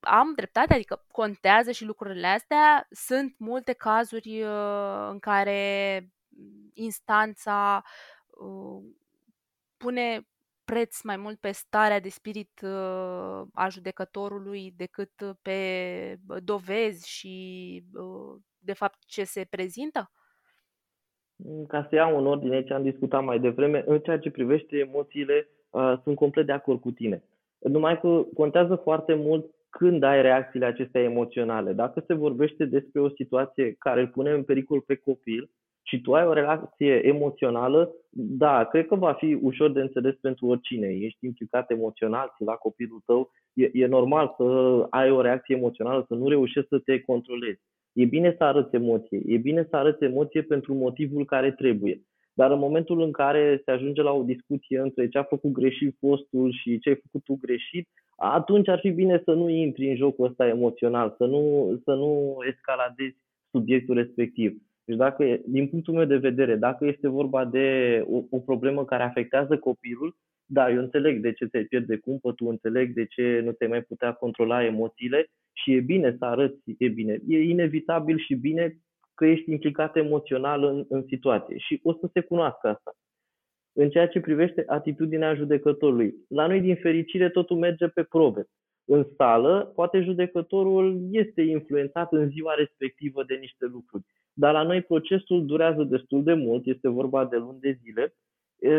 Am 0.01 0.33
dreptate, 0.35 0.75
adică 0.75 1.05
contează 1.13 1.71
și 1.71 1.85
lucrurile 1.85 2.27
astea. 2.27 2.87
Sunt 2.91 3.35
multe 3.39 3.73
cazuri 3.73 4.43
uh, 4.43 5.09
în 5.11 5.19
care 5.19 6.09
instanța 6.75 7.83
pune 9.77 10.27
preț 10.65 11.03
mai 11.03 11.17
mult 11.17 11.39
pe 11.39 11.51
starea 11.51 12.01
de 12.01 12.09
spirit 12.09 12.61
uh, 12.63 13.43
a 13.55 13.69
judecătorului 13.71 14.75
decât 14.77 15.11
pe 15.43 15.59
dovezi 16.45 17.11
și, 17.11 17.35
uh, 17.95 18.41
de 18.59 18.73
fapt, 18.73 18.99
ce 19.07 19.25
se 19.25 19.47
prezintă? 19.51 20.11
Ca 21.69 21.87
să 21.89 21.95
iau 21.95 22.19
în 22.19 22.27
ordine 22.27 22.65
ce 22.65 22.73
am 22.73 22.83
discutat 22.83 23.25
mai 23.25 23.41
devreme, 23.41 23.85
în 23.87 23.99
ceea 23.99 24.19
ce 24.19 24.31
privește 24.31 24.77
emoțiile, 24.77 25.49
uh, 25.71 25.95
sunt 26.03 26.17
complet 26.17 26.47
de 26.47 26.53
acord 26.53 26.81
cu 26.81 26.91
tine. 26.91 27.23
Numai 27.59 28.01
că 28.01 28.25
contează 28.35 28.75
foarte 28.75 29.15
mult 29.15 29.55
când 29.71 30.03
ai 30.03 30.23
reacțiile 30.23 30.67
acestea 30.67 31.03
emoționale. 31.03 31.73
Dacă 31.73 32.05
se 32.07 32.15
vorbește 32.15 32.65
despre 32.65 33.01
o 33.01 33.09
situație 33.09 33.73
care 33.73 34.01
îl 34.01 34.09
pune 34.09 34.31
în 34.31 34.43
pericol 34.43 34.81
pe 34.81 34.95
copil, 34.95 35.51
și 35.83 36.01
tu 36.01 36.15
ai 36.15 36.27
o 36.27 36.33
relație 36.33 37.07
emoțională, 37.07 37.95
da, 38.15 38.65
cred 38.65 38.87
că 38.87 38.95
va 38.95 39.13
fi 39.13 39.39
ușor 39.43 39.73
de 39.73 39.81
înțeles 39.81 40.15
pentru 40.21 40.47
oricine. 40.47 40.87
Ești 40.89 41.27
implicat 41.27 41.71
emoțional, 41.71 42.33
ți 42.37 42.45
la 42.45 42.53
copilul 42.53 43.03
tău, 43.07 43.31
e, 43.53 43.71
e 43.73 43.87
normal 43.87 44.35
să 44.37 44.43
ai 44.91 45.11
o 45.11 45.21
reacție 45.21 45.57
emoțională, 45.57 46.05
să 46.09 46.15
nu 46.15 46.29
reușești 46.29 46.69
să 46.69 46.79
te 46.79 47.01
controlezi. 47.01 47.61
E 47.93 48.05
bine 48.05 48.35
să 48.39 48.45
arăți 48.45 48.75
emoție, 48.75 49.23
e 49.27 49.37
bine 49.37 49.67
să 49.71 49.77
arăți 49.77 50.05
emoție 50.05 50.43
pentru 50.43 50.75
motivul 50.75 51.25
care 51.25 51.53
trebuie. 51.53 52.03
Dar 52.35 52.51
în 52.51 52.59
momentul 52.59 53.01
în 53.01 53.13
care 53.13 53.63
se 53.65 53.71
ajunge 53.71 54.03
la 54.03 54.13
o 54.13 54.23
discuție 54.23 54.79
între 54.79 55.09
ce 55.09 55.19
a 55.19 55.23
făcut 55.23 55.51
greșit 55.51 55.97
fostul 55.99 56.53
și 56.63 56.79
ce 56.79 56.89
ai 56.89 57.01
făcut 57.03 57.25
tu 57.25 57.39
greșit, 57.41 57.89
atunci 58.17 58.69
ar 58.69 58.79
fi 58.79 58.91
bine 58.91 59.23
să 59.25 59.33
nu 59.33 59.49
intri 59.49 59.89
în 59.89 59.97
jocul 59.97 60.27
ăsta 60.27 60.47
emoțional, 60.47 61.15
să 61.17 61.25
nu, 61.25 61.75
să 61.85 61.95
nu 61.95 62.37
escaladezi 62.49 63.17
subiectul 63.51 63.95
respectiv. 63.95 64.57
Deci 64.85 64.97
dacă, 64.97 65.41
din 65.47 65.69
punctul 65.69 65.95
meu 65.95 66.05
de 66.05 66.17
vedere, 66.17 66.57
dacă 66.57 66.87
este 66.87 67.09
vorba 67.09 67.45
de 67.45 68.01
o, 68.09 68.23
o 68.31 68.39
problemă 68.39 68.85
care 68.85 69.03
afectează 69.03 69.59
copilul, 69.59 70.17
da, 70.47 70.71
eu 70.71 70.79
înțeleg 70.79 71.21
de 71.21 71.33
ce 71.33 71.47
te 71.47 71.65
pierde 71.65 71.97
cumpătul, 71.97 72.49
înțeleg 72.49 72.95
de 72.95 73.07
ce 73.07 73.41
nu 73.45 73.53
te 73.53 73.67
mai 73.67 73.83
putea 73.83 74.13
controla 74.13 74.65
emoțiile 74.65 75.27
și 75.53 75.73
e 75.75 75.81
bine 75.81 76.17
să 76.19 76.25
arăți, 76.25 76.61
e 76.79 76.89
bine. 76.89 77.19
E 77.27 77.39
inevitabil 77.39 78.19
și 78.19 78.35
bine 78.35 78.77
că 79.15 79.27
ești 79.27 79.51
implicat 79.51 79.97
emoțional 79.97 80.65
în, 80.65 80.85
în 80.89 81.05
situație 81.09 81.59
și 81.59 81.81
o 81.83 81.93
să 81.93 82.09
se 82.13 82.21
cunoască 82.21 82.69
asta. 82.69 82.93
În 83.73 83.91
ceea 83.91 84.09
ce 84.09 84.21
privește 84.21 84.65
atitudinea 84.67 85.35
judecătorului, 85.35 86.15
la 86.29 86.47
noi, 86.47 86.61
din 86.61 86.77
fericire, 86.77 87.31
totul 87.31 87.57
merge 87.57 87.89
pe 87.89 88.03
probe. 88.03 88.47
În 88.85 89.07
sală, 89.17 89.73
poate 89.75 90.01
judecătorul 90.01 91.01
este 91.11 91.43
influențat 91.43 92.13
în 92.13 92.29
ziua 92.29 92.55
respectivă 92.55 93.25
de 93.25 93.35
niște 93.35 93.65
lucruri. 93.65 94.05
Dar 94.33 94.53
la 94.53 94.63
noi 94.63 94.83
procesul 94.83 95.47
durează 95.47 95.83
destul 95.83 96.23
de 96.23 96.35
mult, 96.35 96.67
este 96.67 96.89
vorba 96.89 97.25
de 97.25 97.37
luni 97.37 97.61
de 97.61 97.79
zile 97.83 98.15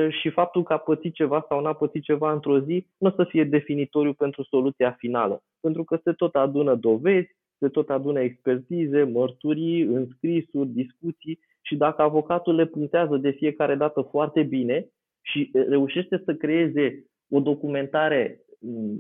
și 0.10 0.30
faptul 0.30 0.64
că 0.64 0.74
a 0.74 0.78
pățit 0.78 1.14
ceva 1.14 1.46
sau 1.48 1.62
n-a 1.62 1.74
pățit 1.74 2.04
ceva 2.04 2.32
într-o 2.32 2.60
zi 2.60 2.88
nu 2.98 3.08
o 3.08 3.12
să 3.12 3.24
fie 3.24 3.44
definitoriu 3.44 4.14
pentru 4.14 4.44
soluția 4.44 4.92
finală, 4.92 5.44
pentru 5.60 5.84
că 5.84 6.00
se 6.04 6.12
tot 6.12 6.36
adună 6.36 6.76
dovezi, 6.76 7.36
se 7.58 7.70
tot 7.70 7.90
adună 7.90 8.20
expertize, 8.20 9.04
mărturii, 9.04 9.82
înscrisuri, 9.82 10.70
discuții 10.70 11.40
și 11.62 11.76
dacă 11.76 12.02
avocatul 12.02 12.56
le 12.56 12.66
punctează 12.66 13.18
de 13.18 13.30
fiecare 13.30 13.76
dată 13.76 14.02
foarte 14.02 14.44
bine 14.44 14.88
și 15.22 15.52
reușește 15.54 16.22
să 16.26 16.34
creeze 16.34 17.06
o 17.30 17.40
documentare 17.40 18.42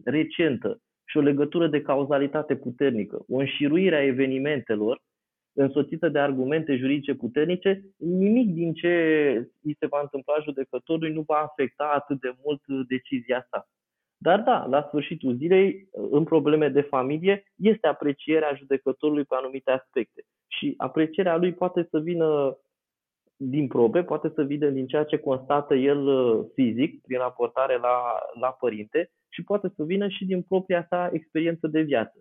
recentă 0.03 0.81
și 1.13 1.19
o 1.19 1.21
legătură 1.21 1.67
de 1.67 1.81
cauzalitate 1.81 2.55
puternică, 2.55 3.25
o 3.29 3.37
înșiruire 3.37 3.95
a 3.95 4.03
evenimentelor, 4.03 5.01
însoțită 5.53 6.09
de 6.09 6.19
argumente 6.19 6.75
juridice 6.75 7.13
puternice, 7.13 7.83
nimic 7.97 8.53
din 8.53 8.73
ce 8.73 8.93
îi 9.61 9.75
se 9.79 9.85
va 9.85 9.99
întâmpla 10.01 10.33
judecătorului 10.43 11.13
nu 11.13 11.21
va 11.21 11.35
afecta 11.35 11.91
atât 11.93 12.19
de 12.19 12.35
mult 12.43 12.87
decizia 12.87 13.47
sa. 13.49 13.67
Dar 14.17 14.39
da, 14.41 14.65
la 14.65 14.85
sfârșitul 14.87 15.35
zilei, 15.35 15.89
în 15.91 16.23
probleme 16.23 16.69
de 16.69 16.81
familie, 16.81 17.43
este 17.55 17.87
aprecierea 17.87 18.53
judecătorului 18.57 19.23
pe 19.23 19.35
anumite 19.35 19.71
aspecte. 19.71 20.23
Și 20.47 20.73
aprecierea 20.77 21.37
lui 21.37 21.53
poate 21.53 21.87
să 21.89 21.99
vină 21.99 22.57
din 23.49 23.67
probe, 23.67 24.03
poate 24.03 24.31
să 24.35 24.43
vină 24.43 24.69
din 24.69 24.87
ceea 24.87 25.03
ce 25.03 25.17
constată 25.17 25.75
el 25.75 26.07
uh, 26.07 26.45
fizic, 26.53 27.01
prin 27.01 27.17
raportare 27.17 27.77
la, 27.77 27.97
la 28.39 28.47
părinte, 28.47 29.11
și 29.29 29.43
poate 29.43 29.71
să 29.75 29.83
vină 29.83 30.07
și 30.07 30.25
din 30.25 30.41
propria 30.41 30.85
sa 30.89 31.09
experiență 31.13 31.67
de 31.67 31.81
viață. 31.81 32.19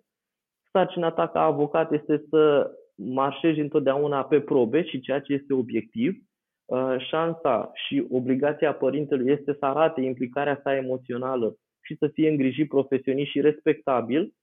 Sarcina 0.71 1.11
ta 1.11 1.27
ca 1.27 1.41
avocat 1.41 1.91
este 1.91 2.23
să 2.29 2.71
marșezi 2.95 3.59
întotdeauna 3.59 4.23
pe 4.23 4.39
probe 4.39 4.83
și 4.83 4.99
ceea 4.99 5.19
ce 5.19 5.33
este 5.33 5.53
obiectiv, 5.53 6.17
uh, 6.65 6.95
șansa 6.97 7.71
și 7.73 8.05
obligația 8.09 8.73
părintelui 8.73 9.31
este 9.31 9.55
să 9.59 9.65
arate 9.65 10.01
implicarea 10.01 10.59
sa 10.63 10.75
emoțională 10.75 11.55
și 11.81 11.95
să 11.97 12.07
fie 12.07 12.29
îngrijit 12.29 12.67
profesionist 12.67 13.29
și 13.29 13.41
respectabil, 13.41 14.33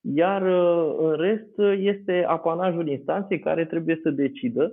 iar 0.00 0.42
uh, 0.42 0.96
în 0.98 1.12
rest 1.12 1.58
este 1.78 2.24
apanajul 2.28 2.88
instanței 2.88 3.38
care 3.38 3.64
trebuie 3.66 3.98
să 4.02 4.10
decidă 4.10 4.72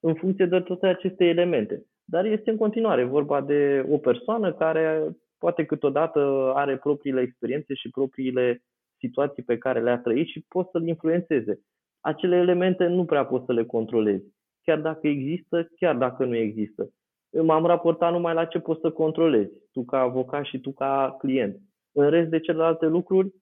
în 0.00 0.14
funcție 0.14 0.46
de 0.46 0.60
toate 0.60 0.86
aceste 0.86 1.24
elemente. 1.24 1.84
Dar 2.04 2.24
este 2.24 2.50
în 2.50 2.56
continuare 2.56 3.04
vorba 3.04 3.40
de 3.40 3.86
o 3.90 3.98
persoană 3.98 4.52
care 4.52 5.16
poate 5.38 5.64
câteodată 5.64 6.52
are 6.54 6.76
propriile 6.76 7.20
experiențe 7.20 7.74
și 7.74 7.90
propriile 7.90 8.62
situații 8.98 9.42
pe 9.42 9.58
care 9.58 9.82
le-a 9.82 9.98
trăit 9.98 10.26
și 10.26 10.44
pot 10.48 10.68
să-l 10.70 10.86
influențeze 10.86 11.60
acele 12.06 12.36
elemente 12.36 12.86
nu 12.86 13.04
prea 13.04 13.24
poți 13.24 13.44
să 13.44 13.52
le 13.52 13.64
controlezi. 13.64 14.24
Chiar 14.62 14.80
dacă 14.80 15.06
există, 15.06 15.68
chiar 15.76 15.96
dacă 15.96 16.24
nu 16.24 16.36
există. 16.36 16.90
M-am 17.42 17.66
raportat 17.66 18.12
numai 18.12 18.34
la 18.34 18.44
ce 18.44 18.58
poți 18.58 18.80
să 18.80 18.90
controlezi, 18.90 19.52
tu 19.72 19.84
ca 19.84 20.00
avocat 20.00 20.44
și 20.44 20.60
tu 20.60 20.72
ca 20.72 21.16
client. 21.18 21.60
În 21.92 22.10
rest 22.10 22.30
de 22.30 22.40
celelalte 22.40 22.86
lucruri, 22.86 23.34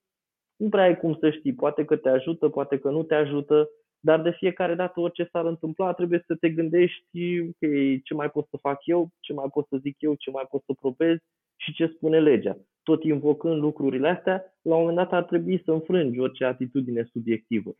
nu 0.55 0.69
prea 0.69 0.83
ai 0.83 0.97
cum 0.97 1.17
să 1.19 1.29
știi. 1.29 1.53
Poate 1.53 1.85
că 1.85 1.95
te 1.95 2.09
ajută, 2.09 2.49
poate 2.49 2.77
că 2.77 2.89
nu 2.89 3.03
te 3.03 3.15
ajută, 3.15 3.69
dar 4.05 4.21
de 4.21 4.31
fiecare 4.31 4.75
dată 4.75 4.99
orice 4.99 5.29
s-ar 5.31 5.45
întâmpla, 5.45 5.93
trebuie 5.93 6.23
să 6.27 6.35
te 6.35 6.49
gândești 6.49 7.39
ok, 7.39 7.69
ce 8.03 8.13
mai 8.13 8.29
pot 8.29 8.47
să 8.49 8.57
fac 8.61 8.85
eu, 8.85 9.09
ce 9.19 9.33
mai 9.33 9.49
pot 9.53 9.67
să 9.67 9.77
zic 9.77 9.95
eu, 9.99 10.13
ce 10.15 10.31
mai 10.31 10.45
pot 10.49 10.63
să 10.65 10.73
probez 10.73 11.17
și 11.55 11.73
ce 11.73 11.93
spune 11.95 12.19
legea. 12.19 12.57
Tot 12.83 13.03
invocând 13.03 13.61
lucrurile 13.61 14.07
astea, 14.07 14.43
la 14.61 14.75
un 14.75 14.79
moment 14.79 14.97
dat 14.97 15.13
ar 15.13 15.23
trebui 15.23 15.61
să 15.65 15.71
înfrângi 15.71 16.19
orice 16.19 16.45
atitudine 16.45 17.03
subiectivă. 17.11 17.75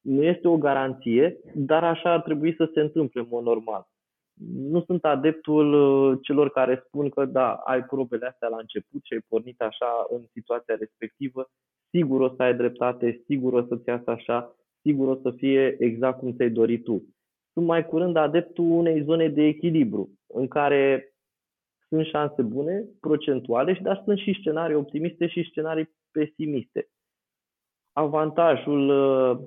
Nu 0.00 0.22
este 0.22 0.48
o 0.48 0.58
garanție, 0.58 1.40
dar 1.54 1.84
așa 1.84 2.12
ar 2.12 2.22
trebui 2.22 2.54
să 2.54 2.70
se 2.74 2.80
întâmple 2.80 3.20
în 3.20 3.26
mod 3.30 3.44
normal. 3.44 3.86
Nu 4.72 4.82
sunt 4.82 5.04
adeptul 5.04 5.72
uh, 5.72 6.18
celor 6.22 6.50
care 6.50 6.82
spun 6.86 7.08
că 7.08 7.24
da, 7.24 7.52
ai 7.52 7.84
probele 7.84 8.26
astea 8.26 8.48
la 8.48 8.56
început 8.56 9.04
și 9.04 9.12
ai 9.12 9.24
pornit 9.28 9.60
așa 9.60 10.06
în 10.10 10.22
situația 10.32 10.76
respectivă, 10.78 11.48
sigur 11.90 12.20
o 12.20 12.28
să 12.34 12.42
ai 12.42 12.54
dreptate, 12.56 13.22
sigur 13.26 13.52
o 13.52 13.66
să-ți 13.66 13.88
iasă 13.88 14.10
așa, 14.10 14.56
sigur 14.86 15.08
o 15.08 15.20
să 15.22 15.30
fie 15.30 15.76
exact 15.78 16.18
cum 16.18 16.32
ți-ai 16.32 16.50
dorit 16.50 16.84
tu. 16.84 17.04
Sunt 17.52 17.66
mai 17.66 17.86
curând 17.86 18.16
adeptul 18.16 18.64
unei 18.64 19.02
zone 19.02 19.28
de 19.28 19.42
echilibru, 19.42 20.10
în 20.26 20.48
care 20.48 21.12
sunt 21.88 22.06
șanse 22.06 22.42
bune, 22.42 22.84
procentuale, 23.00 23.78
dar 23.82 24.02
sunt 24.04 24.18
și 24.18 24.36
scenarii 24.40 24.76
optimiste 24.76 25.26
și 25.26 25.48
scenarii 25.50 25.90
pesimiste. 26.10 26.88
Avantajul 27.92 28.88
uh, 28.88 29.38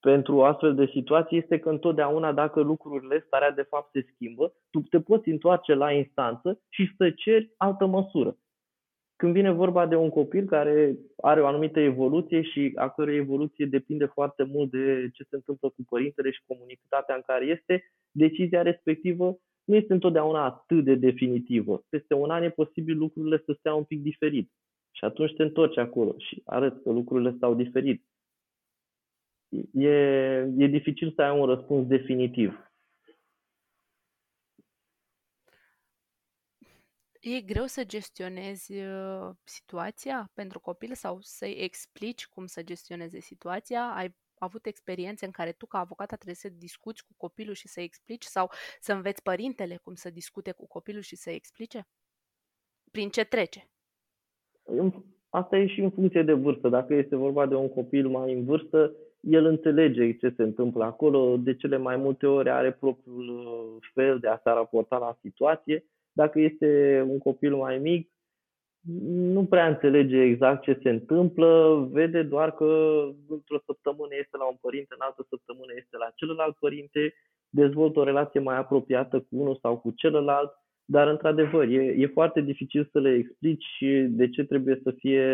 pentru 0.00 0.44
astfel 0.44 0.74
de 0.74 0.90
situații 0.92 1.38
este 1.38 1.58
că 1.58 1.68
întotdeauna 1.68 2.32
dacă 2.32 2.60
lucrurile, 2.60 3.22
starea 3.26 3.50
de 3.50 3.62
fapt 3.62 3.90
se 3.92 4.06
schimbă, 4.14 4.52
tu 4.70 4.80
te 4.80 5.00
poți 5.00 5.28
întoarce 5.28 5.74
la 5.74 5.92
instanță 5.92 6.60
și 6.68 6.94
să 6.96 7.10
ceri 7.10 7.54
altă 7.56 7.86
măsură. 7.86 8.36
Când 9.20 9.32
vine 9.32 9.50
vorba 9.50 9.86
de 9.86 9.96
un 9.96 10.08
copil 10.08 10.44
care 10.46 10.96
are 11.16 11.40
o 11.40 11.46
anumită 11.46 11.80
evoluție 11.80 12.42
și 12.42 12.72
a 12.74 12.88
cărei 12.88 13.16
evoluție 13.16 13.66
depinde 13.66 14.04
foarte 14.04 14.42
mult 14.42 14.70
de 14.70 15.10
ce 15.12 15.22
se 15.22 15.36
întâmplă 15.36 15.68
cu 15.68 15.82
părintele 15.88 16.30
și 16.30 16.42
comunitatea 16.46 17.14
în 17.14 17.22
care 17.26 17.44
este, 17.46 17.84
decizia 18.10 18.62
respectivă 18.62 19.38
nu 19.64 19.74
este 19.74 19.92
întotdeauna 19.92 20.44
atât 20.44 20.84
de 20.84 20.94
definitivă. 20.94 21.82
Peste 21.88 22.14
un 22.14 22.30
an 22.30 22.42
e 22.42 22.50
posibil 22.50 22.96
lucrurile 22.96 23.42
să 23.44 23.56
stea 23.58 23.74
un 23.74 23.84
pic 23.84 24.02
diferit. 24.02 24.50
Și 24.90 25.04
atunci 25.04 25.34
te 25.34 25.42
întorci 25.42 25.78
acolo 25.78 26.14
și 26.18 26.42
arăți 26.44 26.82
că 26.82 26.90
lucrurile 26.90 27.32
stau 27.36 27.54
diferit 27.54 28.04
e, 29.72 29.90
e 30.56 30.66
dificil 30.66 31.12
să 31.14 31.22
ai 31.22 31.38
un 31.40 31.46
răspuns 31.46 31.86
definitiv. 31.86 32.69
E 37.20 37.40
greu 37.40 37.64
să 37.64 37.84
gestionezi 37.84 38.72
uh, 38.72 39.30
situația 39.44 40.30
pentru 40.34 40.60
copil 40.60 40.94
sau 40.94 41.18
să-i 41.20 41.56
explici 41.58 42.26
cum 42.26 42.46
să 42.46 42.62
gestioneze 42.62 43.20
situația? 43.20 43.82
Ai 43.94 44.16
avut 44.38 44.66
experiențe 44.66 45.24
în 45.24 45.30
care 45.30 45.52
tu, 45.52 45.66
ca 45.66 45.78
avocată, 45.78 46.14
trebuie 46.14 46.34
să 46.34 46.48
discuți 46.48 47.04
cu 47.06 47.12
copilul 47.16 47.54
și 47.54 47.68
să-i 47.68 47.84
explici 47.84 48.24
sau 48.24 48.50
să 48.80 48.92
înveți 48.92 49.22
părintele 49.22 49.76
cum 49.82 49.94
să 49.94 50.10
discute 50.10 50.52
cu 50.52 50.66
copilul 50.66 51.02
și 51.02 51.16
să-i 51.16 51.34
explice? 51.34 51.86
Prin 52.90 53.08
ce 53.08 53.24
trece? 53.24 53.70
Asta 55.28 55.56
e 55.56 55.66
și 55.66 55.80
în 55.80 55.90
funcție 55.90 56.22
de 56.22 56.32
vârstă. 56.32 56.68
Dacă 56.68 56.94
este 56.94 57.16
vorba 57.16 57.46
de 57.46 57.54
un 57.54 57.68
copil 57.68 58.08
mai 58.08 58.32
în 58.32 58.44
vârstă, 58.44 58.92
el 59.20 59.44
înțelege 59.44 60.16
ce 60.16 60.32
se 60.36 60.42
întâmplă 60.42 60.84
acolo, 60.84 61.36
de 61.36 61.54
cele 61.54 61.76
mai 61.76 61.96
multe 61.96 62.26
ori 62.26 62.50
are 62.50 62.72
propriul 62.72 63.28
uh, 63.28 63.88
fel 63.92 64.18
de 64.18 64.28
a 64.28 64.40
se 64.42 64.50
raporta 64.50 64.98
la 64.98 65.18
situație. 65.20 65.84
Dacă 66.12 66.40
este 66.40 67.00
un 67.08 67.18
copil 67.18 67.54
mai 67.54 67.78
mic, 67.78 68.10
nu 69.34 69.44
prea 69.44 69.66
înțelege 69.66 70.20
exact 70.20 70.62
ce 70.62 70.78
se 70.82 70.90
întâmplă, 70.90 71.80
vede 71.92 72.22
doar 72.22 72.52
că 72.54 73.02
într-o 73.28 73.58
săptămână 73.66 74.14
este 74.18 74.36
la 74.36 74.44
un 74.44 74.56
părinte, 74.60 74.94
în 74.94 75.04
altă 75.04 75.26
săptămână 75.28 75.72
este 75.76 75.96
la 75.96 76.12
celălalt 76.14 76.56
părinte, 76.56 77.14
dezvoltă 77.48 77.98
o 77.98 78.04
relație 78.04 78.40
mai 78.40 78.56
apropiată 78.56 79.18
cu 79.20 79.28
unul 79.30 79.58
sau 79.62 79.78
cu 79.78 79.90
celălalt, 79.90 80.52
dar 80.84 81.08
într-adevăr 81.08 81.68
e, 81.68 81.94
e 81.98 82.06
foarte 82.06 82.40
dificil 82.40 82.88
să 82.92 83.00
le 83.00 83.14
explici 83.14 83.84
de 84.08 84.28
ce 84.28 84.44
trebuie 84.44 84.80
să 84.82 84.90
fie 84.90 85.24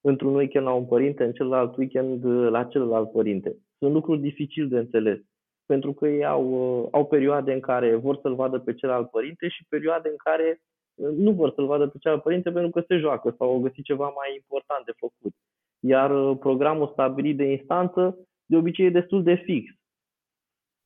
într-un 0.00 0.34
weekend 0.34 0.66
la 0.66 0.72
un 0.72 0.86
părinte, 0.86 1.24
în 1.24 1.32
celălalt 1.32 1.76
weekend 1.76 2.24
la 2.50 2.64
celălalt 2.64 3.10
părinte. 3.10 3.56
Sunt 3.78 3.92
lucruri 3.92 4.20
dificil 4.20 4.68
de 4.68 4.78
înțeles, 4.78 5.18
pentru 5.66 5.92
că 5.92 6.08
ei 6.08 6.24
au, 6.24 6.88
au 6.92 7.06
perioade 7.06 7.52
în 7.52 7.60
care 7.60 7.94
vor 7.94 8.18
să-l 8.22 8.34
vadă 8.34 8.58
pe 8.58 8.74
celălalt 8.74 9.10
părinte 9.10 9.48
și 9.48 9.66
perioade 9.68 10.08
în 10.08 10.16
care 10.16 10.60
nu 10.96 11.32
vor 11.32 11.52
să-l 11.54 11.66
vadă 11.66 11.86
pe 11.86 11.98
celălalt 11.98 12.24
părinte 12.24 12.50
pentru 12.50 12.70
că 12.70 12.84
se 12.88 12.96
joacă 12.96 13.34
sau 13.38 13.50
au 13.50 13.60
găsit 13.60 13.84
ceva 13.84 14.08
mai 14.08 14.34
important 14.34 14.84
de 14.84 14.92
făcut. 14.96 15.34
Iar 15.80 16.10
uh, 16.10 16.36
programul 16.38 16.88
stabilit 16.92 17.36
de 17.36 17.44
instanță 17.44 18.18
de 18.44 18.56
obicei 18.56 18.86
e 18.86 18.90
destul 18.90 19.22
de 19.22 19.34
fix 19.34 19.72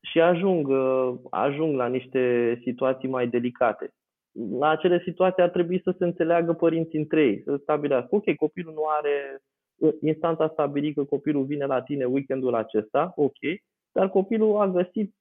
și 0.01 0.21
ajung, 0.21 0.69
uh, 0.69 1.15
ajung 1.31 1.77
la 1.77 1.87
niște 1.87 2.55
situații 2.63 3.09
mai 3.09 3.29
delicate. 3.29 3.91
La 4.59 4.69
acele 4.69 5.03
situații 5.05 5.43
ar 5.43 5.49
trebui 5.49 5.81
să 5.85 5.95
se 5.99 6.05
înțeleagă 6.05 6.53
părinții 6.53 6.99
între 6.99 7.23
ei, 7.23 7.43
să 7.45 7.57
stabilească, 7.57 8.15
ok, 8.15 8.35
copilul 8.35 8.73
nu 8.73 8.85
are, 8.87 9.43
uh, 9.77 9.93
instanța 10.01 10.45
a 10.45 10.49
stabilit 10.53 10.95
că 10.95 11.05
copilul 11.05 11.45
vine 11.45 11.65
la 11.65 11.83
tine 11.83 12.05
weekendul 12.05 12.55
acesta, 12.55 13.13
ok, 13.17 13.39
dar 13.93 14.09
copilul 14.09 14.57
a 14.61 14.69
găsit 14.69 15.15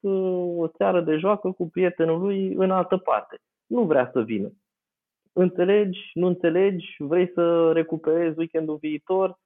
o 0.58 0.67
seară 0.77 1.01
de 1.01 1.17
joacă 1.17 1.51
cu 1.51 1.69
prietenul 1.69 2.19
lui 2.19 2.53
în 2.53 2.71
altă 2.71 2.97
parte. 2.97 3.38
Nu 3.65 3.84
vrea 3.84 4.10
să 4.13 4.21
vină. 4.21 4.51
Înțelegi, 5.34 5.99
nu 6.13 6.27
înțelegi, 6.27 6.95
vrei 6.97 7.32
să 7.34 7.71
recuperezi 7.71 8.38
weekendul 8.38 8.77
viitor, 8.77 9.39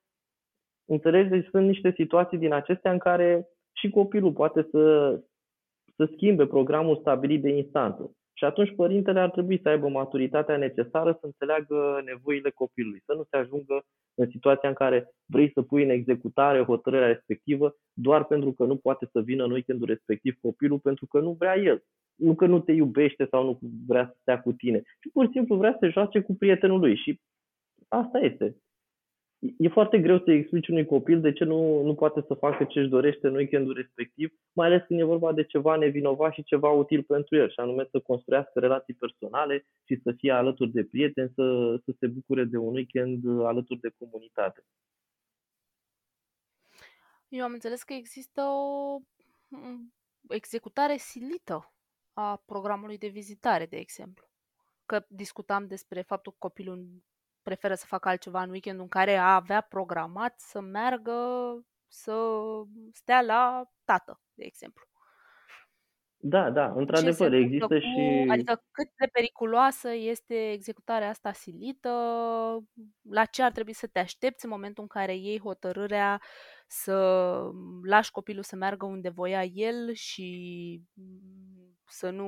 înțelegi, 0.85 1.29
deci 1.29 1.47
sunt 1.49 1.67
niște 1.67 1.93
situații 1.95 2.37
din 2.37 2.53
acestea 2.53 2.91
în 2.91 2.97
care 2.97 3.47
și 3.71 3.89
copilul 3.89 4.33
poate 4.33 4.67
să, 4.71 5.13
să 5.95 6.09
schimbe 6.11 6.45
programul 6.45 6.97
stabilit 6.97 7.41
de 7.41 7.49
instanță. 7.49 8.11
Și 8.33 8.43
atunci 8.43 8.75
părintele 8.75 9.19
ar 9.19 9.29
trebui 9.29 9.59
să 9.61 9.69
aibă 9.69 9.87
maturitatea 9.87 10.57
necesară 10.57 11.11
să 11.11 11.25
înțeleagă 11.25 12.01
nevoile 12.05 12.49
copilului, 12.49 13.01
să 13.05 13.13
nu 13.13 13.23
se 13.29 13.37
ajungă 13.37 13.83
în 14.15 14.29
situația 14.29 14.69
în 14.69 14.75
care 14.75 15.11
vrei 15.25 15.51
să 15.51 15.61
pui 15.61 15.83
în 15.83 15.89
executare 15.89 16.63
hotărârea 16.63 17.07
respectivă 17.07 17.75
doar 17.93 18.23
pentru 18.25 18.51
că 18.51 18.65
nu 18.65 18.75
poate 18.75 19.09
să 19.11 19.21
vină 19.21 19.43
în 19.43 19.51
weekendul 19.51 19.87
respectiv 19.87 20.37
copilul 20.41 20.79
pentru 20.79 21.05
că 21.05 21.19
nu 21.19 21.35
vrea 21.39 21.57
el. 21.57 21.83
Nu 22.15 22.35
că 22.35 22.45
nu 22.45 22.59
te 22.59 22.71
iubește 22.71 23.27
sau 23.29 23.43
nu 23.45 23.59
vrea 23.87 24.05
să 24.05 24.17
stea 24.21 24.41
cu 24.41 24.53
tine, 24.53 24.79
ci 24.79 25.11
pur 25.13 25.25
și 25.25 25.31
simplu 25.31 25.55
vrea 25.55 25.71
să 25.71 25.77
se 25.79 25.89
joace 25.89 26.21
cu 26.21 26.35
prietenul 26.35 26.79
lui. 26.79 26.95
Și 26.95 27.19
asta 27.87 28.19
este. 28.19 28.55
E 29.57 29.67
foarte 29.69 29.99
greu 29.99 30.19
să 30.19 30.31
explici 30.31 30.67
unui 30.67 30.85
copil 30.85 31.21
de 31.21 31.33
ce 31.33 31.43
nu, 31.43 31.81
nu 31.83 31.95
poate 31.95 32.23
să 32.27 32.33
facă 32.33 32.63
ce 32.63 32.79
își 32.79 32.89
dorește 32.89 33.27
în 33.27 33.35
weekendul 33.35 33.73
respectiv, 33.73 34.33
mai 34.53 34.67
ales 34.67 34.83
când 34.87 34.99
e 34.99 35.03
vorba 35.03 35.33
de 35.33 35.43
ceva 35.43 35.75
nevinovat 35.75 36.33
și 36.33 36.43
ceva 36.43 36.69
util 36.69 37.03
pentru 37.03 37.35
el, 37.35 37.49
și 37.49 37.59
anume 37.59 37.87
să 37.91 37.99
construiască 37.99 38.59
relații 38.59 38.93
personale 38.93 39.65
și 39.83 39.99
să 40.03 40.11
fie 40.17 40.31
alături 40.31 40.71
de 40.71 40.83
prieteni, 40.83 41.31
să, 41.35 41.75
să 41.85 41.95
se 41.99 42.07
bucure 42.07 42.43
de 42.43 42.57
un 42.57 42.73
weekend 42.73 43.41
alături 43.41 43.79
de 43.79 43.93
comunitate. 43.97 44.63
Eu 47.27 47.43
am 47.43 47.53
înțeles 47.53 47.83
că 47.83 47.93
există 47.93 48.41
o 48.41 48.97
executare 50.27 50.97
silită 50.97 51.73
a 52.13 52.43
programului 52.45 52.97
de 52.97 53.07
vizitare, 53.07 53.65
de 53.65 53.77
exemplu. 53.77 54.25
Că 54.85 55.05
discutam 55.07 55.67
despre 55.67 56.01
faptul 56.01 56.31
că 56.31 56.37
copilul 56.39 57.03
preferă 57.43 57.73
să 57.73 57.85
facă 57.85 58.09
altceva 58.09 58.41
în 58.41 58.49
weekend 58.49 58.79
în 58.79 58.87
care 58.87 59.15
a 59.15 59.35
avea 59.35 59.61
programat 59.61 60.39
să 60.39 60.59
meargă 60.61 61.13
să 61.87 62.13
stea 62.91 63.21
la 63.21 63.63
tată, 63.83 64.21
de 64.33 64.43
exemplu. 64.45 64.87
Da, 66.25 66.51
da, 66.51 66.71
într-adevăr, 66.75 67.33
există 67.33 67.65
cu, 67.65 67.79
și... 67.79 68.25
Adică 68.29 68.63
cât 68.71 68.87
de 68.97 69.09
periculoasă 69.11 69.89
este 69.93 70.51
executarea 70.51 71.09
asta 71.09 71.31
silită, 71.31 71.89
la 73.09 73.25
ce 73.25 73.43
ar 73.43 73.51
trebui 73.51 73.73
să 73.73 73.87
te 73.87 73.99
aștepți 73.99 74.45
în 74.45 74.51
momentul 74.51 74.83
în 74.83 74.89
care 74.89 75.15
iei 75.15 75.39
hotărârea 75.39 76.21
să 76.67 76.95
lași 77.83 78.11
copilul 78.11 78.43
să 78.43 78.55
meargă 78.55 78.85
unde 78.85 79.09
voia 79.09 79.43
el 79.43 79.93
și 79.93 80.81
să 81.85 82.09
nu 82.09 82.27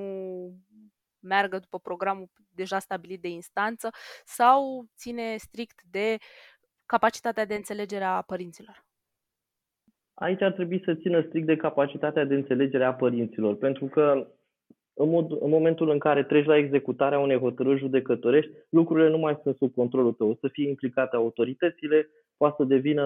meargă 1.19 1.59
după 1.59 1.79
programul 1.79 2.29
deja 2.55 2.79
stabilit 2.79 3.21
de 3.21 3.27
instanță 3.27 3.89
sau 4.23 4.85
ține 4.95 5.35
strict 5.37 5.81
de 5.91 6.17
capacitatea 6.85 7.45
de 7.45 7.55
înțelegere 7.55 8.03
a 8.03 8.21
părinților? 8.21 8.85
Aici 10.13 10.41
ar 10.41 10.51
trebui 10.51 10.81
să 10.85 10.95
țină 10.95 11.21
strict 11.21 11.45
de 11.45 11.55
capacitatea 11.55 12.25
de 12.25 12.35
înțelegere 12.35 12.85
a 12.85 12.93
părinților, 12.93 13.55
pentru 13.55 13.85
că 13.85 14.27
în, 14.97 15.09
mod, 15.09 15.31
în 15.41 15.49
momentul 15.49 15.89
în 15.89 15.99
care 15.99 16.23
treci 16.23 16.45
la 16.45 16.57
executarea 16.57 17.19
unei 17.19 17.37
hotărâri 17.37 17.79
judecătorești, 17.79 18.51
lucrurile 18.69 19.09
nu 19.09 19.17
mai 19.17 19.39
sunt 19.43 19.55
sub 19.55 19.73
controlul 19.73 20.13
tău. 20.13 20.29
O 20.29 20.35
să 20.39 20.47
fie 20.47 20.69
implicate 20.69 21.15
autoritățile, 21.15 22.09
poate 22.37 22.55
să 22.57 22.63
devină, 22.63 23.03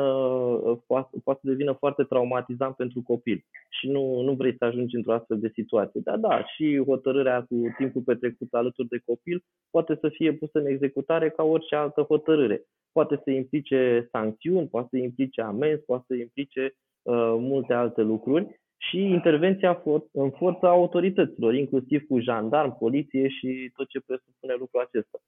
poate, 0.88 1.18
poate 1.24 1.40
să 1.44 1.50
devină 1.50 1.74
foarte 1.74 2.04
traumatizant 2.04 2.76
pentru 2.76 3.02
copil 3.02 3.46
și 3.70 3.90
nu, 3.90 4.22
nu 4.22 4.34
vrei 4.34 4.56
să 4.58 4.66
ajungi 4.66 4.96
într-o 4.96 5.14
astfel 5.14 5.40
de 5.40 5.52
situație. 5.54 6.02
Dar 6.04 6.18
da, 6.18 6.46
și 6.46 6.84
hotărârea 6.86 7.46
cu 7.50 7.56
timpul 7.78 8.02
petrecut 8.02 8.54
alături 8.54 8.88
de 8.88 9.02
copil 9.06 9.44
poate 9.70 9.98
să 10.02 10.10
fie 10.10 10.34
pusă 10.34 10.60
în 10.60 10.66
executare 10.66 11.30
ca 11.30 11.44
orice 11.44 11.76
altă 11.76 12.02
hotărâre. 12.02 12.64
Poate 12.92 13.22
să 13.24 13.32
implice 13.32 14.08
sancțiuni, 14.12 14.68
poate 14.68 14.88
să 14.92 14.98
implice 14.98 15.42
amenzi, 15.42 15.86
poate 15.86 16.04
să 16.08 16.16
implice 16.16 16.74
uh, 17.02 17.36
multe 17.40 17.74
alte 17.74 18.02
lucruri 18.02 18.59
și 18.82 19.00
intervenția 19.00 19.82
în 20.12 20.30
forța 20.30 20.70
autorităților, 20.70 21.54
inclusiv 21.54 22.06
cu 22.08 22.20
jandarm, 22.20 22.78
poliție 22.78 23.28
și 23.28 23.72
tot 23.76 23.88
ce 23.88 24.00
presupune 24.00 24.54
lucrul 24.60 24.82
acesta. 24.82 25.20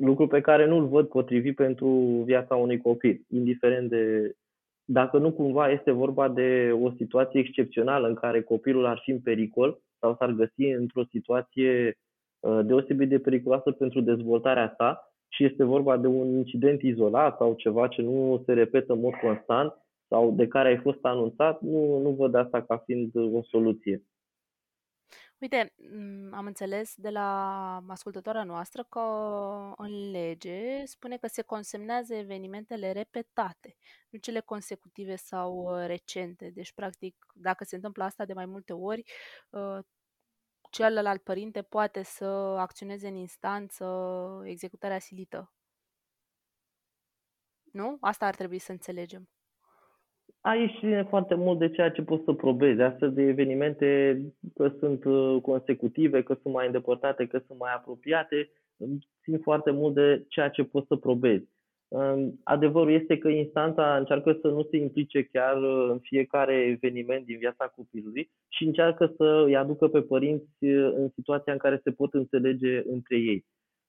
Lucru 0.00 0.26
pe 0.26 0.40
care 0.40 0.66
nu-l 0.66 0.86
văd 0.86 1.08
potrivit 1.08 1.56
pentru 1.56 1.88
viața 2.24 2.54
unui 2.54 2.78
copil, 2.78 3.20
indiferent 3.28 3.88
de 3.88 4.34
dacă 4.84 5.18
nu 5.18 5.32
cumva 5.32 5.70
este 5.70 5.90
vorba 5.90 6.28
de 6.28 6.72
o 6.82 6.90
situație 6.90 7.40
excepțională 7.40 8.08
în 8.08 8.14
care 8.14 8.42
copilul 8.42 8.86
ar 8.86 9.00
fi 9.04 9.10
în 9.10 9.20
pericol 9.20 9.80
sau 9.98 10.16
s-ar 10.18 10.30
găsi 10.30 10.64
într-o 10.64 11.04
situație 11.10 11.98
uh, 12.40 12.60
deosebit 12.64 13.08
de 13.08 13.18
periculoasă 13.18 13.70
pentru 13.70 14.00
dezvoltarea 14.00 14.74
sa 14.76 15.14
și 15.28 15.44
este 15.44 15.64
vorba 15.64 15.96
de 15.96 16.06
un 16.06 16.36
incident 16.36 16.82
izolat 16.82 17.36
sau 17.36 17.54
ceva 17.54 17.88
ce 17.88 18.02
nu 18.02 18.42
se 18.46 18.52
repetă 18.52 18.92
în 18.92 19.00
mod 19.00 19.14
constant 19.14 19.72
sau 20.12 20.30
de 20.30 20.48
care 20.48 20.68
ai 20.68 20.80
fost 20.80 21.04
anunțat, 21.04 21.60
nu, 21.60 21.98
nu 21.98 22.10
văd 22.10 22.34
asta 22.34 22.62
ca 22.62 22.78
fiind 22.78 23.14
o 23.14 23.42
soluție. 23.42 24.04
Uite, 25.38 25.72
mm, 25.92 26.34
am 26.34 26.46
înțeles 26.46 26.94
de 26.96 27.10
la 27.10 27.28
ascultătoarea 27.88 28.44
noastră 28.44 28.86
că 28.88 29.00
în 29.76 30.10
lege 30.10 30.84
spune 30.84 31.16
că 31.16 31.26
se 31.26 31.42
consemnează 31.42 32.14
evenimentele 32.14 32.92
repetate, 32.92 33.76
nu 34.10 34.18
cele 34.18 34.40
consecutive 34.40 35.16
sau 35.16 35.52
uh, 35.54 35.86
recente. 35.86 36.50
Deci, 36.54 36.72
practic, 36.72 37.26
dacă 37.34 37.64
se 37.64 37.74
întâmplă 37.74 38.04
asta 38.04 38.24
de 38.24 38.32
mai 38.32 38.46
multe 38.46 38.72
ori, 38.72 39.02
uh, 39.50 39.78
celălalt 40.70 41.22
părinte 41.22 41.62
poate 41.62 42.02
să 42.02 42.24
acționeze 42.58 43.08
în 43.08 43.16
instanță 43.16 43.86
executarea 44.44 44.98
silită. 44.98 45.52
Nu? 47.72 47.96
Asta 48.00 48.26
ar 48.26 48.34
trebui 48.34 48.58
să 48.58 48.72
înțelegem 48.72 49.28
aici 50.42 50.78
ține 50.78 51.02
foarte 51.02 51.34
mult 51.34 51.58
de 51.58 51.70
ceea 51.70 51.90
ce 51.90 52.02
poți 52.02 52.24
să 52.24 52.32
probezi. 52.32 52.80
Astfel 52.80 53.12
de 53.12 53.22
evenimente, 53.22 54.20
că 54.54 54.72
sunt 54.78 55.04
uh, 55.04 55.40
consecutive, 55.42 56.22
că 56.22 56.36
sunt 56.42 56.54
mai 56.54 56.66
îndepărtate, 56.66 57.26
că 57.26 57.40
sunt 57.46 57.58
mai 57.58 57.72
apropiate, 57.74 58.50
țin 59.22 59.38
foarte 59.38 59.70
mult 59.70 59.94
de 59.94 60.24
ceea 60.28 60.48
ce 60.48 60.64
poți 60.64 60.86
să 60.86 60.96
probezi. 60.96 61.50
Adevărul 62.42 62.92
este 62.92 63.18
că 63.18 63.28
instanța 63.28 63.96
încearcă 63.96 64.38
să 64.40 64.48
nu 64.48 64.62
se 64.70 64.76
implice 64.76 65.22
chiar 65.22 65.62
uh, 65.62 65.88
în 65.90 65.98
fiecare 65.98 66.54
eveniment 66.54 67.24
din 67.24 67.38
viața 67.38 67.66
copilului 67.66 68.30
și 68.48 68.64
încearcă 68.64 69.12
să 69.16 69.42
îi 69.46 69.56
aducă 69.56 69.88
pe 69.88 70.00
părinți 70.00 70.64
uh, 70.64 70.92
în 70.94 71.08
situația 71.14 71.52
în 71.52 71.58
care 71.58 71.80
se 71.84 71.90
pot 71.90 72.14
înțelege 72.14 72.82
între 72.86 73.16
ei. 73.16 73.44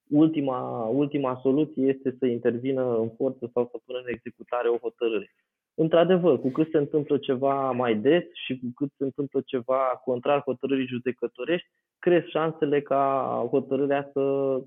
ultima, 0.10 0.88
ultima 0.88 1.40
soluție 1.42 1.88
este 1.88 2.16
să 2.20 2.26
intervină 2.26 2.98
în 2.98 3.10
forță 3.10 3.50
sau 3.54 3.70
să 3.72 3.80
pună 3.86 3.98
în 3.98 4.14
executare 4.14 4.68
o 4.68 4.78
hotărâre. 4.78 5.34
Într-adevăr, 5.76 6.40
cu 6.40 6.50
cât 6.50 6.70
se 6.72 6.78
întâmplă 6.78 7.18
ceva 7.18 7.72
mai 7.72 7.96
des 7.96 8.24
și 8.46 8.60
cu 8.60 8.72
cât 8.76 8.90
se 8.98 9.04
întâmplă 9.04 9.42
ceva 9.46 10.02
contrar 10.04 10.42
hotărârii 10.42 10.88
judecătorești, 10.88 11.68
cresc 12.00 12.28
șansele 12.28 12.82
ca 12.82 13.48
hotărârea 13.50 14.10
să 14.14 14.58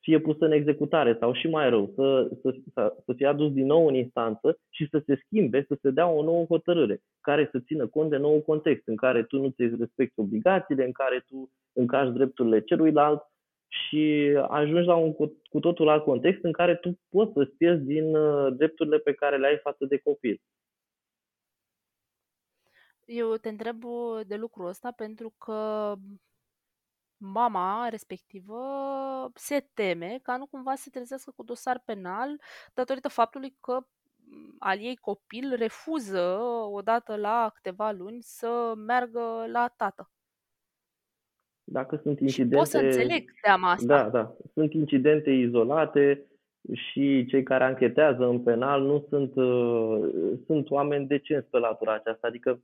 fie 0.00 0.18
pusă 0.18 0.44
în 0.44 0.52
executare 0.52 1.16
sau 1.20 1.32
și 1.32 1.48
mai 1.48 1.70
rău, 1.70 1.92
să, 1.94 2.30
să, 2.42 2.54
să, 2.72 2.94
să 3.04 3.12
fie 3.12 3.26
adus 3.26 3.52
din 3.52 3.66
nou 3.66 3.86
în 3.86 3.94
instanță 3.94 4.58
și 4.70 4.88
să 4.90 5.02
se 5.06 5.20
schimbe, 5.24 5.64
să 5.68 5.76
se 5.80 5.90
dea 5.90 6.08
o 6.08 6.22
nouă 6.22 6.44
hotărâre 6.44 7.00
care 7.20 7.48
să 7.52 7.58
țină 7.58 7.86
cont 7.86 8.10
de 8.10 8.16
nou 8.16 8.40
context 8.40 8.88
în 8.88 8.96
care 8.96 9.22
tu 9.22 9.40
nu 9.40 9.48
ți 9.48 9.76
respecti 9.78 10.20
obligațiile, 10.20 10.84
în 10.84 10.92
care 10.92 11.24
tu 11.28 11.50
încași 11.72 12.10
drepturile 12.10 12.60
celuilalt 12.60 13.22
și 13.74 14.34
ajungi 14.48 14.86
la 14.86 14.94
un 14.94 15.12
cu, 15.14 15.42
cu 15.50 15.60
totul 15.60 15.88
alt 15.88 16.04
context 16.04 16.44
în 16.44 16.52
care 16.52 16.76
tu 16.76 17.00
poți 17.08 17.32
să-ți 17.32 17.56
pierzi 17.56 17.84
din 17.84 18.14
uh, 18.14 18.54
drepturile 18.56 18.98
pe 18.98 19.14
care 19.14 19.38
le 19.38 19.46
ai 19.46 19.58
față 19.58 19.84
de 19.84 19.98
copil. 19.98 20.42
Eu 23.04 23.36
te 23.36 23.48
întreb 23.48 23.82
de 24.26 24.36
lucrul 24.36 24.66
ăsta 24.66 24.90
pentru 24.90 25.34
că 25.38 25.92
mama 27.16 27.88
respectivă 27.88 28.60
se 29.34 29.70
teme 29.74 30.18
ca 30.22 30.36
nu 30.36 30.46
cumva 30.46 30.74
să 30.74 30.82
se 30.82 30.90
trezească 30.90 31.32
cu 31.36 31.42
dosar 31.42 31.82
penal 31.84 32.40
datorită 32.74 33.08
faptului 33.08 33.56
că 33.60 33.80
mm, 34.16 34.56
al 34.58 34.78
ei 34.78 34.96
copil 34.96 35.54
refuză 35.56 36.38
odată 36.70 37.16
la 37.16 37.50
câteva 37.54 37.90
luni 37.90 38.22
să 38.22 38.72
meargă 38.76 39.46
la 39.48 39.68
tată. 39.68 40.13
Dacă 41.64 42.00
sunt 42.02 42.20
incidente... 42.20 42.54
Și 42.54 42.60
pot 42.60 42.66
să 42.66 42.78
înțeleg 42.78 43.30
teama 43.42 43.70
asta. 43.70 43.86
Da, 43.86 44.08
da. 44.08 44.36
Sunt 44.52 44.72
incidente 44.72 45.30
izolate 45.30 46.26
și 46.72 47.26
cei 47.26 47.42
care 47.42 47.64
anchetează 47.64 48.24
în 48.24 48.40
penal 48.40 48.82
nu 48.82 49.06
sunt, 49.08 49.34
uh, 49.34 50.08
sunt 50.46 50.70
oameni 50.70 51.06
decenți 51.06 51.50
pe 51.50 51.58
latura 51.58 51.94
aceasta. 51.94 52.26
Adică 52.26 52.60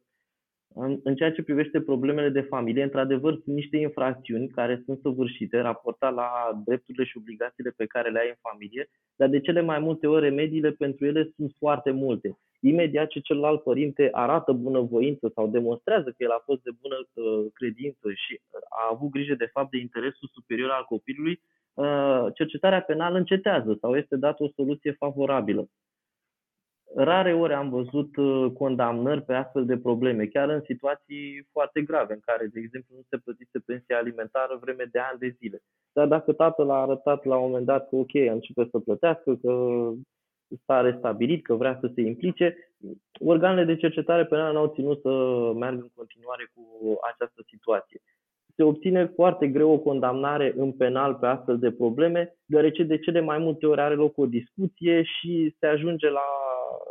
în, 0.74 1.00
în 1.02 1.14
ceea 1.14 1.32
ce 1.32 1.42
privește 1.42 1.80
problemele 1.80 2.28
de 2.28 2.40
familie, 2.40 2.82
într-adevăr, 2.82 3.32
sunt 3.32 3.54
niște 3.54 3.76
infracțiuni 3.76 4.48
care 4.48 4.82
sunt 4.84 4.98
săvârșite, 5.02 5.60
raportat 5.60 6.14
la 6.14 6.30
drepturile 6.64 7.04
și 7.04 7.16
obligațiile 7.16 7.70
pe 7.76 7.86
care 7.86 8.10
le 8.10 8.18
ai 8.18 8.28
în 8.28 8.50
familie, 8.50 8.88
dar 9.16 9.28
de 9.28 9.40
cele 9.40 9.60
mai 9.60 9.78
multe 9.78 10.06
ori 10.06 10.24
remediile 10.24 10.70
pentru 10.70 11.06
ele 11.06 11.32
sunt 11.36 11.54
foarte 11.58 11.90
multe. 11.90 12.38
Imediat 12.60 13.08
ce 13.08 13.20
celălalt 13.20 13.62
părinte 13.62 14.08
arată 14.12 14.52
bunăvoință 14.52 15.30
sau 15.34 15.48
demonstrează 15.48 16.08
că 16.10 16.16
el 16.18 16.30
a 16.30 16.42
fost 16.44 16.62
de 16.62 16.70
bună 16.80 16.96
uh, 17.12 17.46
credință 17.52 18.08
și 18.12 18.40
a 18.68 18.88
avut 18.92 19.10
grijă 19.10 19.34
de 19.34 19.50
fapt 19.52 19.70
de 19.70 19.78
interesul 19.78 20.28
superior 20.32 20.70
al 20.70 20.84
copilului, 20.84 21.40
uh, 21.74 22.26
cercetarea 22.34 22.80
penală 22.80 23.18
încetează 23.18 23.76
sau 23.80 23.96
este 23.96 24.16
dată 24.16 24.42
o 24.42 24.48
soluție 24.56 24.92
favorabilă 24.92 25.68
rare 26.94 27.34
ori 27.34 27.52
am 27.52 27.68
văzut 27.68 28.16
uh, 28.16 28.52
condamnări 28.58 29.22
pe 29.22 29.34
astfel 29.34 29.66
de 29.66 29.78
probleme, 29.78 30.26
chiar 30.26 30.48
în 30.48 30.62
situații 30.66 31.48
foarte 31.52 31.82
grave, 31.82 32.12
în 32.12 32.20
care, 32.24 32.46
de 32.46 32.60
exemplu, 32.60 32.94
nu 32.96 33.02
se 33.08 33.16
plătise 33.16 33.58
pensia 33.66 33.98
alimentară 33.98 34.58
vreme 34.60 34.88
de 34.90 34.98
ani 34.98 35.18
de 35.18 35.36
zile. 35.38 35.62
Dar 35.92 36.06
dacă 36.06 36.32
tatăl 36.32 36.70
a 36.70 36.80
arătat 36.80 37.24
la 37.24 37.36
un 37.36 37.46
moment 37.48 37.66
dat 37.66 37.88
că, 37.88 37.96
ok, 37.96 38.14
începe 38.14 38.68
să 38.70 38.78
plătească, 38.78 39.36
că 39.36 39.52
s-a 40.66 40.80
restabilit, 40.80 41.44
că 41.44 41.54
vrea 41.54 41.78
să 41.80 41.90
se 41.94 42.00
implice, 42.00 42.72
organele 43.20 43.64
de 43.64 43.76
cercetare 43.76 44.24
penală 44.24 44.52
n-au 44.52 44.72
ținut 44.74 45.00
să 45.00 45.08
meargă 45.56 45.80
în 45.82 45.90
continuare 45.94 46.50
cu 46.54 46.98
această 47.12 47.42
situație 47.46 48.00
se 48.60 48.66
obține 48.66 49.06
foarte 49.06 49.48
greu 49.48 49.70
o 49.70 49.78
condamnare 49.78 50.52
în 50.56 50.72
penal 50.72 51.14
pe 51.14 51.26
astfel 51.26 51.58
de 51.58 51.72
probleme, 51.72 52.34
deoarece 52.44 52.82
de 52.82 52.98
cele 52.98 53.20
mai 53.20 53.38
multe 53.38 53.66
ori 53.66 53.80
are 53.80 53.94
loc 53.94 54.18
o 54.18 54.26
discuție 54.26 55.02
și 55.02 55.54
se 55.58 55.66
ajunge 55.66 56.10
la, 56.10 56.28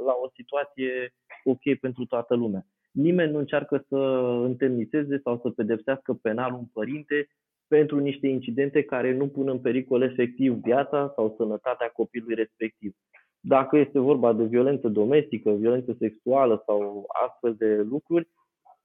la 0.06 0.14
o 0.24 0.30
situație 0.36 1.14
ok 1.44 1.80
pentru 1.82 2.06
toată 2.06 2.36
lumea. 2.36 2.66
Nimeni 2.92 3.32
nu 3.32 3.38
încearcă 3.38 3.86
să 3.88 3.96
întemnițeze 4.44 5.20
sau 5.24 5.40
să 5.44 5.50
pedepsească 5.50 6.14
penal 6.14 6.54
un 6.54 6.66
părinte 6.74 7.28
pentru 7.68 8.00
niște 8.00 8.28
incidente 8.28 8.84
care 8.84 9.16
nu 9.16 9.28
pun 9.28 9.50
în 9.50 9.60
pericol 9.60 10.02
efectiv 10.02 10.54
viața 10.54 11.12
sau 11.16 11.34
sănătatea 11.38 11.88
copilului 11.88 12.36
respectiv. 12.36 12.96
Dacă 13.40 13.78
este 13.78 14.00
vorba 14.00 14.34
de 14.34 14.44
violență 14.44 14.88
domestică, 14.88 15.52
violență 15.52 15.96
sexuală 16.00 16.64
sau 16.66 17.06
astfel 17.26 17.56
de 17.58 17.76
lucruri, 17.76 18.28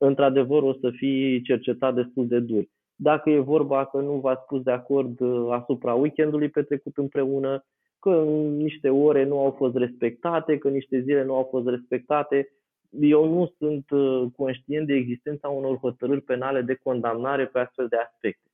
într-adevăr 0.06 0.62
o 0.62 0.72
să 0.72 0.90
fii 0.90 1.42
cercetat 1.42 1.94
destul 1.94 2.26
de 2.26 2.40
dur. 2.40 2.64
Dacă 2.94 3.30
e 3.30 3.38
vorba 3.38 3.86
că 3.86 4.00
nu 4.00 4.12
v-ați 4.12 4.46
pus 4.46 4.62
de 4.62 4.70
acord 4.70 5.20
uh, 5.20 5.46
asupra 5.50 5.94
weekendului 5.94 6.48
petrecut 6.48 6.96
împreună, 6.96 7.64
că 7.98 8.24
niște 8.48 8.90
ore 8.90 9.24
nu 9.24 9.38
au 9.38 9.50
fost 9.50 9.76
respectate, 9.76 10.58
că 10.58 10.68
niște 10.68 11.00
zile 11.00 11.24
nu 11.24 11.34
au 11.34 11.48
fost 11.50 11.68
respectate, 11.68 12.52
eu 13.00 13.28
nu 13.28 13.52
sunt 13.58 13.90
uh, 13.90 14.32
conștient 14.36 14.86
de 14.86 14.94
existența 14.94 15.48
unor 15.48 15.76
hotărâri 15.76 16.20
penale 16.20 16.62
de 16.62 16.74
condamnare 16.74 17.46
pe 17.46 17.58
astfel 17.58 17.88
de 17.88 17.96
aspecte. 17.96 18.50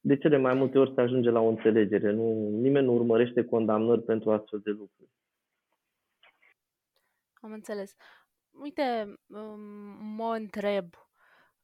De 0.00 0.16
cele 0.16 0.36
mai 0.36 0.54
multe 0.54 0.78
ori 0.78 0.92
se 0.94 1.00
ajunge 1.00 1.30
la 1.30 1.40
o 1.40 1.48
înțelegere. 1.48 2.12
Nu, 2.12 2.48
nimeni 2.48 2.86
nu 2.86 2.94
urmărește 2.94 3.44
condamnări 3.44 4.02
pentru 4.02 4.30
astfel 4.30 4.60
de 4.64 4.70
lucruri. 4.70 5.10
Am 7.34 7.52
înțeles. 7.52 7.96
Uite, 8.60 9.14
um, 9.26 9.60
mă 10.16 10.34
întreb, 10.34 10.94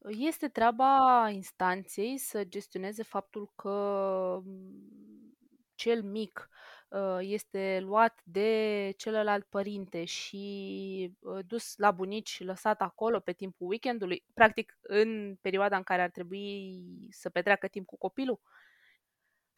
este 0.08 0.48
treaba 0.48 1.28
instanței 1.32 2.18
să 2.18 2.44
gestioneze 2.44 3.02
faptul 3.02 3.52
că 3.56 4.40
mm, 4.44 5.36
cel 5.74 6.02
mic 6.02 6.48
uh, 6.88 7.18
este 7.20 7.78
luat 7.82 8.20
de 8.24 8.92
celălalt 8.96 9.44
părinte 9.44 10.04
și 10.04 11.16
uh, 11.20 11.38
dus 11.46 11.76
la 11.76 11.90
bunici 11.90 12.28
și 12.28 12.44
lăsat 12.44 12.80
acolo 12.80 13.20
pe 13.20 13.32
timpul 13.32 13.68
weekendului, 13.68 14.24
practic 14.34 14.78
în 14.80 15.36
perioada 15.40 15.76
în 15.76 15.82
care 15.82 16.02
ar 16.02 16.10
trebui 16.10 16.84
să 17.10 17.30
petreacă 17.30 17.66
timp 17.68 17.86
cu 17.86 17.96
copilul? 17.96 18.40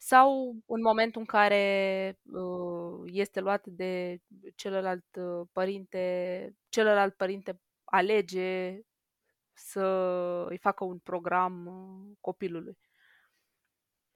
Sau 0.05 0.55
în 0.65 0.81
momentul 0.81 1.19
în 1.21 1.25
care 1.25 1.63
uh, 2.33 3.03
este 3.05 3.39
luat 3.39 3.65
de 3.65 4.17
celălalt 4.55 5.05
părinte, 5.53 5.99
celălalt 6.69 7.13
părinte 7.13 7.59
alege 7.83 8.79
să 9.53 9.85
îi 10.49 10.57
facă 10.57 10.83
un 10.83 10.97
program 10.97 11.69
copilului? 12.21 12.77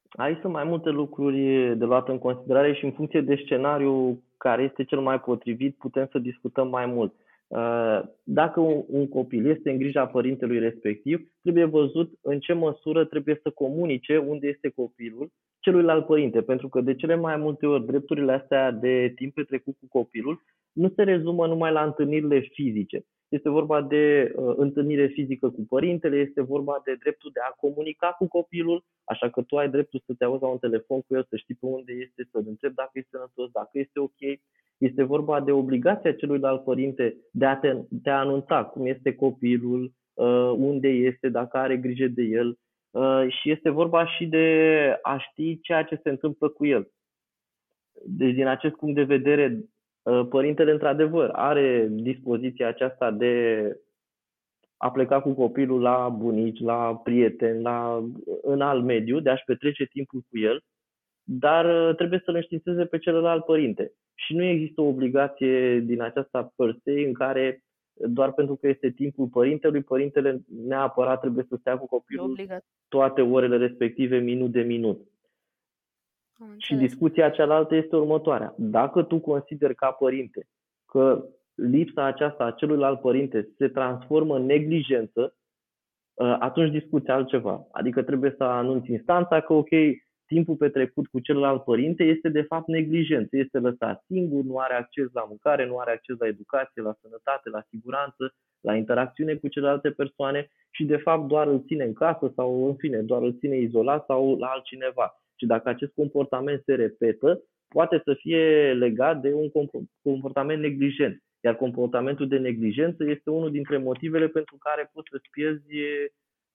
Aici 0.10 0.39
sunt 0.39 0.54
mai 0.54 0.63
multe 0.63 0.89
lucruri 0.89 1.38
de 1.78 1.86
luat 1.86 2.08
în 2.08 2.19
considerare 2.19 2.73
și 2.73 2.86
în 2.86 2.91
funcție 2.91 3.21
de 3.21 3.41
scenariu 3.43 4.23
care 4.38 4.63
este 4.63 4.84
cel 4.84 5.00
mai 5.00 5.19
potrivit 5.19 5.78
putem 5.78 6.08
să 6.12 6.19
discutăm 6.19 6.67
mai 6.67 6.86
mult. 6.86 7.13
Uh, 7.47 8.01
dacă 8.23 8.60
un 8.88 9.07
copil 9.07 9.45
este 9.45 9.69
în 9.69 9.77
grija 9.77 10.07
părintelui 10.07 10.60
respectiv, 10.60 11.27
trebuie 11.41 11.65
văzut 11.65 12.12
în 12.21 12.39
ce 12.39 12.53
măsură 12.53 13.05
trebuie 13.05 13.39
să 13.43 13.49
comunice 13.49 14.17
unde 14.17 14.47
este 14.47 14.69
copilul 14.69 15.31
celuilalt 15.60 16.05
părinte, 16.05 16.41
pentru 16.41 16.69
că 16.69 16.81
de 16.81 16.95
cele 16.95 17.15
mai 17.15 17.38
multe 17.38 17.65
ori 17.65 17.86
drepturile 17.86 18.31
astea 18.31 18.71
de 18.71 19.12
timp 19.15 19.33
petrecut 19.33 19.75
cu 19.79 19.88
copilul 19.89 20.41
nu 20.71 20.91
se 20.95 21.03
rezumă 21.03 21.47
numai 21.47 21.71
la 21.71 21.83
întâlnirile 21.83 22.39
fizice. 22.39 23.05
Este 23.29 23.49
vorba 23.49 23.81
de 23.81 24.33
uh, 24.36 24.53
întâlnire 24.57 25.07
fizică 25.07 25.49
cu 25.49 25.65
părintele, 25.69 26.17
este 26.17 26.41
vorba 26.41 26.81
de 26.86 26.95
dreptul 26.99 27.31
de 27.33 27.39
a 27.39 27.55
comunica 27.63 28.07
cu 28.07 28.27
copilul, 28.27 28.83
așa 29.03 29.29
că 29.29 29.41
tu 29.41 29.57
ai 29.57 29.69
dreptul 29.69 30.03
să 30.05 30.13
te 30.17 30.23
auzi 30.23 30.43
la 30.43 30.47
un 30.49 30.57
telefon 30.57 31.01
cu 31.01 31.15
el, 31.15 31.25
să 31.29 31.36
știi 31.36 31.55
pe 31.55 31.65
unde 31.65 31.93
este, 31.93 32.27
să-l 32.31 32.45
întrebi 32.47 32.75
dacă 32.75 32.91
este 32.93 33.10
sănătos, 33.12 33.51
dacă 33.51 33.73
este 33.79 33.99
ok. 33.99 34.21
Este 34.77 35.03
vorba 35.03 35.41
de 35.41 35.51
obligația 35.51 36.13
celuilalt 36.13 36.63
părinte 36.63 37.15
de 37.31 37.45
a 37.45 37.57
te 37.57 37.75
de 37.89 38.09
a 38.09 38.19
anunța 38.19 38.63
cum 38.63 38.85
este 38.85 39.15
copilul, 39.15 39.91
uh, 40.13 40.53
unde 40.57 40.87
este, 40.87 41.29
dacă 41.29 41.57
are 41.57 41.77
grijă 41.77 42.07
de 42.07 42.21
el. 42.21 42.57
Uh, 42.91 43.25
și 43.29 43.51
este 43.51 43.69
vorba 43.69 44.05
și 44.05 44.25
de 44.25 44.99
a 45.01 45.17
ști 45.17 45.59
ceea 45.61 45.83
ce 45.83 45.99
se 46.03 46.09
întâmplă 46.09 46.49
cu 46.49 46.65
el. 46.65 46.91
Deci, 48.05 48.33
din 48.33 48.47
acest 48.47 48.75
punct 48.75 48.95
de 48.95 49.03
vedere, 49.03 49.61
Uh, 50.07 50.27
părintele, 50.29 50.71
într-adevăr, 50.71 51.29
are 51.33 51.87
dispoziția 51.89 52.67
aceasta 52.67 53.11
de 53.11 53.75
a 54.77 54.91
pleca 54.91 55.21
cu 55.21 55.33
copilul 55.33 55.81
la 55.81 56.09
bunici, 56.09 56.59
la 56.59 56.95
prieteni, 57.03 57.61
la, 57.61 58.03
în 58.41 58.61
alt 58.61 58.83
mediu, 58.83 59.19
de 59.19 59.29
a-și 59.29 59.43
petrece 59.43 59.85
timpul 59.85 60.19
cu 60.30 60.38
el, 60.38 60.63
dar 61.30 61.89
uh, 61.89 61.95
trebuie 61.95 62.21
să-l 62.25 62.36
înștiințeze 62.36 62.86
pe 62.86 62.97
celălalt 62.97 63.45
părinte. 63.45 63.91
Și 64.15 64.36
nu 64.36 64.43
există 64.43 64.82
o 64.82 64.88
obligație 64.88 65.80
din 65.80 66.01
aceasta 66.01 66.53
per 66.55 66.75
se 66.84 66.91
în 66.91 67.13
care 67.13 67.63
doar 67.95 68.34
pentru 68.34 68.55
că 68.55 68.67
este 68.67 68.89
timpul 68.89 69.28
părintelui, 69.28 69.82
părintele 69.82 70.41
neapărat 70.67 71.19
trebuie 71.19 71.45
să 71.49 71.55
stea 71.59 71.78
cu 71.78 71.86
copilul 71.86 72.38
toate 72.88 73.21
orele 73.21 73.57
respective, 73.57 74.17
minut 74.17 74.51
de 74.51 74.61
minut. 74.61 75.07
Și 76.57 76.75
discuția 76.75 77.30
cealaltă 77.30 77.75
este 77.75 77.95
următoarea. 77.95 78.53
Dacă 78.57 79.03
tu 79.03 79.19
consideri 79.19 79.75
ca 79.75 79.91
părinte 79.91 80.47
că 80.86 81.25
lipsa 81.55 82.03
aceasta 82.03 82.43
a 82.43 82.51
celuilalt 82.51 82.99
părinte 82.99 83.49
se 83.57 83.67
transformă 83.67 84.36
în 84.36 84.45
neglijență, 84.45 85.36
ă, 86.19 86.38
atunci 86.39 86.71
discuți 86.71 87.09
altceva. 87.09 87.67
Adică 87.71 88.03
trebuie 88.03 88.34
să 88.38 88.43
anunți 88.43 88.91
instanța 88.91 89.41
că, 89.41 89.53
ok, 89.53 89.69
timpul 90.28 90.55
petrecut 90.55 91.07
cu 91.07 91.19
celălalt 91.19 91.63
părinte 91.63 92.03
este 92.03 92.30
de 92.30 92.41
fapt 92.41 92.67
neglijență, 92.67 93.38
este 93.38 93.57
lăsat 93.59 94.03
singur, 94.07 94.43
nu 94.43 94.57
are 94.57 94.73
acces 94.73 95.07
la 95.13 95.25
mâncare, 95.28 95.65
nu 95.65 95.78
are 95.78 95.91
acces 95.91 96.15
la 96.19 96.28
educație, 96.28 96.82
la 96.82 96.95
sănătate, 97.01 97.49
la 97.49 97.63
siguranță, 97.69 98.34
la 98.61 98.75
interacțiune 98.75 99.36
cu 99.36 99.47
celelalte 99.47 99.91
persoane 99.91 100.49
și 100.71 100.86
de 100.86 100.97
fapt 100.97 101.28
doar 101.28 101.47
îl 101.47 101.63
ține 101.67 101.84
în 101.84 101.93
casă 101.93 102.32
sau 102.36 102.67
în 102.67 102.75
fine, 102.75 103.01
doar 103.01 103.21
îl 103.21 103.38
ține 103.39 103.57
izolat 103.57 104.05
sau 104.05 104.38
la 104.38 104.47
altcineva. 104.47 105.21
Și 105.36 105.45
dacă 105.45 105.69
acest 105.69 105.93
comportament 105.93 106.61
se 106.65 106.73
repetă, 106.75 107.41
poate 107.67 108.01
să 108.03 108.13
fie 108.13 108.73
legat 108.73 109.21
de 109.21 109.34
un 109.34 109.49
comportament 110.03 110.61
neglijent. 110.61 111.21
Iar 111.43 111.55
comportamentul 111.55 112.28
de 112.28 112.38
neglijență 112.38 113.03
este 113.03 113.30
unul 113.30 113.51
dintre 113.51 113.78
motivele 113.78 114.28
pentru 114.28 114.57
care 114.59 114.89
poți 114.93 115.09
să-ți 115.11 115.30
pierzi 115.32 115.75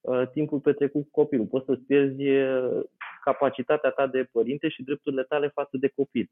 uh, 0.01 0.27
timpul 0.33 0.59
petrecut 0.59 1.01
cu 1.01 1.09
copilul, 1.11 1.45
poți 1.45 1.65
să-ți 1.65 1.85
pierzi 1.85 2.27
uh, 2.27 2.81
capacitatea 3.23 3.89
ta 3.89 4.07
de 4.07 4.27
părinte 4.31 4.69
și 4.69 4.83
drepturile 4.83 5.23
tale 5.23 5.47
față 5.47 5.77
de 5.77 5.87
copil. 5.95 6.29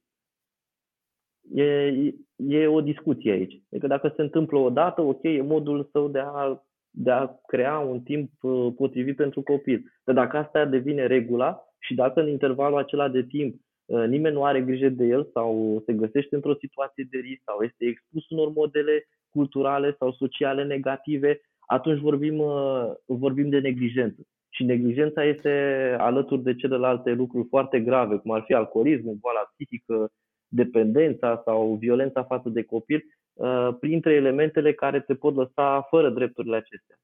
E, 1.53 1.93
e 2.35 2.67
o 2.67 2.81
discuție 2.81 3.31
aici. 3.31 3.61
Adică 3.71 3.87
dacă 3.87 4.13
se 4.15 4.21
întâmplă 4.21 4.57
o 4.57 4.69
dată, 4.69 5.01
ok, 5.01 5.23
e 5.23 5.41
modul 5.41 5.89
său 5.91 6.07
de 6.07 6.19
a, 6.19 6.63
de 6.89 7.11
a 7.11 7.35
crea 7.47 7.79
un 7.79 8.01
timp 8.01 8.31
uh, 8.41 8.73
potrivit 8.75 9.15
pentru 9.15 9.41
copil. 9.41 9.91
Dar 10.03 10.15
dacă 10.15 10.37
asta 10.37 10.65
devine 10.65 11.05
regula 11.05 11.63
și 11.79 11.95
dacă 11.95 12.21
în 12.21 12.27
intervalul 12.27 12.77
acela 12.77 13.09
de 13.09 13.23
timp 13.23 13.55
uh, 13.85 14.05
nimeni 14.07 14.35
nu 14.35 14.43
are 14.43 14.61
grijă 14.61 14.89
de 14.89 15.05
el 15.05 15.29
sau 15.33 15.81
se 15.85 15.93
găsește 15.93 16.35
într-o 16.35 16.55
situație 16.59 17.07
de 17.11 17.17
risc 17.17 17.41
sau 17.45 17.61
este 17.61 17.85
expus 17.85 18.29
unor 18.29 18.51
modele 18.51 19.05
culturale 19.29 19.95
sau 19.99 20.11
sociale 20.11 20.63
negative, 20.63 21.41
atunci 21.67 21.99
vorbim, 21.99 22.37
uh, 22.37 22.91
vorbim 23.05 23.49
de 23.49 23.59
neglijență. 23.59 24.21
Și 24.53 24.63
neglijența 24.63 25.23
este 25.23 25.49
alături 25.99 26.43
de 26.43 26.55
celelalte 26.55 27.11
lucruri 27.11 27.47
foarte 27.47 27.79
grave, 27.79 28.17
cum 28.17 28.31
ar 28.31 28.43
fi 28.45 28.53
alcoolismul, 28.53 29.15
boala 29.15 29.51
psihică, 29.53 30.11
dependența 30.47 31.41
sau 31.45 31.75
violența 31.75 32.23
față 32.23 32.49
de 32.49 32.63
copil, 32.63 33.03
uh, 33.33 33.69
printre 33.79 34.13
elementele 34.13 34.73
care 34.73 35.01
te 35.01 35.15
pot 35.15 35.35
lăsa 35.35 35.81
fără 35.81 36.09
drepturile 36.09 36.55
acestea. 36.55 36.95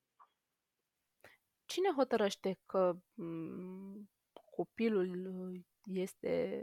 Cine 1.65 1.89
hotărăște 1.95 2.57
că 2.65 2.93
mm, 3.13 4.09
copilul 4.55 5.65
este 5.85 6.61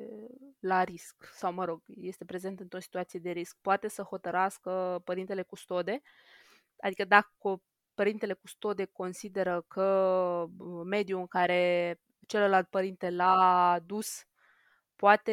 la 0.61 0.85
risc 0.85 1.30
sau, 1.32 1.53
mă 1.53 1.64
rog, 1.64 1.82
este 1.87 2.24
prezent 2.24 2.61
într-o 2.61 2.78
situație 2.78 3.20
de 3.20 3.30
risc? 3.30 3.57
Poate 3.61 3.89
să 3.89 4.03
hotărască 4.03 5.01
părintele 5.05 5.43
custode? 5.43 6.01
Adică 6.76 7.05
dacă 7.05 7.32
părintele 7.95 8.33
custode 8.33 8.85
consideră 8.85 9.65
că 9.69 9.85
uh, 10.59 10.83
mediul 10.85 11.21
în 11.21 11.27
care 11.27 12.01
celălalt 12.27 12.69
părinte 12.69 13.11
l-a 13.11 13.79
dus 13.87 14.27
poate 14.97 15.33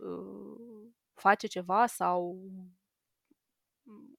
uh, 0.00 0.90
face 1.14 1.46
ceva 1.46 1.86
sau 1.86 2.38
mm, 3.82 4.16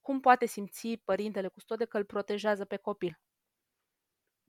cum 0.00 0.20
poate 0.20 0.46
simți 0.46 1.02
părintele 1.04 1.48
custode 1.48 1.84
că 1.84 1.96
îl 1.96 2.04
protejează 2.04 2.64
pe 2.64 2.76
copil? 2.76 3.20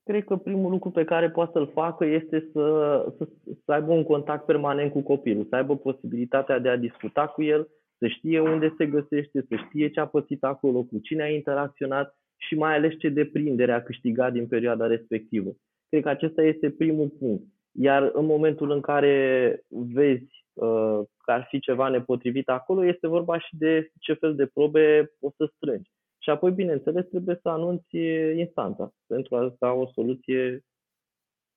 Cred 0.04 0.24
că 0.24 0.38
primul 0.38 0.72
lucru 0.72 0.92
pe 0.92 1.04
care 1.04 1.32
poate 1.32 1.52
să-l 1.52 1.72
facă 1.74 2.06
este 2.06 2.50
să, 2.52 3.06
să, 3.18 3.28
să 3.66 3.72
aibă 3.72 3.92
un 3.92 4.04
contact 4.04 4.46
permanent 4.46 4.92
cu 4.92 5.02
copilul, 5.02 5.46
să 5.50 5.56
aibă 5.56 5.78
posibilitatea 5.78 6.60
de 6.60 6.70
a 6.70 6.78
discuta 6.78 7.28
cu 7.28 7.44
el, 7.44 7.68
să 7.98 8.08
știe 8.08 8.40
unde 8.40 8.74
se 8.78 8.86
găsește, 8.86 9.46
să 9.50 9.56
știe 9.56 9.90
ce 9.90 10.00
a 10.00 10.08
pățit 10.08 10.44
acolo, 10.44 10.84
cu 10.84 11.00
cine 11.00 11.24
a 11.24 11.30
interacționat 11.30 12.18
și 12.48 12.56
mai 12.56 12.76
ales 12.76 12.98
ce 12.98 13.10
deprindere 13.10 13.72
a 13.72 13.84
câștigat 13.84 14.32
din 14.32 14.48
perioada 14.48 14.88
respectivă. 14.88 15.56
Cred 15.90 16.04
că 16.04 16.10
acesta 16.10 16.42
este 16.42 16.70
primul 16.70 17.10
punct. 17.10 17.44
Iar 17.72 18.12
în 18.14 18.26
momentul 18.26 18.72
în 18.72 18.82
care 18.82 19.60
vezi 19.70 20.46
uh, 20.54 21.00
că 21.18 21.32
ar 21.32 21.48
fi 21.50 21.60
ceva 21.60 21.90
nepotrivit 21.90 22.50
acolo, 22.50 22.86
este 22.86 23.08
vorba 23.08 23.40
și 23.40 23.56
de 23.58 23.90
ce 24.00 24.14
fel 24.14 24.36
de 24.36 24.46
probe 24.46 25.12
o 25.20 25.30
să 25.38 25.52
strângi. 25.56 25.92
Și 26.18 26.30
apoi, 26.30 26.52
bineînțeles, 26.52 27.06
trebuie 27.06 27.40
să 27.42 27.50
anunți 27.50 27.98
instanța 28.36 28.94
pentru 29.08 29.36
a 29.36 29.56
da 29.60 29.72
o 29.72 29.88
soluție 29.88 30.64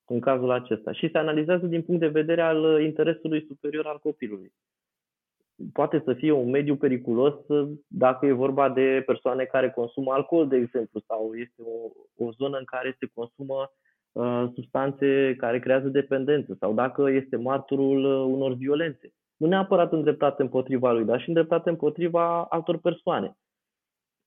în 0.05 0.21
cazul 0.21 0.51
acesta. 0.51 0.93
Și 0.93 1.11
se 1.11 1.19
analizează 1.19 1.67
din 1.67 1.83
punct 1.83 2.01
de 2.01 2.09
vedere 2.21 2.41
al 2.41 2.81
interesului 2.83 3.45
superior 3.49 3.87
al 3.87 3.99
copilului 3.99 4.53
poate 5.73 6.03
să 6.05 6.15
fie 6.15 6.33
un 6.33 6.51
mediu 6.51 6.77
periculos 6.77 7.35
dacă 7.87 8.27
e 8.27 8.33
vorba 8.33 8.69
de 8.69 9.03
persoane 9.07 9.45
care 9.45 9.71
consumă 9.71 10.13
alcool, 10.13 10.49
de 10.49 10.57
exemplu, 10.57 11.01
sau 11.07 11.35
este 11.35 11.63
o, 11.63 11.91
o 12.27 12.31
zonă 12.31 12.59
în 12.59 12.65
care 12.65 12.97
se 12.99 13.11
consumă 13.15 13.71
uh, 14.13 14.45
substanțe 14.55 15.35
care 15.39 15.59
creează 15.59 15.89
dependență, 15.89 16.57
sau 16.61 16.75
dacă 16.75 17.11
este 17.11 17.37
martorul 17.37 18.05
uh, 18.05 18.35
unor 18.35 18.53
violențe. 18.53 19.13
Nu 19.37 19.47
neapărat 19.47 19.93
îndreptate 19.93 20.43
împotriva 20.43 20.93
lui, 20.93 21.05
dar 21.05 21.21
și 21.21 21.29
îndreptate 21.29 21.71
împotriva 21.71 22.45
altor 22.45 22.79
persoane. 22.79 23.37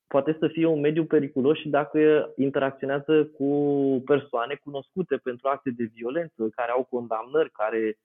Poate 0.07 0.35
să 0.39 0.47
fie 0.47 0.65
un 0.65 0.79
mediu 0.79 1.05
periculos 1.05 1.57
și 1.57 1.69
dacă 1.69 2.31
interacționează 2.35 3.25
cu 3.25 3.47
persoane 4.05 4.59
cunoscute 4.63 5.15
pentru 5.15 5.47
acte 5.47 5.69
de 5.69 5.89
violență, 5.93 6.49
care 6.55 6.71
au 6.71 6.87
condamnări, 6.89 7.51
care 7.51 7.97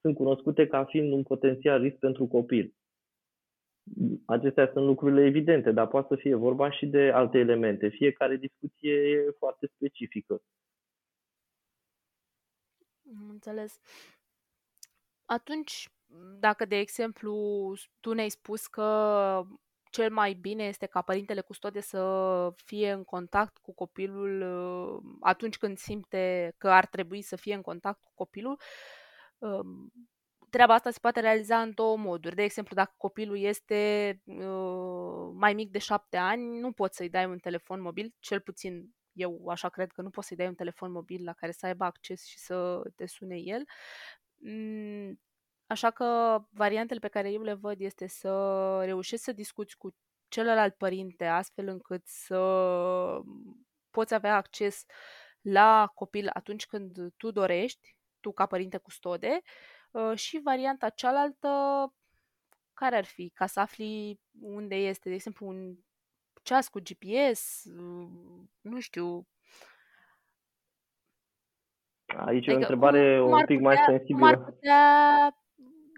sunt 0.00 0.16
cunoscute 0.16 0.66
ca 0.66 0.84
fiind 0.84 1.12
un 1.12 1.22
potențial 1.22 1.80
risc 1.80 1.96
pentru 1.96 2.26
copil. 2.26 2.74
Acestea 4.26 4.70
sunt 4.72 4.84
lucrurile 4.84 5.24
evidente, 5.24 5.72
dar 5.72 5.88
poate 5.88 6.06
să 6.08 6.16
fie 6.20 6.34
vorba 6.34 6.70
și 6.70 6.86
de 6.86 7.10
alte 7.10 7.38
elemente. 7.38 7.88
Fiecare 7.88 8.36
discuție 8.36 8.92
e 8.92 9.34
foarte 9.38 9.66
specifică. 9.66 10.42
Înțeles. 13.28 13.80
Atunci, 15.24 15.88
dacă, 16.38 16.64
de 16.64 16.76
exemplu, 16.76 17.34
tu 18.00 18.12
ne-ai 18.12 18.28
spus 18.28 18.66
că 18.66 19.42
cel 19.90 20.10
mai 20.10 20.32
bine 20.32 20.64
este 20.64 20.86
ca 20.86 21.02
părintele 21.02 21.40
custode 21.40 21.80
să 21.80 22.52
fie 22.64 22.90
în 22.90 23.04
contact 23.04 23.58
cu 23.58 23.74
copilul 23.74 24.40
uh, 24.42 25.16
atunci 25.20 25.56
când 25.58 25.78
simte 25.78 26.54
că 26.58 26.70
ar 26.70 26.86
trebui 26.86 27.22
să 27.22 27.36
fie 27.36 27.54
în 27.54 27.62
contact 27.62 28.00
cu 28.02 28.10
copilul, 28.14 28.60
treaba 30.50 30.74
asta 30.74 30.90
se 30.90 30.98
poate 31.00 31.20
realiza 31.20 31.60
în 31.60 31.72
două 31.74 31.96
moduri. 31.96 32.34
De 32.34 32.42
exemplu, 32.42 32.74
dacă 32.76 32.94
copilul 32.96 33.38
este 33.38 34.20
uh, 34.24 35.30
mai 35.32 35.54
mic 35.54 35.70
de 35.70 35.78
șapte 35.78 36.16
ani, 36.16 36.58
nu 36.58 36.72
poți 36.72 36.96
să-i 36.96 37.08
dai 37.08 37.26
un 37.26 37.38
telefon 37.38 37.80
mobil, 37.80 38.14
cel 38.18 38.40
puțin 38.40 38.94
eu 39.12 39.46
așa 39.48 39.68
cred 39.68 39.92
că 39.92 40.02
nu 40.02 40.10
poți 40.10 40.26
să-i 40.26 40.36
dai 40.36 40.46
un 40.46 40.54
telefon 40.54 40.92
mobil 40.92 41.24
la 41.24 41.32
care 41.32 41.52
să 41.52 41.66
aibă 41.66 41.84
acces 41.84 42.24
și 42.24 42.38
să 42.38 42.82
te 42.96 43.06
sune 43.06 43.36
el. 43.36 43.64
Mm, 44.34 45.20
așa 45.66 45.90
că 45.90 46.38
variantele 46.50 47.00
pe 47.00 47.08
care 47.08 47.30
eu 47.30 47.42
le 47.42 47.54
văd 47.54 47.80
este 47.80 48.06
să 48.06 48.30
reușești 48.84 49.24
să 49.24 49.32
discuți 49.32 49.76
cu 49.76 49.94
celălalt 50.28 50.74
părinte 50.74 51.26
astfel 51.26 51.68
încât 51.68 52.02
să 52.06 52.38
poți 53.90 54.14
avea 54.14 54.36
acces 54.36 54.84
la 55.40 55.90
copil 55.94 56.30
atunci 56.32 56.66
când 56.66 57.12
tu 57.16 57.30
dorești 57.30 57.96
tu 58.24 58.32
ca 58.32 58.46
părinte 58.46 58.76
custode 58.76 59.40
uh, 59.90 60.16
și 60.16 60.40
varianta 60.44 60.88
cealaltă 60.88 61.48
care 62.74 62.96
ar 62.96 63.04
fi? 63.04 63.30
Ca 63.34 63.46
să 63.46 63.60
afli 63.60 64.20
unde 64.40 64.74
este, 64.74 65.08
de 65.08 65.14
exemplu, 65.14 65.46
un 65.46 65.76
ceas 66.42 66.68
cu 66.68 66.80
GPS, 66.80 67.64
uh, 67.64 68.08
nu 68.60 68.80
știu. 68.80 69.26
Aici 72.06 72.48
adică, 72.48 72.50
e 72.50 72.54
o 72.54 72.58
întrebare 72.58 73.18
cum, 73.18 73.28
cum 73.28 73.38
un 73.38 73.44
pic 73.44 73.58
putea, 73.58 73.74
mai 73.74 73.84
sensibilă. 73.86 74.18
Cum 74.18 74.28
ar 74.28 74.44
putea 74.44 75.36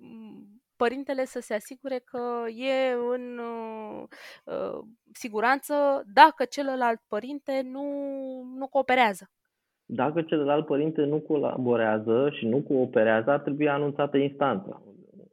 mm, 0.01 0.63
părintele 0.77 1.25
să 1.25 1.41
se 1.41 1.55
asigure 1.55 1.99
că 1.99 2.45
e 2.49 2.91
în 2.91 3.39
uh, 3.39 4.03
uh, 4.45 4.85
siguranță 5.13 6.03
dacă 6.07 6.45
celălalt 6.45 7.03
părinte 7.09 7.61
nu, 7.61 7.83
nu 8.43 8.69
cooperează? 8.69 9.31
Dacă 9.89 10.23
celălalt 10.23 10.67
părinte 10.67 11.05
nu 11.05 11.19
colaborează 11.19 12.31
și 12.33 12.47
nu 12.47 12.61
cooperează, 12.63 13.31
ar 13.31 13.41
trebui 13.41 13.69
anunțată 13.69 14.17
instanța. 14.17 14.83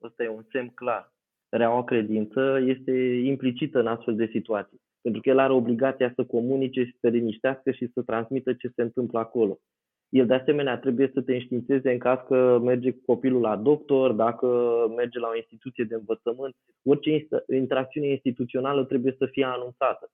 Ăsta 0.04 0.24
e 0.24 0.30
un 0.30 0.46
semn 0.52 0.70
clar. 0.74 1.12
Reaua 1.50 1.84
credință 1.84 2.60
este 2.66 2.92
implicită 3.24 3.80
în 3.80 3.88
astfel 3.88 4.16
de 4.16 4.30
situații, 4.32 4.82
pentru 5.02 5.22
că 5.22 5.30
el 5.30 5.40
are 5.40 5.54
obligația 5.54 6.14
să 6.16 6.24
comunice 6.24 6.84
și 6.84 6.92
să 6.92 6.98
te 7.02 7.10
liniștească 7.10 7.72
și 7.72 7.92
să 7.94 8.02
transmită 8.02 8.54
ce 8.54 8.72
se 8.76 8.82
întâmplă 8.82 9.20
acolo. 9.20 9.60
El 10.10 10.26
de 10.26 10.34
asemenea 10.34 10.78
trebuie 10.78 11.12
să 11.14 11.22
te 11.22 11.34
înștiințeze 11.34 11.92
în 11.92 11.98
caz 11.98 12.20
că 12.28 12.60
merge 12.64 12.92
cu 12.92 13.02
copilul 13.06 13.42
la 13.42 13.56
doctor, 13.56 14.12
dacă 14.12 14.48
merge 14.96 15.20
la 15.20 15.28
o 15.28 15.36
instituție 15.36 15.84
de 15.84 15.96
învățământ, 15.96 16.56
orice 16.84 17.28
interacțiune 17.54 18.08
instituțională 18.08 18.84
trebuie 18.84 19.16
să 19.18 19.26
fie 19.26 19.46
anunțată. 19.46 20.10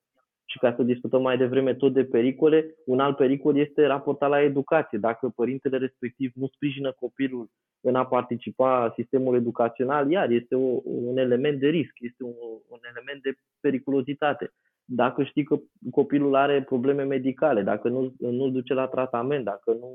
Și 0.52 0.58
ca 0.58 0.74
să 0.76 0.84
discutăm 0.84 1.22
mai 1.22 1.38
devreme 1.38 1.74
tot 1.74 1.94
de 1.94 2.04
pericole, 2.06 2.76
un 2.86 3.00
alt 3.00 3.16
pericol 3.16 3.58
este 3.58 3.86
raportat 3.86 4.30
la 4.30 4.42
educație. 4.42 4.98
Dacă 4.98 5.30
părintele 5.36 5.78
respectiv 5.78 6.32
nu 6.36 6.48
sprijină 6.48 6.92
copilul 6.92 7.50
în 7.82 7.96
a 7.96 8.06
participa 8.06 8.84
la 8.84 8.94
sistemul 8.96 9.36
educațional, 9.36 10.12
iar 10.12 10.30
este 10.30 10.56
o, 10.56 10.82
un 10.84 11.18
element 11.18 11.60
de 11.60 11.68
risc, 11.68 11.94
este 12.00 12.24
un, 12.24 12.34
un 12.68 12.80
element 12.92 13.22
de 13.22 13.34
periculozitate. 13.60 14.52
dacă 14.86 15.24
știi 15.24 15.44
că 15.44 15.60
copilul 15.92 16.36
are 16.36 16.64
probleme 16.64 17.04
medicale, 17.04 17.62
dacă 17.62 17.88
nu, 17.90 18.14
nu 18.18 18.50
duce 18.50 18.74
la 18.74 18.88
tratament, 18.88 19.44
dacă 19.44 19.72
nu 19.80 19.90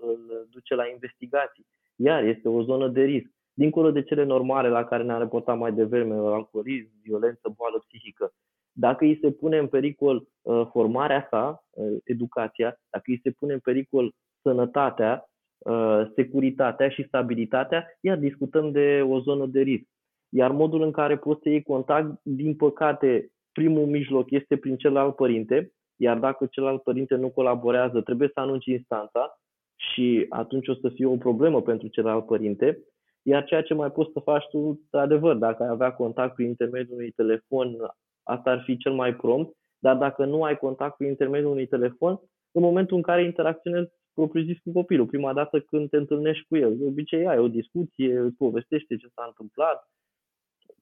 îl 0.00 0.46
duce 0.50 0.74
la 0.74 0.86
investigații. 0.86 1.66
Iar 1.96 2.24
este 2.24 2.48
o 2.48 2.62
zonă 2.62 2.88
de 2.88 3.02
risc. 3.02 3.28
Dincolo 3.54 3.90
de 3.90 4.02
cele 4.02 4.24
normale 4.24 4.68
la 4.68 4.84
care 4.84 5.02
ne-am 5.02 5.18
reportat 5.18 5.58
mai 5.58 5.72
devreme, 5.72 6.14
alcoolism, 6.14 6.90
violență, 7.02 7.54
boală 7.56 7.84
psihică, 7.86 8.32
dacă 8.76 9.04
îi 9.04 9.18
se 9.20 9.30
pune 9.30 9.58
în 9.58 9.66
pericol 9.66 10.26
uh, 10.42 10.66
formarea 10.70 11.26
sa, 11.30 11.64
uh, 11.70 11.96
educația, 12.04 12.76
dacă 12.90 13.04
îi 13.06 13.20
se 13.22 13.30
pune 13.30 13.52
în 13.52 13.58
pericol 13.58 14.12
sănătatea, 14.42 15.24
uh, 15.58 16.02
securitatea 16.14 16.88
și 16.88 17.06
stabilitatea, 17.06 17.86
iar 18.00 18.18
discutăm 18.18 18.70
de 18.70 19.04
o 19.08 19.20
zonă 19.20 19.46
de 19.46 19.60
risc. 19.60 19.84
Iar 20.28 20.50
modul 20.50 20.82
în 20.82 20.90
care 20.90 21.16
poți 21.16 21.42
să 21.42 21.48
iei 21.48 21.62
contact, 21.62 22.20
din 22.22 22.56
păcate, 22.56 23.28
primul 23.52 23.86
mijloc 23.86 24.30
este 24.30 24.56
prin 24.56 24.76
celălalt 24.76 25.14
părinte, 25.14 25.72
iar 25.96 26.18
dacă 26.18 26.46
celălalt 26.46 26.82
părinte 26.82 27.14
nu 27.14 27.30
colaborează, 27.30 28.00
trebuie 28.00 28.30
să 28.34 28.40
anunci 28.40 28.66
instanța 28.66 29.38
și 29.76 30.26
atunci 30.28 30.68
o 30.68 30.74
să 30.74 30.88
fie 30.88 31.06
o 31.06 31.16
problemă 31.16 31.62
pentru 31.62 31.88
celălalt 31.88 32.26
părinte. 32.26 32.78
Iar 33.22 33.44
ceea 33.44 33.62
ce 33.62 33.74
mai 33.74 33.90
poți 33.90 34.12
să 34.12 34.20
faci 34.20 34.44
tu, 34.50 34.80
de 34.90 34.98
adevăr, 34.98 35.36
dacă 35.36 35.62
ai 35.62 35.68
avea 35.68 35.92
contact 35.92 36.34
prin 36.34 36.46
intermediul 36.46 36.96
unui 36.96 37.10
telefon, 37.10 37.76
asta 38.24 38.50
ar 38.50 38.62
fi 38.64 38.76
cel 38.76 38.92
mai 38.92 39.14
prompt, 39.14 39.56
dar 39.78 39.96
dacă 39.96 40.24
nu 40.24 40.42
ai 40.42 40.56
contact 40.56 40.96
prin 40.96 41.08
intermediul 41.08 41.50
unui 41.50 41.66
telefon, 41.66 42.20
în 42.52 42.62
momentul 42.62 42.96
în 42.96 43.02
care 43.02 43.24
interacționezi 43.24 43.90
propriu-zis 44.14 44.58
cu 44.58 44.72
copilul, 44.72 45.06
prima 45.06 45.32
dată 45.32 45.60
când 45.60 45.90
te 45.90 45.96
întâlnești 45.96 46.46
cu 46.48 46.56
el, 46.56 46.76
de 46.78 46.84
obicei 46.84 47.26
ai 47.26 47.38
o 47.38 47.48
discuție, 47.48 48.18
îți 48.18 48.36
povestește 48.36 48.96
ce 48.96 49.08
s-a 49.14 49.24
întâmplat, 49.26 49.88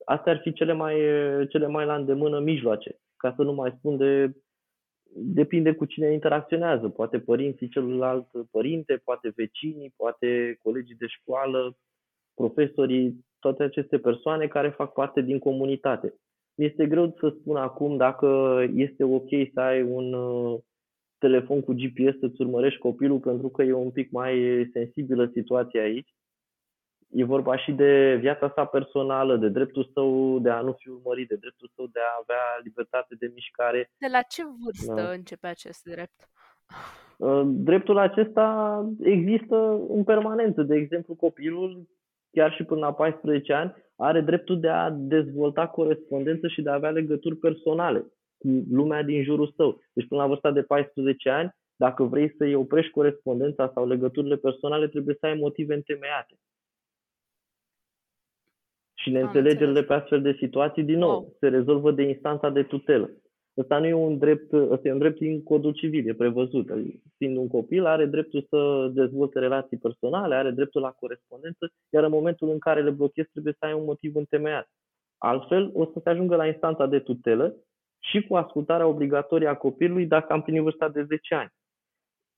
astea 0.04 0.32
ar 0.32 0.40
fi 0.40 0.52
cele 0.52 0.72
mai, 0.72 0.96
cele 1.48 1.66
mai 1.66 1.84
la 1.84 1.94
îndemână 1.94 2.40
mijloace, 2.40 3.00
ca 3.16 3.34
să 3.36 3.42
nu 3.42 3.52
mai 3.52 3.74
spun 3.78 3.96
de 3.96 4.32
depinde 5.14 5.74
cu 5.74 5.84
cine 5.84 6.12
interacționează, 6.12 6.88
poate 6.88 7.20
părinții 7.20 7.68
celălalt 7.68 8.28
părinte, 8.50 8.96
poate 9.04 9.32
vecinii, 9.36 9.94
poate 9.96 10.58
colegii 10.62 10.94
de 10.94 11.06
școală, 11.06 11.76
profesorii, 12.34 13.24
toate 13.38 13.62
aceste 13.62 13.98
persoane 13.98 14.46
care 14.46 14.70
fac 14.70 14.92
parte 14.92 15.20
din 15.20 15.38
comunitate. 15.38 16.14
Este 16.54 16.86
greu 16.86 17.16
să 17.18 17.34
spun 17.40 17.56
acum 17.56 17.96
dacă 17.96 18.58
este 18.74 19.04
ok 19.04 19.28
să 19.54 19.60
ai 19.60 19.82
un 19.82 20.12
uh, 20.12 20.58
telefon 21.18 21.60
cu 21.60 21.72
GPS 21.72 22.18
să-ți 22.18 22.40
urmărești 22.40 22.78
copilul 22.78 23.18
pentru 23.18 23.48
că 23.48 23.62
e 23.62 23.72
un 23.72 23.90
pic 23.90 24.10
mai 24.10 24.68
sensibilă 24.72 25.30
situația 25.34 25.82
aici 25.82 26.14
e 27.12 27.24
vorba 27.24 27.56
și 27.56 27.72
de 27.72 28.16
viața 28.20 28.52
sa 28.54 28.64
personală, 28.64 29.36
de 29.36 29.48
dreptul 29.48 29.90
său 29.92 30.38
de 30.38 30.50
a 30.50 30.60
nu 30.60 30.72
fi 30.72 30.88
urmărit, 30.88 31.28
de 31.28 31.36
dreptul 31.36 31.70
său 31.74 31.86
de 31.86 31.98
a 32.00 32.18
avea 32.20 32.60
libertate 32.62 33.14
de 33.18 33.30
mișcare. 33.34 33.90
De 33.98 34.06
la 34.10 34.20
ce 34.22 34.42
vârstă 34.64 35.02
da. 35.02 35.10
începe 35.10 35.46
acest 35.46 35.82
drept? 35.84 36.28
Uh, 37.16 37.42
dreptul 37.44 37.98
acesta 37.98 38.46
există 39.00 39.56
în 39.88 40.04
permanență. 40.04 40.62
De 40.62 40.76
exemplu, 40.76 41.14
copilul, 41.14 41.88
chiar 42.32 42.52
și 42.52 42.64
până 42.64 42.80
la 42.80 42.92
14 42.92 43.52
ani, 43.52 43.74
are 43.96 44.20
dreptul 44.20 44.60
de 44.60 44.68
a 44.68 44.90
dezvolta 44.90 45.66
corespondență 45.66 46.48
și 46.48 46.62
de 46.62 46.70
a 46.70 46.74
avea 46.74 46.90
legături 46.90 47.36
personale 47.36 48.00
cu 48.38 48.48
lumea 48.70 49.02
din 49.02 49.22
jurul 49.22 49.52
său. 49.56 49.80
Deci 49.92 50.08
până 50.08 50.20
la 50.20 50.26
vârsta 50.26 50.50
de 50.50 50.62
14 50.62 51.30
ani, 51.30 51.54
dacă 51.76 52.04
vrei 52.04 52.34
să-i 52.36 52.54
oprești 52.54 52.90
corespondența 52.90 53.70
sau 53.74 53.86
legăturile 53.86 54.36
personale, 54.36 54.88
trebuie 54.88 55.16
să 55.20 55.26
ai 55.26 55.34
motive 55.34 55.74
întemeiate 55.74 56.34
și 59.02 59.10
neînțelegerile 59.10 59.82
pe 59.82 59.94
astfel 59.94 60.22
de 60.22 60.36
situații, 60.38 60.82
din 60.82 60.98
nou, 60.98 61.20
oh. 61.20 61.26
se 61.38 61.48
rezolvă 61.48 61.90
de 61.90 62.02
instanța 62.02 62.50
de 62.50 62.62
tutelă. 62.62 63.10
Ăsta 63.56 63.78
nu 63.78 63.86
e 63.86 63.92
un 63.92 64.18
drept, 64.18 64.52
ăsta 64.52 64.88
e 64.88 64.92
un 64.92 64.98
drept 64.98 65.18
din 65.18 65.42
codul 65.42 65.72
civil, 65.72 66.08
e 66.08 66.14
prevăzut. 66.14 66.70
Fiind 67.16 67.36
un 67.36 67.48
copil, 67.48 67.84
are 67.86 68.06
dreptul 68.06 68.46
să 68.48 68.90
dezvolte 68.94 69.38
relații 69.38 69.76
personale, 69.76 70.34
are 70.34 70.50
dreptul 70.50 70.80
la 70.80 70.90
corespondență, 70.90 71.72
iar 71.90 72.04
în 72.04 72.10
momentul 72.10 72.48
în 72.48 72.58
care 72.58 72.82
le 72.82 72.90
blochezi 72.90 73.30
trebuie 73.30 73.56
să 73.58 73.64
ai 73.64 73.72
un 73.72 73.84
motiv 73.84 74.16
întemeiat. 74.16 74.68
Altfel, 75.18 75.70
o 75.74 75.84
să 75.84 76.00
se 76.02 76.10
ajungă 76.10 76.36
la 76.36 76.46
instanța 76.46 76.86
de 76.86 76.98
tutelă 76.98 77.56
și 77.98 78.26
cu 78.26 78.36
ascultarea 78.36 78.86
obligatorie 78.86 79.48
a 79.48 79.56
copilului 79.56 80.06
dacă 80.06 80.32
am 80.32 80.42
plinit 80.42 80.62
vârsta 80.62 80.88
de 80.88 81.02
10 81.02 81.34
ani. 81.34 81.50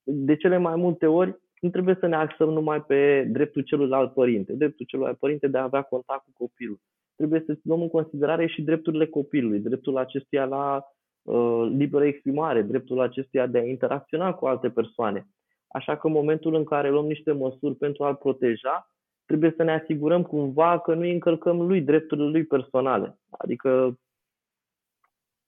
De 0.02 0.36
cele 0.36 0.56
mai 0.56 0.76
multe 0.76 1.06
ori, 1.06 1.38
nu 1.60 1.70
trebuie 1.70 1.96
să 2.00 2.06
ne 2.06 2.16
axăm 2.16 2.50
numai 2.50 2.82
pe 2.82 3.28
dreptul 3.30 3.62
celuilalt 3.62 4.12
părinte, 4.12 4.52
dreptul 4.52 4.86
celuilalt 4.86 5.18
părinte 5.18 5.46
de 5.46 5.58
a 5.58 5.62
avea 5.62 5.82
contact 5.82 6.24
cu 6.24 6.30
copilul. 6.34 6.80
Trebuie 7.16 7.42
să 7.46 7.58
luăm 7.62 7.80
în 7.82 7.88
considerare 7.88 8.46
și 8.46 8.62
drepturile 8.62 9.06
copilului, 9.06 9.60
dreptul 9.60 9.96
acestuia 9.96 10.44
la 10.44 10.84
uh, 11.24 11.72
liberă 11.76 12.04
exprimare, 12.04 12.62
dreptul 12.62 13.00
acestuia 13.00 13.46
de 13.46 13.58
a 13.58 13.66
interacționa 13.66 14.32
cu 14.32 14.46
alte 14.46 14.70
persoane. 14.70 15.26
Așa 15.68 15.96
că 15.96 16.06
în 16.06 16.12
momentul 16.12 16.54
în 16.54 16.64
care 16.64 16.90
luăm 16.90 17.06
niște 17.06 17.32
măsuri 17.32 17.74
pentru 17.74 18.04
a-l 18.04 18.14
proteja, 18.14 18.90
trebuie 19.26 19.54
să 19.56 19.62
ne 19.62 19.72
asigurăm 19.72 20.22
cumva 20.22 20.80
că 20.80 20.94
nu 20.94 21.00
îi 21.00 21.12
încălcăm 21.12 21.66
lui 21.66 21.80
drepturile 21.80 22.28
lui 22.28 22.44
personale. 22.44 23.18
Adică 23.30 23.98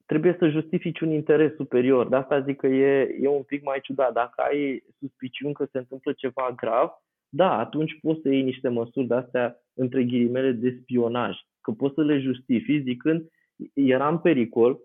trebuie 0.07 0.37
să 0.39 0.49
justifici 0.49 1.01
un 1.01 1.11
interes 1.11 1.55
superior. 1.55 2.09
De 2.09 2.17
asta 2.17 2.41
zic 2.41 2.57
că 2.57 2.67
e, 2.67 3.17
e 3.21 3.29
un 3.29 3.43
pic 3.43 3.65
mai 3.65 3.81
ciudat. 3.83 4.13
Dacă 4.13 4.43
ai 4.43 4.85
suspiciuni 4.99 5.55
că 5.55 5.65
se 5.73 5.79
întâmplă 5.79 6.13
ceva 6.13 6.53
grav, 6.57 6.91
da, 7.29 7.59
atunci 7.59 7.99
poți 8.01 8.21
să 8.23 8.29
iei 8.29 8.43
niște 8.43 8.69
măsuri 8.69 9.07
de-astea, 9.07 9.61
între 9.75 10.05
ghilimele, 10.05 10.51
de 10.51 10.79
spionaj. 10.83 11.37
Că 11.61 11.71
poți 11.71 11.95
să 11.95 12.03
le 12.03 12.19
justifici 12.19 12.83
zicând, 12.83 13.29
era 13.73 14.09
în 14.09 14.19
pericol, 14.19 14.71
uh, 14.71 14.79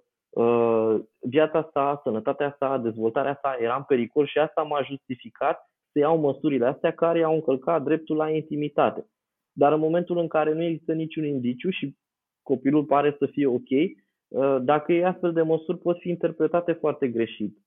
viața 1.20 1.70
sa, 1.74 2.02
sănătatea 2.04 2.56
sa, 2.60 2.78
dezvoltarea 2.78 3.40
sa 3.42 3.58
era 3.60 3.76
în 3.76 3.84
pericol 3.84 4.28
și 4.28 4.38
asta 4.38 4.62
m-a 4.62 4.82
justificat 4.82 5.70
să 5.92 6.00
iau 6.00 6.18
măsurile 6.18 6.66
astea 6.66 6.94
care 6.94 7.24
au 7.24 7.34
încălcat 7.34 7.84
dreptul 7.84 8.16
la 8.16 8.30
intimitate. 8.30 9.06
Dar 9.52 9.74
în 9.74 9.80
momentul 9.80 10.18
în 10.18 10.28
care 10.28 10.54
nu 10.54 10.64
există 10.64 10.94
niciun 10.94 11.26
indiciu 11.26 11.70
și 11.70 11.96
copilul 12.42 12.86
pare 12.86 13.16
să 13.20 13.26
fie 13.26 13.48
ok, 13.48 13.70
Uh, 14.32 14.58
dacă 14.62 14.94
e 14.94 15.06
astfel 15.06 15.34
de 15.34 15.42
măsuri, 15.42 15.78
pot 15.78 16.00
fi 16.00 16.10
interpretate 16.10 16.72
foarte 16.72 17.08
greșit. 17.08 17.58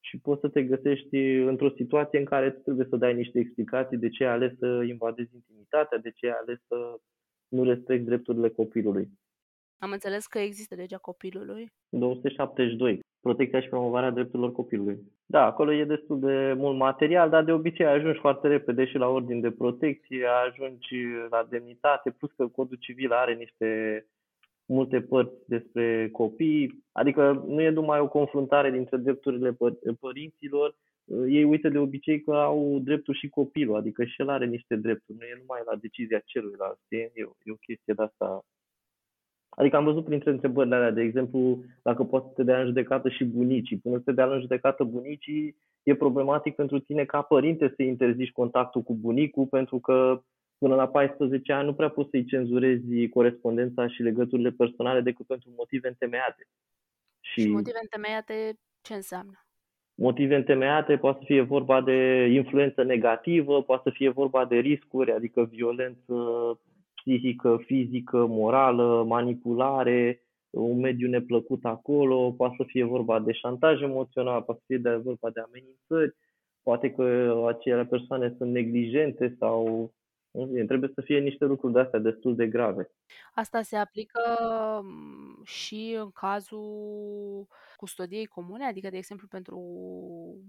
Și 0.00 0.18
poți 0.18 0.40
să 0.40 0.48
te 0.48 0.62
găsești 0.62 1.16
într-o 1.26 1.70
situație 1.76 2.18
în 2.18 2.24
care 2.24 2.50
trebuie 2.50 2.86
să 2.90 2.96
dai 2.96 3.14
niște 3.14 3.38
explicații 3.38 3.96
de 3.96 4.08
ce 4.08 4.24
ai 4.24 4.32
ales 4.32 4.58
să 4.58 4.82
invadezi 4.88 5.34
intimitatea, 5.34 5.98
de 5.98 6.10
ce 6.10 6.26
ai 6.26 6.38
ales 6.40 6.58
să 6.66 7.00
nu 7.48 7.64
respecti 7.64 8.04
drepturile 8.04 8.48
copilului. 8.48 9.08
Am 9.84 9.90
înțeles 9.90 10.26
că 10.26 10.38
există 10.38 10.74
legea 10.74 10.98
copilului. 10.98 11.72
272. 11.88 13.00
Protecția 13.20 13.60
și 13.60 13.68
promovarea 13.68 14.10
drepturilor 14.10 14.52
copilului. 14.52 14.98
Da, 15.26 15.44
acolo 15.44 15.72
e 15.72 15.84
destul 15.84 16.20
de 16.20 16.52
mult 16.56 16.76
material, 16.76 17.30
dar 17.30 17.44
de 17.44 17.52
obicei 17.52 17.86
ajungi 17.86 18.18
foarte 18.18 18.48
repede 18.48 18.84
și 18.84 18.96
la 18.96 19.08
ordin 19.08 19.40
de 19.40 19.50
protecție, 19.50 20.26
ajungi 20.26 20.96
la 21.30 21.46
demnitate, 21.50 22.10
plus 22.10 22.30
că 22.32 22.46
codul 22.46 22.76
civil 22.80 23.12
are 23.12 23.34
niște 23.34 23.66
multe 24.66 25.00
părți 25.00 25.34
despre 25.46 26.08
copii, 26.10 26.84
adică 26.92 27.44
nu 27.46 27.60
e 27.60 27.70
numai 27.70 28.00
o 28.00 28.08
confruntare 28.08 28.70
dintre 28.70 28.96
drepturile 28.96 29.56
părinților, 30.00 30.74
ei 31.28 31.44
uită 31.44 31.68
de 31.68 31.78
obicei 31.78 32.20
că 32.20 32.34
au 32.34 32.78
dreptul 32.78 33.14
și 33.14 33.28
copilul, 33.28 33.76
adică 33.76 34.04
și 34.04 34.20
el 34.20 34.28
are 34.28 34.46
niște 34.46 34.76
drepturi, 34.76 35.18
nu 35.18 35.24
e 35.24 35.36
numai 35.38 35.60
la 35.66 35.76
decizia 35.76 36.22
celuilalt, 36.24 36.78
e, 36.88 36.96
e, 36.96 37.50
o 37.50 37.54
chestie 37.54 37.94
de 37.96 38.02
asta. 38.02 38.44
Adică 39.56 39.76
am 39.76 39.84
văzut 39.84 40.04
printre 40.04 40.30
întrebările 40.30 40.74
alea, 40.74 40.90
de 40.90 41.02
exemplu, 41.02 41.64
dacă 41.82 42.04
poți 42.04 42.26
să 42.26 42.32
te 42.34 42.42
dea 42.42 42.60
în 42.60 42.66
judecată 42.66 43.08
și 43.08 43.24
bunicii. 43.24 43.76
Până 43.76 43.96
să 43.96 44.02
te 44.04 44.12
dea 44.12 44.26
în 44.26 44.40
judecată 44.40 44.84
bunicii, 44.84 45.56
e 45.82 45.94
problematic 45.94 46.54
pentru 46.54 46.78
tine 46.78 47.04
ca 47.04 47.22
părinte 47.22 47.72
să 47.76 47.82
interzici 47.82 48.32
contactul 48.32 48.82
cu 48.82 48.94
bunicul, 48.94 49.46
pentru 49.46 49.78
că 49.78 50.22
până 50.58 50.74
la 50.74 50.88
14 50.88 51.52
ani 51.52 51.66
nu 51.66 51.74
prea 51.74 51.88
poți 51.88 52.10
să-i 52.10 52.24
cenzurezi 52.24 53.08
corespondența 53.08 53.88
și 53.88 54.02
legăturile 54.02 54.50
personale 54.50 55.00
decât 55.00 55.26
pentru 55.26 55.50
motive 55.56 55.88
întemeiate. 55.88 56.46
Și, 57.20 57.40
și 57.40 57.48
motive 57.48 57.78
întemeiate 57.82 58.58
ce 58.80 58.94
înseamnă? 58.94 59.46
Motive 59.94 60.36
întemeiate 60.36 60.96
poate 60.96 61.18
să 61.18 61.24
fie 61.24 61.40
vorba 61.40 61.80
de 61.80 62.28
influență 62.32 62.82
negativă, 62.82 63.62
poate 63.62 63.82
să 63.84 63.90
fie 63.90 64.08
vorba 64.08 64.44
de 64.44 64.56
riscuri, 64.56 65.12
adică 65.12 65.44
violență 65.44 66.14
psihică, 67.04 67.62
fizică, 67.66 68.26
morală, 68.26 69.04
manipulare, 69.04 70.22
un 70.50 70.78
mediu 70.78 71.08
neplăcut 71.08 71.64
acolo, 71.64 72.32
poate 72.32 72.54
să 72.56 72.64
fie 72.66 72.84
vorba 72.84 73.20
de 73.20 73.32
șantaj 73.32 73.82
emoțional, 73.82 74.42
poate 74.42 74.60
să 74.60 74.66
fie 74.66 74.78
de 74.78 74.94
vorba 74.96 75.30
de 75.30 75.40
amenințări, 75.40 76.16
poate 76.62 76.90
că 76.90 77.34
acele 77.48 77.84
persoane 77.84 78.34
sunt 78.38 78.52
neglijente 78.52 79.36
sau 79.38 79.92
Trebuie 80.66 80.90
să 80.94 81.00
fie 81.00 81.18
niște 81.18 81.44
lucruri 81.44 81.72
de-astea 81.72 81.98
destul 81.98 82.36
de 82.36 82.46
grave. 82.46 82.90
Asta 83.34 83.62
se 83.62 83.76
aplică 83.76 84.20
mm, 84.82 85.42
și 85.44 85.96
în 85.98 86.10
cazul 86.10 87.46
custodiei 87.76 88.26
comune, 88.26 88.64
adică, 88.64 88.88
de 88.90 88.96
exemplu, 88.96 89.26
pentru 89.26 89.58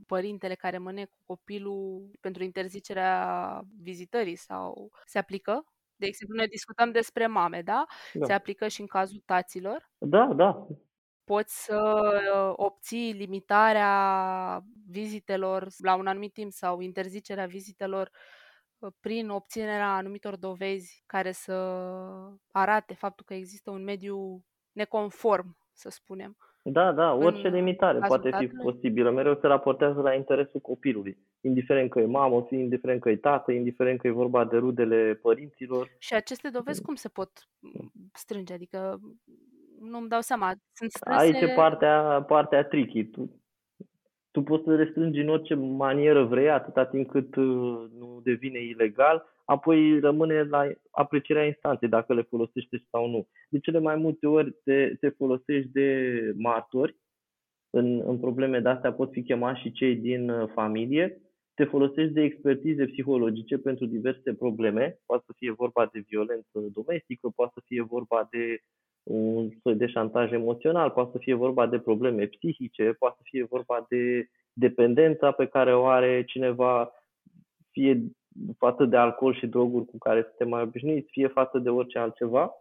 părintele 0.07 0.55
care 0.55 0.75
rămâne 0.75 1.05
cu 1.05 1.17
copilul 1.25 2.09
pentru 2.19 2.43
interzicerea 2.43 3.61
vizitării 3.81 4.35
sau 4.35 4.91
se 5.05 5.17
aplică? 5.17 5.72
De 6.03 6.09
exemplu, 6.09 6.35
noi 6.35 6.47
discutăm 6.47 6.91
despre 6.91 7.27
mame, 7.27 7.61
da? 7.61 7.85
da. 8.13 8.25
Se 8.25 8.33
aplică 8.33 8.67
și 8.67 8.81
în 8.81 8.87
cazul 8.87 9.21
taților? 9.25 9.89
Da, 9.97 10.33
da. 10.35 10.67
poți 11.23 11.63
să 11.63 12.53
obții 12.55 13.11
limitarea 13.11 14.63
vizitelor 14.87 15.67
la 15.83 15.95
un 15.95 16.07
anumit 16.07 16.33
timp 16.33 16.51
sau 16.51 16.79
interzicerea 16.79 17.45
vizitelor 17.45 18.11
prin 18.99 19.29
obținerea 19.29 19.95
anumitor 19.95 20.35
dovezi 20.35 21.03
care 21.05 21.31
să 21.31 21.53
arate 22.51 22.93
faptul 22.93 23.25
că 23.25 23.33
există 23.33 23.71
un 23.71 23.83
mediu 23.83 24.45
neconform, 24.71 25.57
să 25.73 25.89
spunem. 25.89 26.37
Da, 26.65 26.91
da, 26.91 27.13
orice 27.13 27.47
În 27.47 27.53
limitare 27.53 27.99
cazul 27.99 28.07
poate 28.07 28.37
fi 28.37 28.47
tatălui? 28.47 28.71
posibilă. 28.71 29.11
Mereu 29.11 29.37
se 29.41 29.47
raportează 29.47 30.01
la 30.01 30.13
interesul 30.13 30.59
copilului. 30.59 31.17
Indiferent 31.41 31.89
că 31.89 31.99
e 31.99 32.05
mamă, 32.05 32.45
fie 32.47 32.57
indiferent 32.57 33.01
că 33.01 33.09
e 33.09 33.15
tată, 33.15 33.51
indiferent 33.51 33.99
că 33.99 34.07
e 34.07 34.11
vorba 34.11 34.45
de 34.45 34.57
rudele 34.57 35.19
părinților. 35.21 35.89
Și 35.99 36.13
aceste 36.13 36.49
dovezi 36.49 36.81
cum 36.81 36.95
se 36.95 37.09
pot 37.09 37.29
mm, 37.59 37.91
strânge? 38.13 38.53
Adică 38.53 38.99
nu-mi 39.79 40.07
dau 40.07 40.21
seama. 40.21 40.53
Sunt 40.73 40.91
Aici 41.01 41.33
e 41.33 41.35
strânse... 41.35 41.55
partea, 41.55 42.23
partea 42.27 42.63
tricky. 42.63 43.05
Tu, 43.05 43.41
tu 44.31 44.41
poți 44.41 44.63
să 44.63 44.75
restrângi 44.75 45.19
în 45.19 45.29
orice 45.29 45.53
manieră 45.55 46.23
vrei, 46.23 46.49
atâta 46.49 46.85
timp 46.85 47.09
cât 47.09 47.35
uh, 47.35 47.85
nu 47.99 48.19
devine 48.23 48.59
ilegal, 48.59 49.32
apoi 49.53 49.99
rămâne 49.99 50.43
la 50.43 50.69
aprecierea 50.91 51.45
instanței 51.45 51.89
dacă 51.89 52.13
le 52.13 52.21
folosește 52.21 52.83
sau 52.91 53.09
nu. 53.09 53.27
De 53.49 53.59
cele 53.59 53.79
mai 53.79 53.95
multe 53.95 54.27
ori 54.27 54.55
te, 54.63 54.95
te 54.99 55.09
folosești 55.09 55.71
de 55.71 55.87
martori, 56.37 56.95
în, 57.69 58.03
în 58.05 58.19
probleme 58.19 58.59
de 58.59 58.69
astea 58.69 58.93
pot 58.93 59.11
fi 59.11 59.23
chemați 59.23 59.61
și 59.61 59.71
cei 59.71 59.95
din 59.95 60.29
uh, 60.29 60.49
familie, 60.53 61.21
te 61.53 61.63
folosești 61.63 62.13
de 62.13 62.21
expertize 62.21 62.85
psihologice 62.85 63.57
pentru 63.57 63.85
diverse 63.85 64.33
probleme, 64.33 64.99
poate 65.05 65.23
să 65.25 65.33
fie 65.37 65.51
vorba 65.51 65.89
de 65.93 66.03
violență 66.07 66.59
domestică, 66.73 67.29
poate 67.35 67.51
să 67.55 67.61
fie 67.65 67.81
vorba 67.81 68.27
de 68.31 68.59
un 69.03 69.49
soi 69.61 69.75
de 69.75 69.87
șantaj 69.87 70.31
emoțional, 70.31 70.89
poate 70.89 71.11
să 71.11 71.17
fie 71.17 71.33
vorba 71.33 71.67
de 71.67 71.79
probleme 71.79 72.25
psihice, 72.25 72.95
poate 72.99 73.15
să 73.17 73.23
fie 73.25 73.43
vorba 73.43 73.85
de 73.89 74.27
dependența 74.53 75.31
pe 75.31 75.45
care 75.45 75.75
o 75.75 75.85
are 75.85 76.23
cineva, 76.23 76.91
fie 77.71 78.03
față 78.57 78.85
de 78.85 78.97
alcool 78.97 79.35
și 79.35 79.47
droguri 79.47 79.85
cu 79.85 79.97
care 79.97 80.21
suntem 80.21 80.49
mai 80.49 80.61
obișnuiți, 80.61 81.11
fie 81.11 81.27
față 81.27 81.59
de 81.59 81.69
orice 81.69 81.99
altceva. 81.99 82.51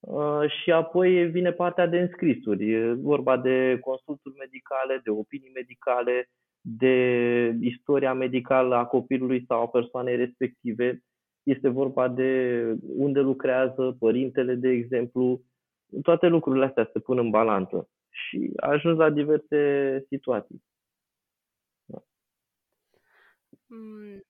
Uh, 0.00 0.50
și 0.62 0.72
apoi 0.72 1.30
vine 1.30 1.52
partea 1.52 1.86
de 1.86 2.00
înscrisuri. 2.00 2.70
E 2.70 2.92
vorba 2.92 3.36
de 3.36 3.78
consulturi 3.80 4.34
medicale, 4.38 5.00
de 5.04 5.10
opinii 5.10 5.50
medicale, 5.54 6.28
de 6.60 7.56
istoria 7.60 8.14
medicală 8.14 8.74
a 8.74 8.86
copilului 8.86 9.44
sau 9.48 9.62
a 9.62 9.68
persoanei 9.68 10.16
respective. 10.16 11.02
Este 11.42 11.68
vorba 11.68 12.08
de 12.08 12.62
unde 12.96 13.20
lucrează 13.20 13.96
părintele, 13.98 14.54
de 14.54 14.68
exemplu. 14.68 15.42
Toate 16.02 16.26
lucrurile 16.26 16.64
astea 16.64 16.90
se 16.92 16.98
pun 16.98 17.18
în 17.18 17.30
balanță 17.30 17.88
și 18.10 18.50
ajuns 18.56 18.98
la 18.98 19.10
diverse 19.10 20.04
situații. 20.08 20.62
Mm, 23.66 24.22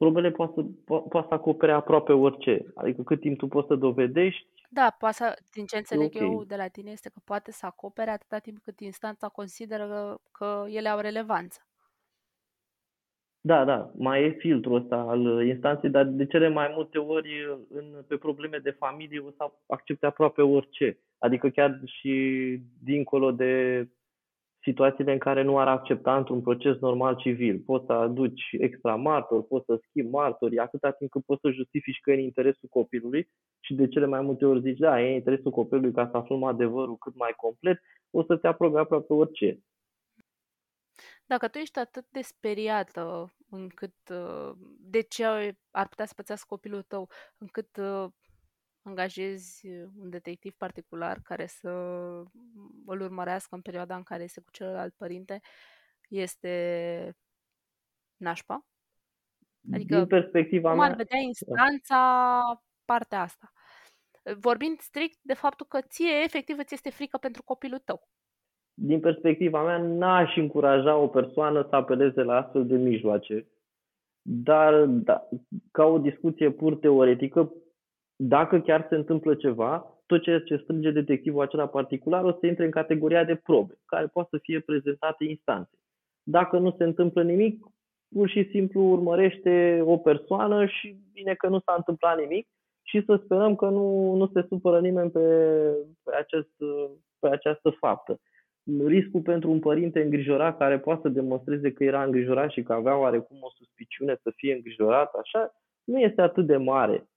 Probele 0.00 0.30
poate 0.30 0.52
să, 0.54 0.62
po- 0.62 1.04
poate 1.08 1.26
să 1.28 1.34
acopere 1.34 1.72
aproape 1.72 2.12
orice. 2.12 2.72
Adică 2.74 3.02
cât 3.02 3.20
timp 3.20 3.38
tu 3.38 3.46
poți 3.48 3.66
să 3.66 3.74
dovedești, 3.74 4.46
Da, 4.68 4.90
poate 4.98 5.14
să, 5.16 5.36
din 5.50 5.66
ce 5.66 5.76
e 5.76 5.78
înțeleg 5.78 6.14
ok. 6.14 6.14
eu 6.14 6.44
de 6.44 6.56
la 6.56 6.68
tine 6.68 6.90
este 6.90 7.08
că 7.08 7.20
poate 7.24 7.52
să 7.52 7.66
acopere 7.66 8.10
atâta 8.10 8.38
timp 8.38 8.58
cât 8.62 8.80
instanța 8.80 9.28
consideră 9.28 9.86
că, 9.88 10.18
că 10.30 10.64
ele 10.68 10.88
au 10.88 10.98
relevanță. 11.00 11.60
Da, 13.42 13.64
da, 13.64 13.90
mai 13.96 14.24
e 14.24 14.30
filtrul 14.38 14.74
ăsta 14.76 14.96
al 14.96 15.46
instanței, 15.46 15.90
dar 15.90 16.04
de 16.04 16.26
cele 16.26 16.48
mai 16.48 16.70
multe 16.74 16.98
ori 16.98 17.30
în, 17.68 18.04
pe 18.08 18.16
probleme 18.16 18.58
de 18.58 18.70
familie 18.70 19.18
o 19.18 19.30
să 19.30 19.52
accepte 19.66 20.06
aproape 20.06 20.42
orice. 20.42 20.98
Adică 21.18 21.48
chiar 21.48 21.80
și 21.84 22.12
dincolo 22.82 23.30
de 23.32 23.86
situațiile 24.62 25.12
în 25.12 25.18
care 25.18 25.42
nu 25.42 25.58
ar 25.58 25.68
accepta 25.68 26.16
într-un 26.16 26.40
proces 26.40 26.78
normal 26.78 27.16
civil. 27.16 27.62
Poți 27.66 27.86
să 27.86 27.92
aduci 27.92 28.42
extra 28.52 28.94
martori, 28.94 29.46
poți 29.46 29.64
să 29.64 29.80
schimbi 29.88 30.10
martori, 30.10 30.58
atâta 30.58 30.90
timp 30.90 31.10
cât 31.10 31.24
poți 31.24 31.40
să 31.40 31.50
justifici 31.50 32.00
că 32.00 32.10
e 32.10 32.14
în 32.14 32.20
interesul 32.20 32.68
copilului 32.68 33.28
și 33.60 33.74
de 33.74 33.88
cele 33.88 34.06
mai 34.06 34.20
multe 34.20 34.44
ori 34.44 34.60
zici, 34.60 34.78
da, 34.78 35.00
e 35.00 35.08
în 35.08 35.14
interesul 35.14 35.50
copilului 35.50 35.92
ca 35.92 36.08
să 36.10 36.16
aflăm 36.16 36.44
adevărul 36.44 36.96
cât 36.96 37.16
mai 37.16 37.32
complet, 37.36 37.80
o 38.10 38.22
să 38.22 38.36
te 38.36 38.46
aprobe 38.46 38.78
aproape 38.78 39.12
orice. 39.12 39.60
Dacă 41.26 41.48
tu 41.48 41.58
ești 41.58 41.78
atât 41.78 42.04
de 42.08 42.20
speriată 42.20 43.32
încât 43.50 43.94
uh, 44.10 44.52
de 44.80 45.00
ce 45.00 45.24
ar 45.70 45.88
putea 45.88 46.06
să 46.06 46.12
pățească 46.16 46.46
copilul 46.48 46.82
tău, 46.82 47.08
încât 47.38 47.76
uh, 47.76 48.06
angajezi 48.82 49.68
un 50.00 50.10
detectiv 50.10 50.54
particular 50.54 51.20
care 51.22 51.46
să 51.46 51.68
îl 52.86 53.00
urmărească 53.00 53.54
în 53.54 53.60
perioada 53.60 53.96
în 53.96 54.02
care 54.02 54.22
este 54.22 54.40
cu 54.40 54.50
celălalt 54.50 54.94
părinte, 54.94 55.40
este 56.08 57.16
nașpa? 58.16 58.66
Din 59.60 59.74
Adică 59.74 60.06
perspectiva 60.06 60.70
cum 60.70 60.80
ar 60.80 60.86
mea, 60.86 60.96
vedea 60.96 61.18
instanța 61.18 62.62
partea 62.84 63.20
asta? 63.20 63.52
Vorbind 64.38 64.78
strict 64.78 65.18
de 65.22 65.34
faptul 65.34 65.66
că 65.66 65.80
ție 65.80 66.22
efectiv 66.24 66.58
îți 66.58 66.74
este 66.74 66.90
frică 66.90 67.18
pentru 67.18 67.42
copilul 67.42 67.78
tău. 67.78 68.08
din 68.74 69.00
perspectiva 69.00 69.64
mea, 69.64 69.78
n-aș 69.78 70.36
încuraja 70.36 70.96
o 70.96 71.08
persoană 71.08 71.66
să 71.68 71.76
apeleze 71.76 72.22
la 72.22 72.36
astfel 72.36 72.66
de 72.66 72.76
mijloace. 72.76 73.46
Dar, 74.22 74.84
da, 74.84 75.28
ca 75.70 75.84
o 75.84 75.98
discuție 75.98 76.50
pur 76.50 76.76
teoretică, 76.76 77.52
dacă 78.22 78.60
chiar 78.60 78.86
se 78.88 78.94
întâmplă 78.94 79.34
ceva, 79.34 80.00
tot 80.06 80.22
ceea 80.22 80.40
ce 80.40 80.56
strânge 80.56 80.90
detectivul 80.90 81.42
acela 81.42 81.66
particular 81.66 82.24
o 82.24 82.32
să 82.40 82.46
intre 82.46 82.64
în 82.64 82.70
categoria 82.70 83.24
de 83.24 83.34
probe, 83.34 83.78
care 83.86 84.06
poate 84.06 84.28
să 84.32 84.38
fie 84.42 84.60
prezentate 84.60 85.24
instanței. 85.24 85.78
Dacă 86.22 86.58
nu 86.58 86.74
se 86.78 86.84
întâmplă 86.84 87.22
nimic, 87.22 87.64
pur 88.14 88.28
și 88.28 88.48
simplu 88.50 88.80
urmărește 88.80 89.82
o 89.84 89.96
persoană 89.96 90.66
și 90.66 90.96
bine 91.12 91.34
că 91.34 91.48
nu 91.48 91.58
s-a 91.58 91.74
întâmplat 91.76 92.18
nimic 92.18 92.46
și 92.82 93.04
să 93.04 93.20
sperăm 93.24 93.54
că 93.54 93.68
nu, 93.68 94.14
nu 94.14 94.30
se 94.34 94.44
supără 94.48 94.80
nimeni 94.80 95.10
pe, 95.10 95.20
pe, 96.02 96.14
acest, 96.14 96.54
pe 97.18 97.28
această 97.28 97.70
faptă 97.70 98.20
riscul 98.86 99.20
pentru 99.20 99.50
un 99.50 99.60
părinte 99.60 100.02
îngrijorat 100.02 100.56
care 100.56 100.78
poate 100.78 101.00
să 101.02 101.08
demonstreze 101.08 101.72
că 101.72 101.84
era 101.84 102.04
îngrijorat 102.04 102.50
și 102.50 102.62
că 102.62 102.72
avea 102.72 102.98
oarecum 102.98 103.36
o 103.40 103.50
suspiciune 103.50 104.18
să 104.22 104.32
fie 104.36 104.54
îngrijorat, 104.54 105.12
așa, 105.14 105.54
nu 105.84 105.98
este 105.98 106.20
atât 106.20 106.46
de 106.46 106.56
mare. 106.56 107.08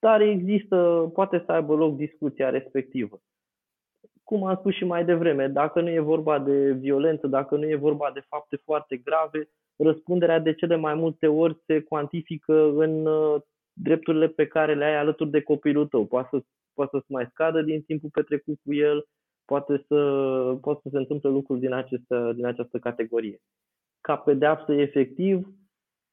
Dar 0.00 0.20
există, 0.20 1.10
poate 1.14 1.42
să 1.46 1.52
aibă 1.52 1.74
loc 1.74 1.96
discuția 1.96 2.50
respectivă. 2.50 3.20
Cum 4.24 4.44
am 4.44 4.56
spus 4.56 4.74
și 4.74 4.84
mai 4.84 5.04
devreme, 5.04 5.48
dacă 5.48 5.80
nu 5.80 5.90
e 5.90 6.00
vorba 6.00 6.38
de 6.38 6.72
violență, 6.72 7.26
dacă 7.26 7.56
nu 7.56 7.68
e 7.68 7.74
vorba 7.74 8.10
de 8.14 8.20
fapte 8.28 8.56
foarte 8.56 8.96
grave, 8.96 9.48
răspunderea 9.76 10.38
de 10.38 10.54
cele 10.54 10.76
mai 10.76 10.94
multe 10.94 11.26
ori 11.26 11.58
se 11.66 11.80
cuantifică 11.80 12.68
în 12.68 13.06
uh, 13.06 13.42
drepturile 13.72 14.28
pe 14.28 14.46
care 14.46 14.74
le 14.74 14.84
ai 14.84 14.96
alături 14.96 15.30
de 15.30 15.42
copilul 15.42 15.86
tău. 15.86 16.06
Poate 16.06 16.28
să, 16.30 16.44
poate 16.74 16.98
să 16.98 17.04
mai 17.08 17.26
scadă 17.30 17.62
din 17.62 17.82
timpul 17.82 18.10
petrecut 18.12 18.58
cu 18.64 18.74
el, 18.74 19.06
poate 19.44 19.84
să, 19.88 19.98
poate 20.60 20.80
să 20.82 20.88
se 20.92 20.98
întâmple 20.98 21.30
lucruri 21.30 21.60
din, 21.60 21.72
această, 21.72 22.32
din 22.34 22.46
această 22.46 22.78
categorie. 22.78 23.40
Ca 24.00 24.16
pedeapsă 24.16 24.72
efectiv, 24.72 25.48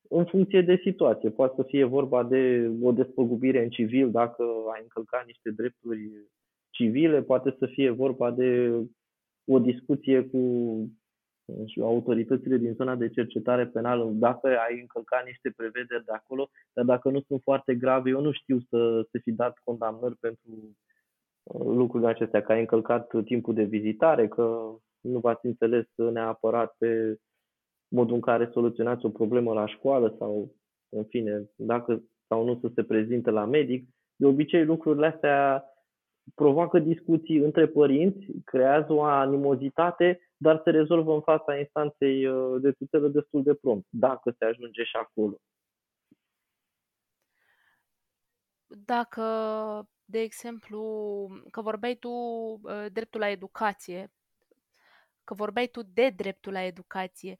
în 0.09 0.25
funcție 0.25 0.61
de 0.61 0.79
situație. 0.83 1.29
Poate 1.29 1.53
să 1.55 1.63
fie 1.63 1.83
vorba 1.83 2.23
de 2.23 2.71
o 2.81 2.91
despăgubire 2.91 3.63
în 3.63 3.69
civil 3.69 4.11
dacă 4.11 4.43
ai 4.73 4.79
încălcat 4.81 5.25
niște 5.25 5.49
drepturi 5.51 6.11
civile, 6.69 7.21
poate 7.21 7.55
să 7.59 7.65
fie 7.65 7.89
vorba 7.89 8.31
de 8.31 8.73
o 9.45 9.59
discuție 9.59 10.21
cu 10.21 10.41
autoritățile 11.81 12.57
din 12.57 12.73
zona 12.73 12.95
de 12.95 13.09
cercetare 13.09 13.67
penală, 13.67 14.09
dacă 14.13 14.47
ai 14.47 14.79
încălcat 14.79 15.25
niște 15.25 15.53
prevederi 15.55 16.05
de 16.05 16.11
acolo, 16.11 16.49
dar 16.73 16.85
dacă 16.85 17.09
nu 17.09 17.21
sunt 17.21 17.41
foarte 17.41 17.75
grave, 17.75 18.09
eu 18.09 18.21
nu 18.21 18.31
știu 18.31 18.59
să 18.69 19.07
se 19.11 19.19
fi 19.19 19.31
dat 19.31 19.57
condamnări 19.63 20.15
pentru 20.15 20.75
lucrurile 21.53 22.09
acestea, 22.09 22.41
că 22.41 22.51
ai 22.51 22.59
încălcat 22.59 23.23
timpul 23.23 23.53
de 23.53 23.63
vizitare, 23.63 24.27
că 24.27 24.75
nu 24.99 25.19
v-ați 25.19 25.45
înțeles 25.45 25.85
neapărat 25.95 26.75
pe 26.77 27.17
modul 27.87 28.15
în 28.15 28.21
care 28.21 28.49
soluționați 28.53 29.05
o 29.05 29.09
problemă 29.09 29.53
la 29.53 29.67
școală 29.67 30.15
sau, 30.19 30.55
în 30.89 31.03
fine, 31.03 31.49
dacă 31.55 32.03
sau 32.27 32.45
nu 32.45 32.59
să 32.59 32.71
se 32.75 32.83
prezinte 32.83 33.29
la 33.29 33.45
medic. 33.45 33.89
De 34.15 34.25
obicei, 34.25 34.65
lucrurile 34.65 35.07
astea 35.07 35.63
provoacă 36.35 36.79
discuții 36.79 37.37
între 37.37 37.67
părinți, 37.67 38.25
creează 38.45 38.93
o 38.93 39.03
animozitate, 39.03 40.19
dar 40.37 40.61
se 40.63 40.69
rezolvă 40.69 41.13
în 41.13 41.21
fața 41.21 41.57
instanței 41.57 42.25
uh, 42.25 42.61
de 42.61 42.71
tutelă 42.71 43.07
destul 43.07 43.43
de 43.43 43.53
prompt, 43.53 43.87
dacă 43.89 44.35
se 44.37 44.45
ajunge 44.45 44.83
și 44.83 44.95
acolo. 44.95 45.37
Dacă 48.85 49.23
de 50.09 50.19
exemplu, 50.19 50.81
că 51.51 51.61
vorbeai 51.61 51.95
tu 51.95 52.09
uh, 52.09 52.85
dreptul 52.91 53.19
la 53.19 53.29
educație, 53.29 54.11
că 55.23 55.33
vorbeai 55.33 55.67
tu 55.67 55.81
de 55.83 56.09
dreptul 56.15 56.51
la 56.51 56.63
educație, 56.63 57.35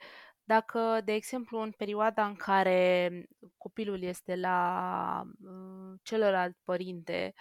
dacă, 0.48 1.02
de 1.04 1.14
exemplu, 1.14 1.60
în 1.60 1.72
perioada 1.72 2.26
în 2.26 2.36
care 2.36 3.10
copilul 3.58 4.02
este 4.02 4.36
la 4.36 5.24
uh, 5.42 6.00
celălalt 6.04 6.58
părinte, 6.64 7.34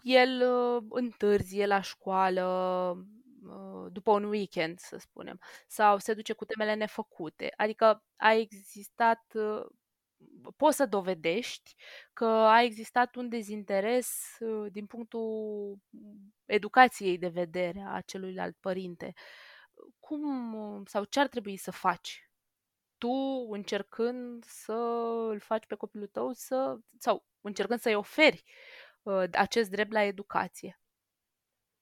el 0.00 0.42
uh, 0.50 0.82
întârzie 0.88 1.66
la 1.66 1.80
școală 1.80 2.44
uh, 3.42 3.92
după 3.92 4.10
un 4.10 4.24
weekend, 4.24 4.78
să 4.78 4.96
spunem, 4.96 5.40
sau 5.66 5.98
se 5.98 6.14
duce 6.14 6.32
cu 6.32 6.44
temele 6.44 6.74
nefăcute. 6.74 7.52
Adică 7.56 8.04
a 8.16 8.32
existat, 8.32 9.24
uh, 9.34 9.66
poți 10.56 10.76
să 10.76 10.86
dovedești 10.86 11.74
că 12.12 12.26
a 12.26 12.62
existat 12.62 13.14
un 13.14 13.28
dezinteres 13.28 14.38
din 14.70 14.86
punctul 14.86 15.78
educației 16.44 17.18
de 17.18 17.28
vedere 17.28 17.84
a 17.88 18.00
celuilalt 18.00 18.56
părinte. 18.60 19.12
Cum 20.06 20.82
sau 20.84 21.04
ce 21.04 21.20
ar 21.20 21.26
trebui 21.28 21.56
să 21.56 21.70
faci 21.70 22.30
tu 22.98 23.08
încercând 23.50 24.44
să 24.44 24.76
îl 25.30 25.38
faci 25.38 25.66
pe 25.66 25.74
copilul 25.74 26.06
tău 26.06 26.30
să, 26.32 26.76
sau 26.98 27.24
încercând 27.40 27.78
să-i 27.78 27.94
oferi 27.94 28.42
uh, 29.02 29.22
acest 29.32 29.70
drept 29.70 29.92
la 29.92 30.02
educație? 30.02 30.80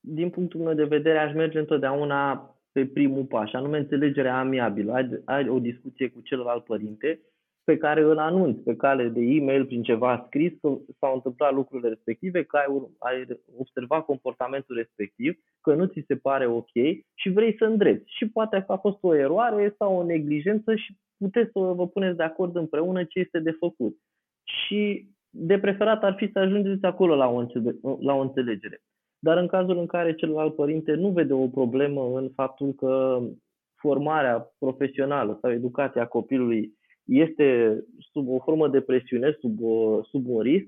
Din 0.01 0.31
punctul 0.31 0.61
meu 0.61 0.75
de 0.75 0.85
vedere, 0.85 1.19
aș 1.19 1.33
merge 1.33 1.59
întotdeauna 1.59 2.49
pe 2.73 2.87
primul 2.87 3.25
pas, 3.25 3.53
anume 3.53 3.79
înțelegerea 3.79 4.39
amiabilă. 4.39 4.93
Ai, 4.93 5.23
ai 5.25 5.49
o 5.49 5.59
discuție 5.59 6.09
cu 6.09 6.21
celălalt 6.21 6.65
părinte 6.65 7.21
pe 7.65 7.77
care 7.77 8.03
îl 8.03 8.19
anunți 8.19 8.63
pe 8.63 8.77
cale 8.77 9.09
de 9.09 9.21
e-mail, 9.21 9.65
prin 9.67 9.83
ceva 9.83 10.25
scris, 10.27 10.53
că 10.61 10.79
s-au 10.99 11.15
întâmplat 11.15 11.55
lucrurile 11.55 11.89
respective, 11.89 12.43
că 12.43 12.57
ai, 12.57 12.67
ai 12.99 13.27
observat 13.59 14.05
comportamentul 14.05 14.77
respectiv, 14.77 15.39
că 15.61 15.75
nu 15.75 15.87
ți 15.87 16.05
se 16.07 16.17
pare 16.17 16.47
ok 16.47 16.73
și 17.15 17.31
vrei 17.31 17.57
să 17.59 17.65
îndrepti. 17.65 18.13
Și 18.17 18.29
poate 18.29 18.65
că 18.67 18.73
a 18.73 18.77
fost 18.77 18.99
o 19.01 19.15
eroare 19.15 19.75
sau 19.79 19.97
o 19.97 20.05
neglijență 20.05 20.75
și 20.75 20.97
puteți 21.19 21.51
să 21.53 21.59
vă 21.59 21.89
puneți 21.89 22.17
de 22.17 22.23
acord 22.23 22.57
împreună 22.57 23.05
ce 23.05 23.19
este 23.19 23.39
de 23.39 23.51
făcut. 23.51 23.97
Și 24.43 25.09
de 25.31 25.59
preferat 25.59 26.03
ar 26.05 26.15
fi 26.15 26.31
să 26.33 26.39
ajungeți 26.39 26.85
acolo 26.85 27.15
la 27.15 27.29
o, 27.29 27.47
la 28.01 28.15
o 28.15 28.21
înțelegere. 28.21 28.81
Dar 29.19 29.37
în 29.37 29.47
cazul 29.47 29.79
în 29.79 29.87
care 29.87 30.15
celălalt 30.15 30.55
părinte 30.55 30.95
nu 30.95 31.09
vede 31.09 31.33
o 31.33 31.49
problemă 31.49 32.19
în 32.19 32.31
faptul 32.35 32.73
că 32.73 33.21
formarea 33.75 34.55
profesională 34.59 35.39
sau 35.41 35.51
educația 35.51 36.07
copilului 36.07 36.73
este 37.05 37.79
sub 38.13 38.29
o 38.29 38.39
formă 38.39 38.69
de 38.69 38.81
presiune, 38.81 39.37
sub, 39.41 39.63
o, 39.63 40.03
sub 40.03 40.29
un 40.29 40.41
risc, 40.41 40.67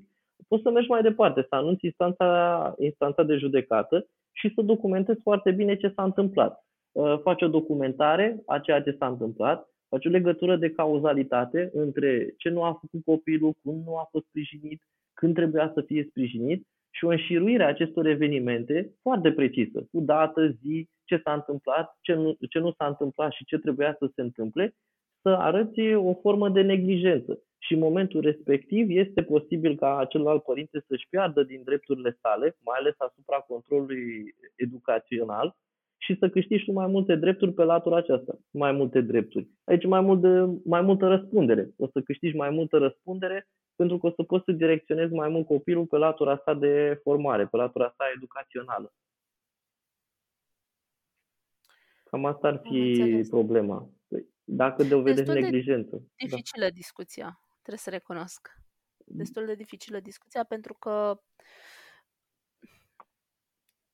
poți 0.48 0.62
să 0.62 0.70
mergi 0.70 0.88
mai 0.88 1.02
departe, 1.02 1.46
să 1.48 1.54
anunți 1.54 1.84
instanța, 1.84 2.74
instanța 2.78 3.22
de 3.22 3.36
judecată 3.36 4.06
și 4.32 4.52
să 4.54 4.62
documentezi 4.62 5.20
foarte 5.22 5.50
bine 5.50 5.76
ce 5.76 5.92
s-a 5.94 6.02
întâmplat. 6.02 6.64
Uh, 6.92 7.18
faci 7.22 7.42
o 7.42 7.48
documentare 7.48 8.42
a 8.46 8.58
ceea 8.58 8.82
ce 8.82 8.96
s-a 8.98 9.06
întâmplat, 9.06 9.68
faci 9.88 10.06
o 10.06 10.08
legătură 10.08 10.56
de 10.56 10.70
cauzalitate 10.70 11.70
între 11.72 12.34
ce 12.36 12.48
nu 12.48 12.62
a 12.62 12.78
făcut 12.80 13.04
copilul, 13.04 13.54
cum 13.62 13.82
nu 13.86 13.96
a 13.96 14.08
fost 14.10 14.26
sprijinit, 14.26 14.82
când 15.14 15.34
trebuia 15.34 15.70
să 15.74 15.82
fie 15.82 16.06
sprijinit 16.08 16.66
și 16.90 17.04
o 17.04 17.08
înșiruire 17.08 17.62
a 17.62 17.68
acestor 17.68 18.06
evenimente 18.06 18.94
foarte 19.02 19.32
precisă, 19.32 19.86
cu 19.92 20.00
dată, 20.00 20.48
zi, 20.48 20.88
ce 21.04 21.20
s-a 21.24 21.32
întâmplat, 21.32 21.96
ce 22.00 22.14
nu, 22.14 22.36
ce 22.50 22.58
nu 22.58 22.72
s-a 22.72 22.86
întâmplat 22.86 23.32
și 23.32 23.44
ce 23.44 23.58
trebuia 23.58 23.96
să 23.98 24.10
se 24.14 24.22
întâmple, 24.22 24.74
să 25.26 25.32
arăți 25.34 25.80
o 25.94 26.14
formă 26.14 26.48
de 26.48 26.62
neglijență. 26.62 27.40
Și 27.58 27.72
în 27.72 27.78
momentul 27.78 28.20
respectiv 28.20 28.86
este 28.90 29.22
posibil 29.22 29.76
ca 29.76 30.06
celălalt 30.08 30.42
părinte 30.42 30.84
să-și 30.86 31.06
piardă 31.10 31.42
din 31.42 31.62
drepturile 31.64 32.18
sale, 32.20 32.56
mai 32.64 32.76
ales 32.78 32.94
asupra 32.98 33.36
controlului 33.36 34.34
educațional, 34.56 35.56
și 35.98 36.16
să 36.18 36.28
câștigi 36.28 36.64
tu 36.64 36.72
mai 36.72 36.86
multe 36.86 37.14
drepturi 37.14 37.52
pe 37.52 37.62
latura 37.62 37.96
aceasta. 37.96 38.38
Mai 38.50 38.72
multe 38.72 39.00
drepturi. 39.00 39.48
Aici 39.64 39.86
mai, 39.86 40.00
mult 40.00 40.20
de, 40.20 40.60
mai 40.64 40.80
multă 40.80 41.06
răspundere. 41.06 41.70
O 41.76 41.86
să 41.86 42.00
câștigi 42.00 42.36
mai 42.36 42.50
multă 42.50 42.76
răspundere 42.78 43.46
pentru 43.76 43.98
că 43.98 44.06
o 44.06 44.10
să 44.10 44.22
poți 44.22 44.44
să 44.44 44.52
direcționezi 44.52 45.12
mai 45.12 45.28
mult 45.28 45.46
copilul 45.46 45.86
pe 45.86 45.96
latura 45.96 46.36
sa 46.44 46.54
de 46.54 47.00
formare, 47.02 47.46
pe 47.46 47.56
latura 47.56 47.94
sa 47.96 48.04
educațională. 48.16 48.92
Cam 52.04 52.24
asta 52.24 52.48
ar 52.48 52.60
fi 52.62 53.26
problema. 53.30 53.95
Păi, 54.46 54.56
dacă 54.56 54.84
dovedești 54.84 55.32
neglijență. 55.32 55.96
Da. 55.96 56.02
dificilă 56.16 56.64
da. 56.64 56.70
discuția, 56.70 57.40
trebuie 57.52 57.78
să 57.78 57.90
recunosc. 57.90 58.48
Destul 59.04 59.46
de 59.46 59.54
dificilă 59.54 60.00
discuția 60.00 60.44
pentru 60.44 60.74
că 60.74 61.20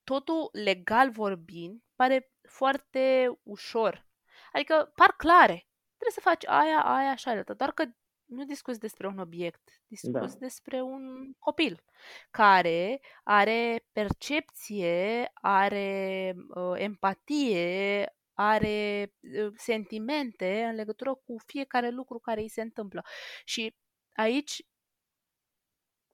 totul 0.03 0.49
legal 0.51 1.11
vorbind 1.11 1.81
pare 1.95 2.31
foarte 2.41 3.31
ușor. 3.43 4.07
Adică 4.51 4.91
par 4.95 5.13
clare. 5.17 5.67
Trebuie 5.97 6.11
să 6.11 6.19
faci 6.19 6.45
aia, 6.47 6.83
aia 6.83 7.15
și 7.15 7.27
aia. 7.27 7.43
Doar 7.43 7.71
că 7.71 7.85
nu 8.25 8.45
discuți 8.45 8.79
despre 8.79 9.07
un 9.07 9.17
obiect, 9.17 9.81
discuți 9.87 10.11
da. 10.11 10.45
despre 10.45 10.81
un 10.81 11.33
copil 11.39 11.83
care 12.31 13.01
are 13.23 13.85
percepție, 13.91 15.29
are 15.33 16.35
uh, 16.47 16.73
empatie, 16.75 18.15
are 18.33 19.11
uh, 19.19 19.51
sentimente 19.55 20.63
în 20.63 20.75
legătură 20.75 21.13
cu 21.13 21.35
fiecare 21.45 21.89
lucru 21.89 22.19
care 22.19 22.41
îi 22.41 22.49
se 22.49 22.61
întâmplă. 22.61 23.03
Și 23.45 23.75
aici 24.13 24.65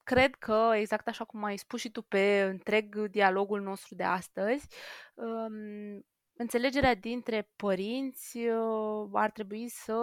cred 0.03 0.35
că, 0.35 0.71
exact 0.75 1.07
așa 1.07 1.25
cum 1.25 1.43
ai 1.43 1.57
spus 1.57 1.79
și 1.79 1.91
tu 1.91 2.01
pe 2.01 2.41
întreg 2.41 3.07
dialogul 3.07 3.61
nostru 3.61 3.95
de 3.95 4.03
astăzi, 4.03 4.67
um, 5.13 6.05
înțelegerea 6.33 6.95
dintre 6.95 7.49
părinți 7.55 8.37
uh, 8.37 9.09
ar 9.13 9.31
trebui 9.31 9.69
să 9.69 9.95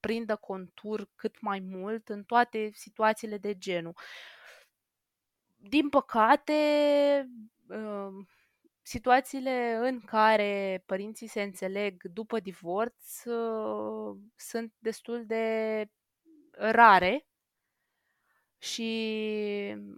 prindă 0.00 0.36
contur 0.36 1.08
cât 1.14 1.40
mai 1.40 1.60
mult 1.60 2.08
în 2.08 2.24
toate 2.24 2.70
situațiile 2.72 3.38
de 3.38 3.58
genul. 3.58 3.94
Din 5.56 5.88
păcate, 5.88 6.52
um, 7.68 8.28
situațiile 8.88 9.78
în 9.80 10.00
care 10.00 10.82
părinții 10.86 11.26
se 11.26 11.42
înțeleg 11.42 12.02
după 12.02 12.40
divorț 12.40 13.24
uh, 13.24 14.16
sunt 14.36 14.74
destul 14.78 15.26
de 15.26 15.86
rare 16.50 17.26
și 18.58 18.90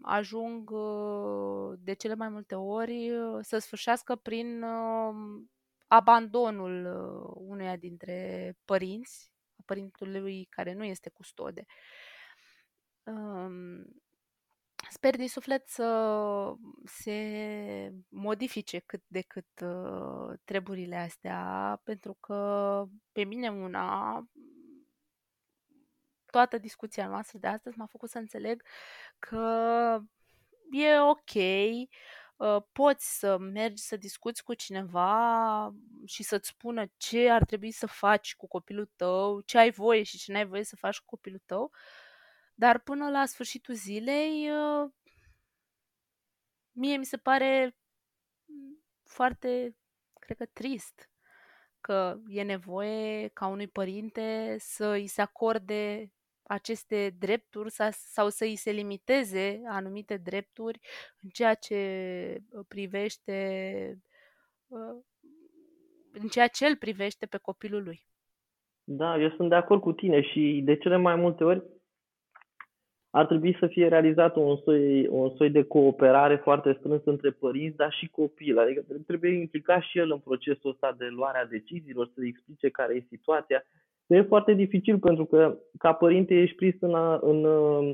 ajung 0.03 0.71
uh, 0.71 1.79
de 1.79 1.93
cele 1.93 2.15
mai 2.15 2.29
multe 2.29 2.55
ori 2.55 3.11
uh, 3.11 3.39
să 3.41 3.59
sfârșească 3.59 4.17
prin 4.17 4.63
um, 4.63 5.51
abandonul 5.87 6.87
unuia 7.35 7.77
dintre 7.77 8.53
părinți, 8.65 9.33
a 9.57 9.63
părintelui 9.67 10.45
care 10.45 10.73
nu 10.73 10.85
este 10.85 11.11
custode. 11.11 11.65
Um, 14.83 14.91
Sper 14.91 15.17
din 15.17 15.29
suflet 15.29 15.69
să 15.69 16.55
se 16.85 17.93
modifice 18.09 18.79
cât 18.79 19.03
de 19.07 19.21
cât 19.21 19.61
uh, 19.63 20.39
treburile 20.45 20.97
astea, 20.97 21.81
pentru 21.85 22.17
că 22.21 22.85
pe 23.13 23.25
mine 23.25 23.49
una 23.49 24.23
toată 26.27 26.59
discuția 26.59 27.09
noastră 27.09 27.39
de 27.39 27.47
astăzi 27.47 27.79
m-a 27.79 27.87
făcut 27.87 28.11
să 28.11 28.19
înțeleg 28.19 28.63
că 29.19 29.99
e 30.71 31.01
ok, 31.01 31.35
uh, 32.37 32.63
poți 32.73 33.19
să 33.19 33.39
mergi 33.39 33.83
să 33.83 33.97
discuți 33.97 34.45
cu 34.45 34.55
cineva 34.55 35.75
și 36.05 36.23
să-ți 36.23 36.49
spună 36.49 36.85
ce 36.97 37.31
ar 37.31 37.45
trebui 37.45 37.71
să 37.71 37.87
faci 37.87 38.37
cu 38.37 38.47
copilul 38.47 38.91
tău, 38.97 39.41
ce 39.41 39.59
ai 39.59 39.71
voie 39.71 40.03
și 40.03 40.19
ce 40.19 40.33
n-ai 40.33 40.47
voie 40.47 40.65
să 40.65 40.77
faci 40.77 40.99
cu 40.99 41.07
copilul 41.07 41.43
tău, 41.47 41.71
dar 42.61 42.79
până 42.79 43.11
la 43.11 43.27
sfârșitul 43.27 43.75
zilei, 43.75 44.51
uh, 44.51 44.91
mie 46.73 46.97
mi 46.97 47.05
se 47.05 47.17
pare 47.17 47.77
foarte, 49.03 49.77
cred 50.19 50.37
că, 50.37 50.47
trist 50.53 51.11
că 51.81 52.19
e 52.29 52.43
nevoie 52.43 53.29
ca 53.29 53.47
unui 53.47 53.67
părinte 53.67 54.57
să 54.59 54.87
îi 54.87 55.07
se 55.07 55.23
acorde 55.23 56.13
aceste 56.43 57.17
drepturi 57.19 57.71
sau 57.91 58.29
să 58.29 58.45
îi 58.45 58.57
se 58.57 58.71
limiteze 58.71 59.63
anumite 59.67 60.17
drepturi 60.17 60.81
în 61.23 61.29
ceea 61.29 61.55
ce 61.55 61.77
uh, 62.51 62.65
privește 62.69 63.35
uh, 64.67 65.05
în 66.13 66.29
ceea 66.29 66.49
ce 66.49 66.67
el 66.67 66.77
privește 66.77 67.27
pe 67.27 67.39
copilul 67.39 67.83
lui. 67.83 68.07
Da, 68.85 69.21
eu 69.21 69.31
sunt 69.31 69.49
de 69.49 69.55
acord 69.55 69.81
cu 69.81 69.93
tine 69.93 70.23
și 70.23 70.61
de 70.65 70.77
cele 70.77 70.97
mai 70.97 71.17
multe 71.17 71.45
ori 71.45 71.80
ar 73.11 73.27
trebui 73.27 73.57
să 73.61 73.67
fie 73.67 73.89
realizat 73.89 74.37
un 74.37 74.57
soi, 74.57 75.07
un 75.07 75.31
soi 75.37 75.51
de 75.51 75.63
cooperare 75.63 76.37
foarte 76.37 76.77
strânsă 76.79 77.11
între 77.11 77.31
părinți, 77.31 77.77
dar 77.77 77.93
și 77.93 78.09
copil. 78.09 78.59
Adică 78.59 78.85
trebuie 79.07 79.33
implicat 79.33 79.83
și 79.83 79.99
el 79.99 80.11
în 80.11 80.19
procesul 80.19 80.71
ăsta 80.71 80.95
de 80.99 81.07
luarea 81.11 81.47
deciziilor, 81.47 82.11
să 82.15 82.21
explice 82.25 82.69
care 82.69 82.95
e 82.95 83.05
situația. 83.09 83.63
E 84.07 84.23
foarte 84.23 84.53
dificil 84.53 84.99
pentru 84.99 85.25
că 85.25 85.59
ca 85.79 85.93
părinte 85.93 86.35
ești 86.35 86.57
prins 86.57 86.75
în, 86.81 86.95
în 87.21 87.45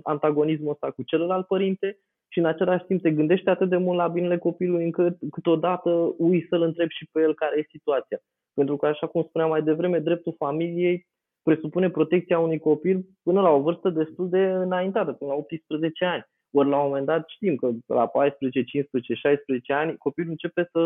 antagonismul 0.02 0.70
ăsta 0.70 0.90
cu 0.90 1.02
celălalt 1.02 1.46
părinte 1.46 1.98
și 2.28 2.38
în 2.38 2.44
același 2.44 2.84
timp 2.84 3.02
te 3.02 3.10
gândești 3.10 3.48
atât 3.48 3.68
de 3.68 3.76
mult 3.76 3.98
la 3.98 4.08
binele 4.08 4.38
copilului 4.38 4.84
încât 4.84 5.16
câteodată 5.30 6.14
ui 6.18 6.46
să-l 6.48 6.62
întrebi 6.62 6.94
și 6.94 7.08
pe 7.12 7.20
el 7.20 7.34
care 7.34 7.58
e 7.58 7.66
situația. 7.68 8.18
Pentru 8.54 8.76
că, 8.76 8.86
așa 8.86 9.06
cum 9.06 9.22
spuneam 9.22 9.50
mai 9.50 9.62
devreme, 9.62 9.98
dreptul 9.98 10.34
familiei 10.38 11.06
presupune 11.49 11.90
protecția 11.90 12.38
unui 12.38 12.59
copil 12.59 13.05
până 13.22 13.40
la 13.40 13.51
o 13.51 13.61
vârstă 13.61 13.88
destul 13.90 14.28
de 14.28 14.38
înaintată, 14.38 15.12
până 15.12 15.30
la 15.30 15.36
18 15.36 16.05
ani. 16.05 16.26
Ori 16.53 16.68
la 16.68 16.78
un 16.78 16.86
moment 16.86 17.07
dat 17.07 17.28
știm 17.28 17.57
că 17.57 17.70
la 17.86 18.07
14, 18.07 18.62
15, 18.64 19.14
16 19.14 19.72
ani 19.72 19.97
copilul 19.97 20.30
începe 20.30 20.68
să 20.72 20.80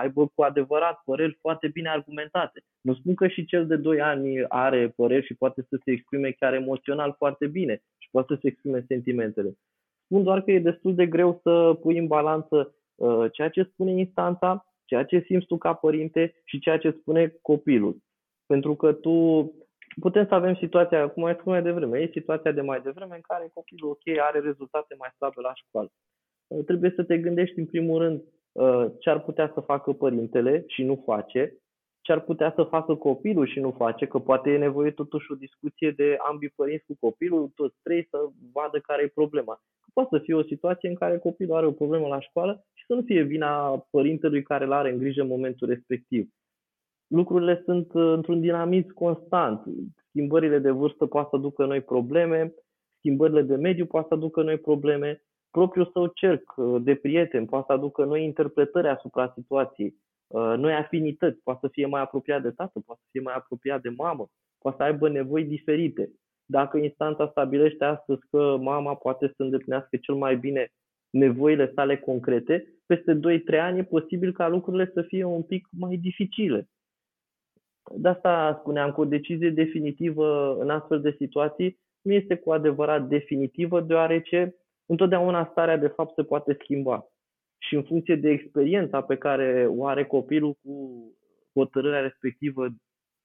aibă 0.00 0.26
cu 0.34 0.42
adevărat 0.42 1.00
păreri 1.04 1.38
foarte 1.40 1.68
bine 1.68 1.88
argumentate. 1.88 2.62
Nu 2.80 2.94
spun 2.94 3.14
că 3.14 3.28
și 3.28 3.44
cel 3.44 3.66
de 3.66 3.76
2 3.76 4.00
ani 4.00 4.44
are 4.48 4.92
păreri 4.96 5.26
și 5.26 5.34
poate 5.34 5.66
să 5.68 5.80
se 5.84 5.90
exprime 5.90 6.30
chiar 6.30 6.54
emoțional 6.54 7.14
foarte 7.16 7.46
bine 7.46 7.82
și 7.98 8.08
poate 8.10 8.34
să 8.34 8.38
se 8.42 8.48
exprime 8.48 8.84
sentimentele. 8.88 9.58
Spun 10.04 10.22
doar 10.22 10.42
că 10.42 10.50
e 10.50 10.70
destul 10.70 10.94
de 10.94 11.06
greu 11.06 11.40
să 11.42 11.78
pui 11.80 11.98
în 11.98 12.06
balanță 12.06 12.74
uh, 12.94 13.26
ceea 13.32 13.48
ce 13.48 13.62
spune 13.62 13.90
instanța, 13.90 14.66
ceea 14.84 15.04
ce 15.04 15.24
simți 15.26 15.46
tu 15.46 15.56
ca 15.56 15.72
părinte 15.72 16.42
și 16.44 16.58
ceea 16.58 16.78
ce 16.78 16.90
spune 16.90 17.38
copilul. 17.42 17.96
Pentru 18.46 18.74
că 18.74 18.92
tu 18.92 19.16
putem 20.00 20.26
să 20.26 20.34
avem 20.34 20.54
situația, 20.54 21.08
cum 21.08 21.24
ai 21.24 21.34
spus 21.34 21.44
mai 21.44 21.62
devreme, 21.62 21.98
e 21.98 22.10
situația 22.12 22.52
de 22.52 22.60
mai 22.60 22.80
devreme 22.80 23.14
în 23.14 23.20
care 23.20 23.50
copilul, 23.54 23.90
ok, 23.90 24.18
are 24.18 24.40
rezultate 24.40 24.94
mai 24.98 25.08
slabe 25.16 25.40
la 25.40 25.52
școală. 25.54 25.90
Uh, 26.46 26.64
trebuie 26.64 26.92
să 26.96 27.02
te 27.04 27.18
gândești 27.18 27.58
în 27.58 27.66
primul 27.66 27.98
rând 27.98 28.22
uh, 28.52 28.86
ce 28.98 29.10
ar 29.10 29.20
putea 29.20 29.50
să 29.54 29.60
facă 29.60 29.92
părintele 29.92 30.64
și 30.66 30.82
nu 30.82 31.02
face, 31.04 31.58
ce 32.00 32.12
ar 32.12 32.20
putea 32.20 32.52
să 32.56 32.62
facă 32.62 32.94
copilul 32.94 33.46
și 33.46 33.60
nu 33.60 33.70
face, 33.70 34.06
că 34.06 34.18
poate 34.18 34.50
e 34.50 34.58
nevoie 34.58 34.90
totuși 34.90 35.32
o 35.32 35.34
discuție 35.34 35.90
de 35.90 36.16
ambii 36.28 36.52
părinți 36.56 36.84
cu 36.84 36.96
copilul, 37.00 37.52
toți 37.54 37.76
trei 37.82 38.06
să 38.10 38.18
vadă 38.52 38.78
care 38.78 39.02
e 39.02 39.18
problema. 39.20 39.54
Că 39.80 39.90
poate 39.92 40.08
să 40.16 40.22
fie 40.22 40.34
o 40.34 40.42
situație 40.42 40.88
în 40.88 40.94
care 40.94 41.18
copilul 41.18 41.56
are 41.56 41.66
o 41.66 41.72
problemă 41.80 42.06
la 42.06 42.20
școală 42.20 42.64
și 42.74 42.84
să 42.86 42.94
nu 42.94 43.02
fie 43.02 43.22
vina 43.22 43.84
părintelui 43.90 44.42
care 44.42 44.64
îl 44.64 44.72
are 44.72 44.90
în 44.90 44.98
grijă 44.98 45.20
în 45.20 45.28
momentul 45.28 45.68
respectiv 45.68 46.28
lucrurile 47.08 47.62
sunt 47.64 47.92
uh, 47.92 48.12
într-un 48.14 48.40
dinamism 48.40 48.92
constant. 48.94 49.62
Schimbările 50.08 50.58
de 50.58 50.70
vârstă 50.70 51.06
poate 51.06 51.28
să 51.30 51.36
aducă 51.36 51.66
noi 51.66 51.80
probleme, 51.80 52.54
schimbările 52.98 53.42
de 53.42 53.56
mediu 53.56 53.86
poate 53.86 54.06
să 54.08 54.14
aducă 54.14 54.42
noi 54.42 54.58
probleme, 54.58 55.22
propriul 55.50 55.90
său 55.92 56.06
cerc 56.06 56.54
uh, 56.56 56.82
de 56.82 56.94
prieteni 56.94 57.46
poate 57.46 57.64
să 57.66 57.72
aducă 57.72 58.04
noi 58.04 58.24
interpretări 58.24 58.88
asupra 58.88 59.32
situației, 59.36 59.94
uh, 60.26 60.54
noi 60.56 60.72
afinități, 60.72 61.40
poate 61.42 61.58
să 61.62 61.68
fie 61.68 61.86
mai 61.86 62.00
apropiat 62.00 62.42
de 62.42 62.50
tată, 62.50 62.80
poate 62.86 63.00
să 63.04 63.08
fie 63.10 63.20
mai 63.20 63.34
apropiat 63.36 63.80
de 63.80 63.88
mamă, 63.96 64.28
poate 64.58 64.76
să 64.76 64.82
aibă 64.82 65.08
nevoi 65.08 65.44
diferite. 65.44 66.10
Dacă 66.44 66.78
instanța 66.78 67.28
stabilește 67.28 67.84
astăzi 67.84 68.20
că 68.30 68.56
mama 68.60 68.94
poate 68.94 69.26
să 69.26 69.42
îndeplinească 69.42 69.96
cel 69.96 70.14
mai 70.14 70.36
bine 70.36 70.72
nevoile 71.10 71.72
sale 71.74 71.96
concrete, 71.96 72.74
peste 72.86 73.20
2-3 73.54 73.58
ani 73.60 73.78
e 73.78 73.82
posibil 73.82 74.32
ca 74.32 74.48
lucrurile 74.48 74.90
să 74.94 75.02
fie 75.02 75.24
un 75.24 75.42
pic 75.42 75.68
mai 75.78 75.96
dificile. 75.96 76.68
De 77.96 78.08
asta 78.08 78.56
spuneam 78.60 78.92
că 78.92 79.00
o 79.00 79.04
decizie 79.04 79.50
definitivă 79.50 80.56
în 80.58 80.70
astfel 80.70 81.00
de 81.00 81.14
situații 81.18 81.78
nu 82.02 82.12
este 82.12 82.36
cu 82.36 82.52
adevărat 82.52 83.08
definitivă, 83.08 83.80
deoarece 83.80 84.54
întotdeauna 84.86 85.48
starea 85.50 85.76
de 85.76 85.86
fapt 85.86 86.14
se 86.14 86.22
poate 86.22 86.56
schimba. 86.60 87.06
Și 87.58 87.74
în 87.74 87.82
funcție 87.82 88.16
de 88.16 88.30
experiența 88.30 89.00
pe 89.00 89.16
care 89.16 89.66
o 89.70 89.86
are 89.86 90.04
copilul 90.04 90.52
cu 90.62 91.02
hotărârea 91.54 92.00
respectivă 92.00 92.68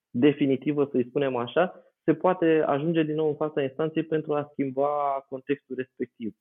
definitivă, 0.09 0.87
să-i 0.91 1.07
spunem 1.07 1.35
așa, 1.35 1.83
se 2.03 2.13
poate 2.13 2.63
ajunge 2.65 3.03
din 3.03 3.15
nou 3.15 3.27
în 3.27 3.35
fața 3.35 3.61
instanței 3.61 4.03
pentru 4.03 4.33
a 4.33 4.49
schimba 4.51 5.25
contextul 5.29 5.75
respectiv. 5.75 6.35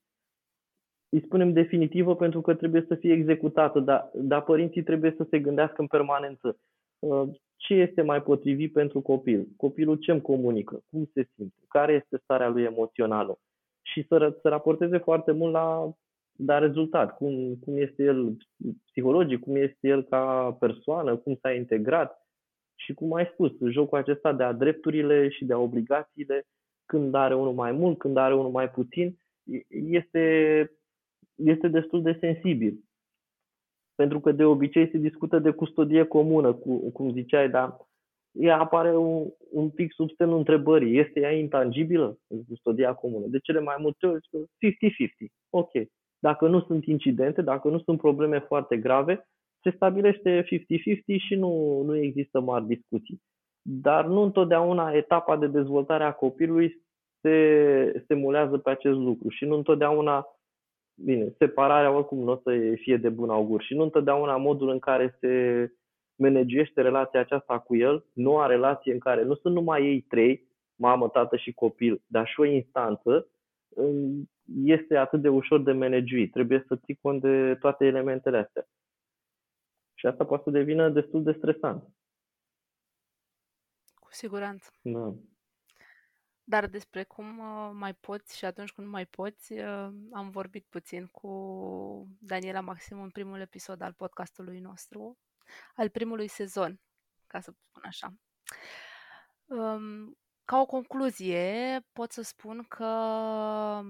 Îi 1.09 1.23
spunem 1.25 1.53
definitivă 1.53 2.17
pentru 2.17 2.41
că 2.41 2.55
trebuie 2.55 2.85
să 2.89 2.95
fie 2.95 3.13
executată, 3.13 3.81
dar, 3.81 4.11
dar 4.15 4.43
părinții 4.43 4.83
trebuie 4.83 5.15
să 5.17 5.27
se 5.31 5.39
gândească 5.39 5.81
în 5.81 5.87
permanență 5.87 6.59
Uh, 7.03 7.29
ce 7.63 7.75
este 7.75 8.03
mai 8.03 8.23
potrivit 8.23 8.73
pentru 8.73 9.01
copil, 9.01 9.47
copilul 9.57 9.97
ce 9.97 10.11
îmi 10.11 10.21
comunică, 10.21 10.83
cum 10.91 11.11
se 11.15 11.29
simte, 11.35 11.57
care 11.69 11.93
este 11.93 12.21
starea 12.23 12.49
lui 12.49 12.63
emoțională? 12.63 13.39
Și 13.83 14.07
să, 14.09 14.39
să 14.43 14.49
raporteze 14.49 14.99
foarte 14.99 15.33
mult 15.33 15.53
la, 15.53 15.93
la 16.47 16.59
rezultat, 16.59 17.17
cum, 17.17 17.57
cum 17.65 17.77
este 17.77 18.03
el 18.03 18.37
psihologic, 18.91 19.41
cum 19.41 19.57
este 19.57 19.89
el 19.89 20.03
ca 20.03 20.57
persoană, 20.61 21.17
cum 21.17 21.39
s-a 21.41 21.53
integrat. 21.53 22.27
Și 22.75 22.95
cum 22.95 23.13
ai 23.13 23.31
spus, 23.33 23.53
jocul 23.71 23.99
acesta 23.99 24.33
de 24.33 24.43
a 24.43 24.53
drepturile 24.53 25.29
și 25.29 25.45
de 25.45 25.53
a 25.53 25.59
obligațiile, 25.59 26.47
când 26.87 27.15
are 27.15 27.35
unul 27.35 27.53
mai 27.53 27.73
mult, 27.73 27.99
când 27.99 28.17
are 28.17 28.35
unul 28.35 28.51
mai 28.51 28.71
puțin, 28.71 29.19
este, 29.69 30.25
este 31.35 31.69
destul 31.69 32.03
de 32.03 32.17
sensibil 32.21 32.81
pentru 33.95 34.21
că 34.21 34.33
de 34.33 34.45
obicei 34.45 34.91
se 34.91 34.99
discută 34.99 35.39
de 35.39 35.51
custodie 35.51 36.05
comună, 36.05 36.53
cu, 36.53 36.91
cum 36.91 37.13
ziceai, 37.13 37.51
dar 37.51 37.77
ea 38.33 38.59
apare 38.59 38.97
un, 38.97 39.29
un 39.51 39.71
pic 39.71 39.93
sub 39.93 40.09
semnul 40.17 40.39
întrebării. 40.39 40.99
Este 40.99 41.21
ea 41.21 41.33
intangibilă, 41.33 42.19
custodia 42.49 42.95
comună? 42.95 43.27
De 43.27 43.39
cele 43.39 43.61
mai 43.61 43.77
multe 43.79 44.07
ori, 44.07 44.29
50-50. 44.29 45.33
Ok. 45.51 45.71
Dacă 46.19 46.49
nu 46.49 46.61
sunt 46.61 46.85
incidente, 46.85 47.43
dacă 47.43 47.69
nu 47.69 47.79
sunt 47.79 47.99
probleme 47.99 48.39
foarte 48.39 48.77
grave, 48.77 49.27
se 49.63 49.71
stabilește 49.71 50.43
50-50 50.43 50.47
și 51.27 51.35
nu, 51.35 51.83
nu 51.83 51.97
există 51.97 52.41
mari 52.41 52.67
discuții. 52.67 53.21
Dar 53.63 54.07
nu 54.07 54.23
întotdeauna 54.23 54.93
etapa 54.93 55.37
de 55.37 55.47
dezvoltare 55.47 56.05
a 56.05 56.13
copilului 56.13 56.83
se, 57.21 58.05
se 58.07 58.15
mulează 58.15 58.59
pe 58.59 58.71
acest 58.71 58.99
lucru 58.99 59.29
și 59.29 59.45
nu 59.45 59.57
întotdeauna 59.57 60.27
bine, 60.95 61.35
separarea 61.39 61.91
oricum 61.91 62.19
nu 62.19 62.31
o 62.33 62.37
să 62.37 62.75
fie 62.75 62.97
de 62.97 63.09
bun 63.09 63.31
augur 63.31 63.63
și 63.63 63.75
nu 63.75 63.83
întotdeauna 63.83 64.37
modul 64.37 64.69
în 64.69 64.79
care 64.79 65.17
se 65.21 65.73
managește 66.15 66.83
relația 66.83 67.21
aceasta 67.21 67.59
cu 67.59 67.77
el, 67.77 68.05
noua 68.13 68.47
relație 68.47 68.93
în 68.93 68.99
care 68.99 69.23
nu 69.23 69.35
sunt 69.35 69.55
numai 69.55 69.85
ei 69.85 70.01
trei, 70.01 70.49
mamă, 70.75 71.09
tată 71.09 71.37
și 71.37 71.53
copil, 71.53 72.03
dar 72.07 72.27
și 72.27 72.41
o 72.41 72.45
instanță, 72.45 73.27
este 74.65 74.97
atât 74.97 75.21
de 75.21 75.29
ușor 75.29 75.63
de 75.63 75.73
managuit. 75.73 76.33
Trebuie 76.33 76.65
să 76.67 76.77
ții 76.77 76.99
cont 77.03 77.21
de 77.21 77.55
toate 77.55 77.85
elementele 77.85 78.39
astea. 78.39 78.67
Și 79.95 80.07
asta 80.07 80.25
poate 80.25 80.43
să 80.43 80.51
devină 80.51 80.89
destul 80.89 81.23
de 81.23 81.33
stresant. 81.33 81.83
Cu 83.95 84.09
siguranță. 84.11 84.71
Da. 84.83 85.15
Dar 86.45 86.67
despre 86.67 87.05
cum 87.05 87.39
uh, 87.39 87.71
mai 87.73 87.95
poți 87.95 88.37
și 88.37 88.45
atunci 88.45 88.73
când 88.73 88.87
nu 88.87 88.93
mai 88.93 89.07
poți, 89.07 89.53
uh, 89.53 89.89
am 90.13 90.31
vorbit 90.31 90.67
puțin 90.69 91.07
cu 91.07 92.09
Daniela 92.21 92.61
Maxim 92.61 93.03
în 93.03 93.11
primul 93.11 93.41
episod 93.41 93.81
al 93.81 93.93
podcastului 93.93 94.61
nostru, 94.61 95.19
al 95.75 95.89
primului 95.89 96.29
sezon, 96.29 96.81
ca 97.27 97.41
să 97.41 97.55
spun 97.69 97.83
așa. 97.85 98.15
Um, 99.45 100.19
ca 100.45 100.61
o 100.61 100.67
concluzie, 100.67 101.81
pot 101.93 102.13
să 102.13 102.23
spun 102.23 102.65
că 102.69 103.83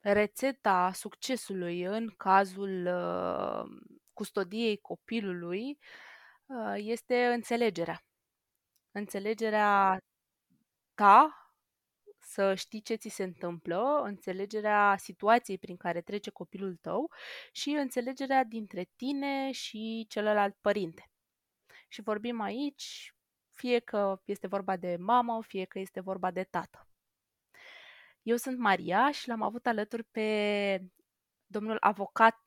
rețeta 0.00 0.92
succesului 0.92 1.82
în 1.82 2.08
cazul 2.08 2.86
uh, 2.86 3.92
custodiei 4.12 4.76
copilului 4.76 5.78
este 6.74 7.26
înțelegerea. 7.26 8.04
Înțelegerea 8.90 9.98
ta 10.94 11.43
să 12.34 12.54
știi 12.54 12.80
ce 12.80 12.94
ți 12.94 13.08
se 13.08 13.22
întâmplă, 13.22 14.02
înțelegerea 14.04 14.96
situației 14.98 15.58
prin 15.58 15.76
care 15.76 16.00
trece 16.00 16.30
copilul 16.30 16.76
tău 16.76 17.10
și 17.52 17.70
înțelegerea 17.70 18.44
dintre 18.44 18.90
tine 18.96 19.50
și 19.50 20.06
celălalt 20.08 20.56
părinte. 20.60 21.10
Și 21.88 22.02
vorbim 22.02 22.40
aici 22.40 23.14
fie 23.52 23.78
că 23.78 24.20
este 24.24 24.46
vorba 24.46 24.76
de 24.76 24.96
mamă, 24.96 25.42
fie 25.42 25.64
că 25.64 25.78
este 25.78 26.00
vorba 26.00 26.30
de 26.30 26.44
tată. 26.44 26.88
Eu 28.22 28.36
sunt 28.36 28.58
Maria 28.58 29.10
și 29.10 29.28
l-am 29.28 29.42
avut 29.42 29.66
alături 29.66 30.04
pe 30.04 30.80
domnul 31.46 31.76
avocat 31.80 32.42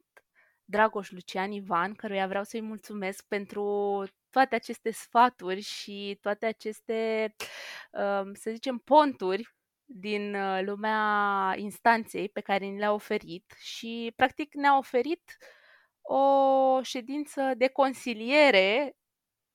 Dragoș 0.65 1.11
Lucian 1.11 1.51
Ivan, 1.51 1.93
căruia 1.93 2.27
vreau 2.27 2.43
să-i 2.43 2.61
mulțumesc 2.61 3.27
pentru 3.27 4.03
toate 4.29 4.55
aceste 4.55 4.91
sfaturi 4.91 5.61
și 5.61 6.17
toate 6.21 6.45
aceste, 6.45 7.35
um, 7.91 8.33
să 8.33 8.51
zicem, 8.51 8.77
ponturi 8.77 9.56
din 9.89 10.35
uh, 10.35 10.61
lumea 10.63 11.53
instanței 11.57 12.29
pe 12.29 12.41
care 12.41 12.65
ni 12.65 12.79
le-a 12.79 12.93
oferit 12.93 13.53
și 13.59 14.13
practic 14.15 14.53
ne-a 14.53 14.77
oferit 14.77 15.37
o 16.01 16.81
ședință 16.81 17.53
de 17.57 17.67
consiliere 17.67 18.95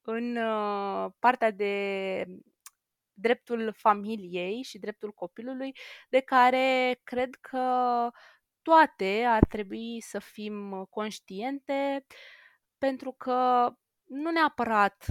în 0.02 0.36
uh, 0.36 1.12
partea 1.18 1.50
de 1.50 2.24
dreptul 3.12 3.72
familiei 3.76 4.62
și 4.62 4.78
dreptul 4.78 5.12
copilului, 5.12 5.76
de 6.08 6.20
care 6.20 7.00
cred 7.04 7.34
că 7.34 8.08
toate 8.62 9.24
ar 9.26 9.44
trebui 9.44 10.00
să 10.00 10.18
fim 10.18 10.86
conștiente, 10.90 12.06
pentru 12.78 13.12
că 13.12 13.70
nu 14.04 14.30
neapărat 14.30 15.06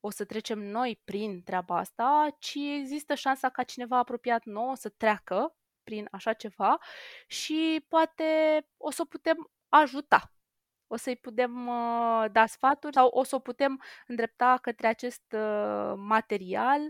o 0.00 0.10
să 0.10 0.24
trecem 0.24 0.58
noi 0.58 1.00
prin 1.04 1.42
treaba 1.42 1.76
asta, 1.76 2.36
ci 2.38 2.54
există 2.54 3.14
șansa 3.14 3.48
ca 3.48 3.62
cineva 3.62 3.96
apropiat 3.98 4.44
nou 4.44 4.74
să 4.74 4.88
treacă 4.88 5.56
prin 5.82 6.08
așa 6.10 6.32
ceva 6.32 6.78
și 7.26 7.84
poate 7.88 8.24
o 8.76 8.90
să 8.90 9.04
putem 9.04 9.50
ajuta. 9.68 10.32
O 10.90 10.96
să-i 10.96 11.16
putem 11.16 11.66
uh, 11.66 12.24
da 12.32 12.46
sfaturi 12.46 12.94
sau 12.94 13.08
o 13.08 13.22
să 13.22 13.34
o 13.34 13.38
putem 13.38 13.82
îndrepta 14.06 14.58
către 14.62 14.86
acest 14.86 15.22
uh, 15.32 15.92
material 15.96 16.80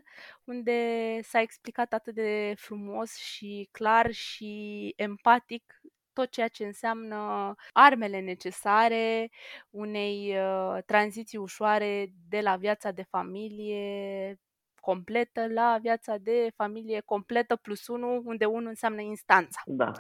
unde 0.44 1.18
s-a 1.22 1.40
explicat 1.40 1.92
atât 1.92 2.14
de 2.14 2.54
frumos 2.56 3.16
și 3.16 3.68
clar 3.72 4.10
și 4.12 4.92
empatic 4.96 5.80
tot 6.18 6.30
ceea 6.30 6.48
ce 6.48 6.64
înseamnă 6.64 7.54
armele 7.72 8.20
necesare 8.20 9.30
unei 9.70 10.36
uh, 10.36 10.82
tranziții 10.86 11.38
ușoare 11.38 12.12
de 12.28 12.40
la 12.40 12.56
viața 12.56 12.90
de 12.90 13.02
familie 13.10 14.38
completă 14.80 15.46
la 15.46 15.78
viața 15.80 16.16
de 16.16 16.52
familie 16.56 17.00
completă 17.00 17.56
plus 17.56 17.86
unu, 17.86 18.22
unde 18.24 18.44
unul 18.44 18.68
înseamnă 18.68 19.00
instanța. 19.00 19.60
Da. 19.64 19.92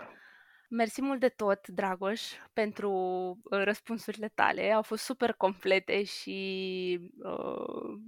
Mersi 0.70 1.02
mult 1.02 1.20
de 1.20 1.28
tot, 1.28 1.68
Dragoș, 1.68 2.22
pentru 2.52 2.90
uh, 3.42 3.62
răspunsurile 3.64 4.30
tale. 4.34 4.72
Au 4.72 4.82
fost 4.82 5.02
super 5.04 5.32
complete 5.32 6.04
și 6.04 7.00
uh, 7.22 7.98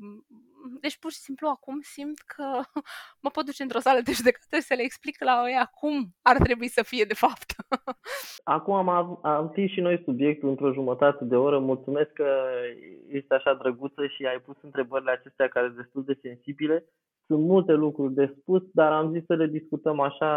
deci 0.80 0.98
pur 0.98 1.10
și 1.10 1.18
simplu 1.18 1.48
acum 1.48 1.80
simt 1.80 2.18
că 2.18 2.44
mă 3.22 3.30
pot 3.30 3.44
duce 3.44 3.62
într-o 3.62 3.78
sală 3.78 4.00
de 4.00 4.12
judecată 4.12 4.56
și 4.56 4.62
să 4.62 4.74
le 4.74 4.82
explic 4.82 5.24
la 5.24 5.42
ea 5.50 5.64
cum 5.64 6.14
ar 6.22 6.36
trebui 6.36 6.68
să 6.68 6.82
fie 6.82 7.04
de 7.04 7.14
fapt. 7.14 7.48
Acum 8.44 8.88
am, 8.88 9.18
am 9.22 9.48
fi 9.48 9.66
și 9.66 9.80
noi 9.80 10.02
subiectul 10.04 10.48
într-o 10.48 10.72
jumătate 10.72 11.24
de 11.24 11.36
oră. 11.36 11.58
Mulțumesc 11.58 12.12
că 12.12 12.28
ești 13.08 13.32
așa 13.32 13.54
drăguță 13.54 14.06
și 14.06 14.26
ai 14.26 14.40
pus 14.40 14.56
întrebările 14.62 15.10
acestea 15.10 15.48
care 15.48 15.66
sunt 15.66 15.78
destul 15.78 16.04
de 16.04 16.18
sensibile. 16.22 16.84
Sunt 17.26 17.42
multe 17.42 17.72
lucruri 17.72 18.14
de 18.14 18.34
spus, 18.40 18.62
dar 18.72 18.92
am 18.92 19.12
zis 19.12 19.24
să 19.26 19.34
le 19.34 19.46
discutăm 19.46 20.00
așa 20.00 20.30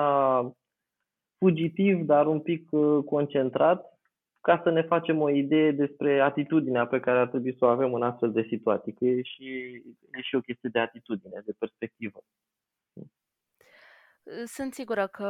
fugitiv, 1.43 2.05
dar 2.05 2.27
un 2.27 2.39
pic 2.39 2.71
uh, 2.71 3.03
concentrat, 3.05 3.79
ca 4.41 4.61
să 4.63 4.69
ne 4.69 4.81
facem 4.81 5.21
o 5.21 5.29
idee 5.29 5.71
despre 5.71 6.19
atitudinea 6.19 6.85
pe 6.87 6.99
care 6.99 7.19
ar 7.19 7.27
trebui 7.27 7.55
să 7.57 7.65
o 7.65 7.67
avem 7.67 7.93
în 7.93 8.03
astfel 8.03 8.31
de 8.31 8.45
situații, 8.49 8.93
că 8.93 9.05
e 9.05 9.21
și, 9.21 9.47
e 10.11 10.21
și 10.21 10.35
o 10.35 10.45
chestie 10.47 10.69
de 10.71 10.79
atitudine, 10.79 11.41
de 11.45 11.53
perspectivă. 11.59 12.19
Sunt 14.45 14.73
sigură 14.73 15.07
că 15.07 15.27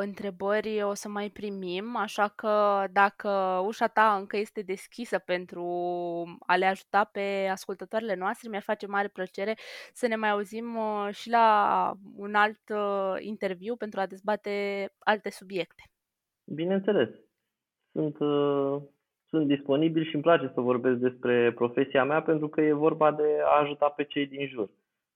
întrebări 0.00 0.82
o 0.82 0.94
să 0.94 1.08
mai 1.08 1.30
primim, 1.30 1.96
așa 1.96 2.28
că 2.28 2.84
dacă 2.92 3.28
ușa 3.66 3.86
ta 3.86 4.16
încă 4.16 4.36
este 4.36 4.62
deschisă 4.62 5.18
pentru 5.18 5.64
a 6.46 6.56
le 6.56 6.66
ajuta 6.66 7.04
pe 7.04 7.48
ascultătoarele 7.50 8.14
noastre, 8.14 8.48
mi-ar 8.48 8.62
face 8.62 8.86
mare 8.86 9.08
plăcere 9.08 9.54
să 9.92 10.06
ne 10.06 10.16
mai 10.16 10.30
auzim 10.30 10.76
uh, 10.76 11.08
și 11.12 11.30
la 11.30 11.92
un 12.16 12.34
alt 12.34 12.60
uh, 12.74 13.14
interviu 13.18 13.76
pentru 13.76 14.00
a 14.00 14.06
dezbate 14.06 14.50
alte 14.98 15.30
subiecte. 15.30 15.82
Bineînțeles. 16.44 17.08
Sunt, 17.92 18.18
uh, 18.18 18.82
sunt 19.28 19.46
disponibil 19.46 20.04
și 20.04 20.14
îmi 20.14 20.22
place 20.22 20.50
să 20.54 20.60
vorbesc 20.60 20.98
despre 20.98 21.52
profesia 21.52 22.04
mea 22.04 22.22
pentru 22.22 22.48
că 22.48 22.60
e 22.60 22.72
vorba 22.72 23.12
de 23.12 23.38
a 23.44 23.60
ajuta 23.60 23.88
pe 23.88 24.04
cei 24.04 24.26
din 24.26 24.46
jur. 24.46 24.70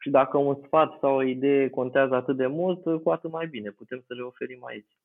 Și 0.07 0.13
dacă 0.13 0.39
un 0.39 0.57
sfat 0.65 0.99
sau 1.01 1.15
o 1.17 1.23
idee 1.23 1.69
contează 1.69 2.15
atât 2.15 2.37
de 2.37 2.47
mult, 2.47 3.03
cu 3.03 3.11
atât 3.11 3.31
mai 3.31 3.47
bine, 3.47 3.71
putem 3.71 4.05
să 4.07 4.15
le 4.15 4.23
oferim 4.23 4.65
aici. 4.65 4.97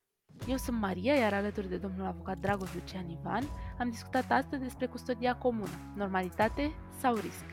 Eu 0.47 0.56
sunt 0.56 0.78
Maria, 0.80 1.14
iar 1.14 1.34
alături 1.34 1.70
de 1.70 1.76
domnul 1.76 2.06
avocat 2.06 2.38
Dragoș 2.38 2.74
Lucian 2.74 3.10
Ivan 3.10 3.43
am 3.80 3.89
discutat 3.89 4.26
astăzi 4.30 4.64
despre 4.64 4.86
custodia 4.86 5.36
comună, 5.36 5.78
normalitate 5.95 6.72
sau 6.99 7.14
risc. 7.14 7.45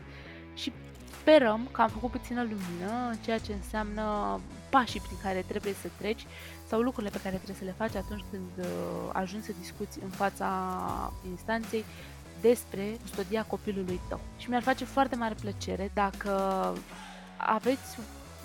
Și 0.55 0.73
sperăm 1.21 1.69
că 1.73 1.81
am 1.81 1.89
făcut 1.89 2.11
puțină 2.11 2.43
lumină 2.43 2.91
în 3.11 3.19
ceea 3.25 3.39
ce 3.39 3.53
înseamnă 3.53 4.05
pașii 4.71 5.01
prin 5.01 5.19
care 5.23 5.45
trebuie 5.49 5.73
să 5.73 5.89
treci 5.99 6.27
sau 6.67 6.81
lucrurile 6.81 7.13
pe 7.13 7.23
care 7.23 7.35
trebuie 7.35 7.57
să 7.57 7.65
le 7.65 7.81
faci 7.83 7.95
atunci 7.95 8.25
când 8.31 8.53
uh, 8.59 9.11
ajungi 9.13 9.47
să 9.47 9.53
discuți 9.59 10.03
în 10.03 10.11
fața 10.11 10.49
instanței 11.31 11.85
despre 12.41 12.85
custodia 13.01 13.43
copilului 13.45 14.01
tău. 14.09 14.21
Și 14.37 14.49
mi-ar 14.49 14.63
face 14.63 14.85
foarte 14.85 15.17
mare 15.17 15.35
plăcere 15.41 15.91
dacă 15.95 16.33
aveți 17.39 17.99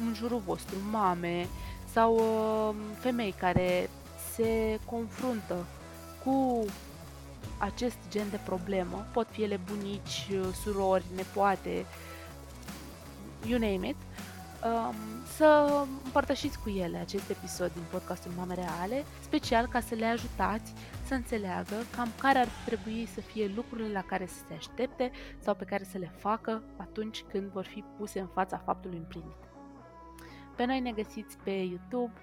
în 0.05 0.13
jurul 0.13 0.41
vostru 0.45 0.75
mame 0.91 1.47
sau 1.91 2.15
uh, 2.15 2.75
femei 2.99 3.33
care 3.37 3.89
se 4.33 4.79
confruntă 4.85 5.65
cu 6.23 6.65
acest 7.57 7.97
gen 8.09 8.29
de 8.29 8.39
problemă, 8.45 9.05
pot 9.13 9.27
fi 9.31 9.43
ele 9.43 9.59
bunici, 9.71 10.29
surori, 10.63 11.03
nepoate, 11.15 11.85
you 13.47 13.59
name 13.59 13.87
it, 13.87 13.95
um, 14.63 14.95
să 15.37 15.85
împărtășiți 16.03 16.59
cu 16.59 16.69
ele 16.69 16.97
acest 16.97 17.29
episod 17.29 17.73
din 17.73 17.83
podcastul 17.91 18.31
Mame 18.37 18.53
Reale, 18.53 19.03
special 19.21 19.67
ca 19.67 19.79
să 19.79 19.95
le 19.95 20.05
ajutați 20.05 20.73
să 21.05 21.13
înțeleagă 21.13 21.75
cam 21.95 22.09
care 22.21 22.37
ar 22.37 22.47
trebui 22.65 23.07
să 23.13 23.21
fie 23.21 23.51
lucrurile 23.55 23.91
la 23.91 24.01
care 24.01 24.25
să 24.25 24.37
se 24.47 24.53
aștepte 24.53 25.11
sau 25.39 25.55
pe 25.55 25.63
care 25.63 25.83
să 25.83 25.97
le 25.97 26.11
facă 26.17 26.63
atunci 26.77 27.23
când 27.31 27.51
vor 27.51 27.65
fi 27.65 27.83
puse 27.97 28.19
în 28.19 28.27
fața 28.27 28.57
faptului 28.57 28.97
împlinit. 28.97 29.37
Pe 30.55 30.65
noi 30.65 30.79
ne 30.79 30.91
găsiți 30.91 31.37
pe 31.43 31.51
YouTube, 31.51 32.13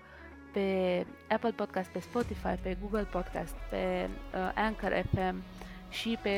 pe 0.53 1.07
Apple 1.29 1.53
Podcast, 1.53 1.89
pe 1.89 2.01
Spotify, 2.01 2.55
pe 2.63 2.77
Google 2.81 3.09
Podcast, 3.11 3.55
pe 3.71 4.09
uh, 4.35 4.53
Anchor 4.55 5.03
FM 5.13 5.43
și 5.91 6.19
pe 6.23 6.35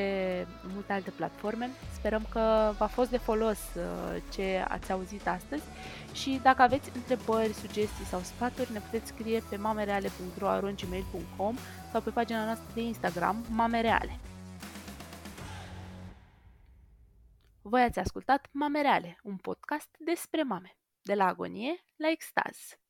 multe 0.72 0.92
alte 0.92 1.10
platforme. 1.10 1.70
Sperăm 1.94 2.26
că 2.30 2.72
v-a 2.78 2.86
fost 2.86 3.10
de 3.10 3.16
folos 3.16 3.58
uh, 3.76 3.82
ce 4.32 4.64
ați 4.68 4.92
auzit 4.92 5.28
astăzi 5.28 5.62
și 6.12 6.40
dacă 6.42 6.62
aveți 6.62 6.90
întrebări, 6.94 7.52
sugestii 7.52 8.04
sau 8.04 8.20
sfaturi, 8.20 8.72
ne 8.72 8.80
puteți 8.80 9.06
scrie 9.06 9.42
pe 9.50 9.56
mamereale.ro.gmail.com 9.56 11.56
sau 11.92 12.00
pe 12.00 12.10
pagina 12.10 12.44
noastră 12.44 12.66
de 12.74 12.80
Instagram, 12.80 13.44
mamereale. 13.50 14.18
Voi 17.62 17.82
ați 17.82 17.98
ascultat 17.98 18.48
Mame 18.52 18.80
Reale, 18.80 19.18
un 19.22 19.36
podcast 19.36 19.88
despre 19.98 20.42
mame, 20.42 20.76
de 21.02 21.14
la 21.14 21.26
agonie 21.26 21.84
la 21.96 22.10
extaz. 22.10 22.81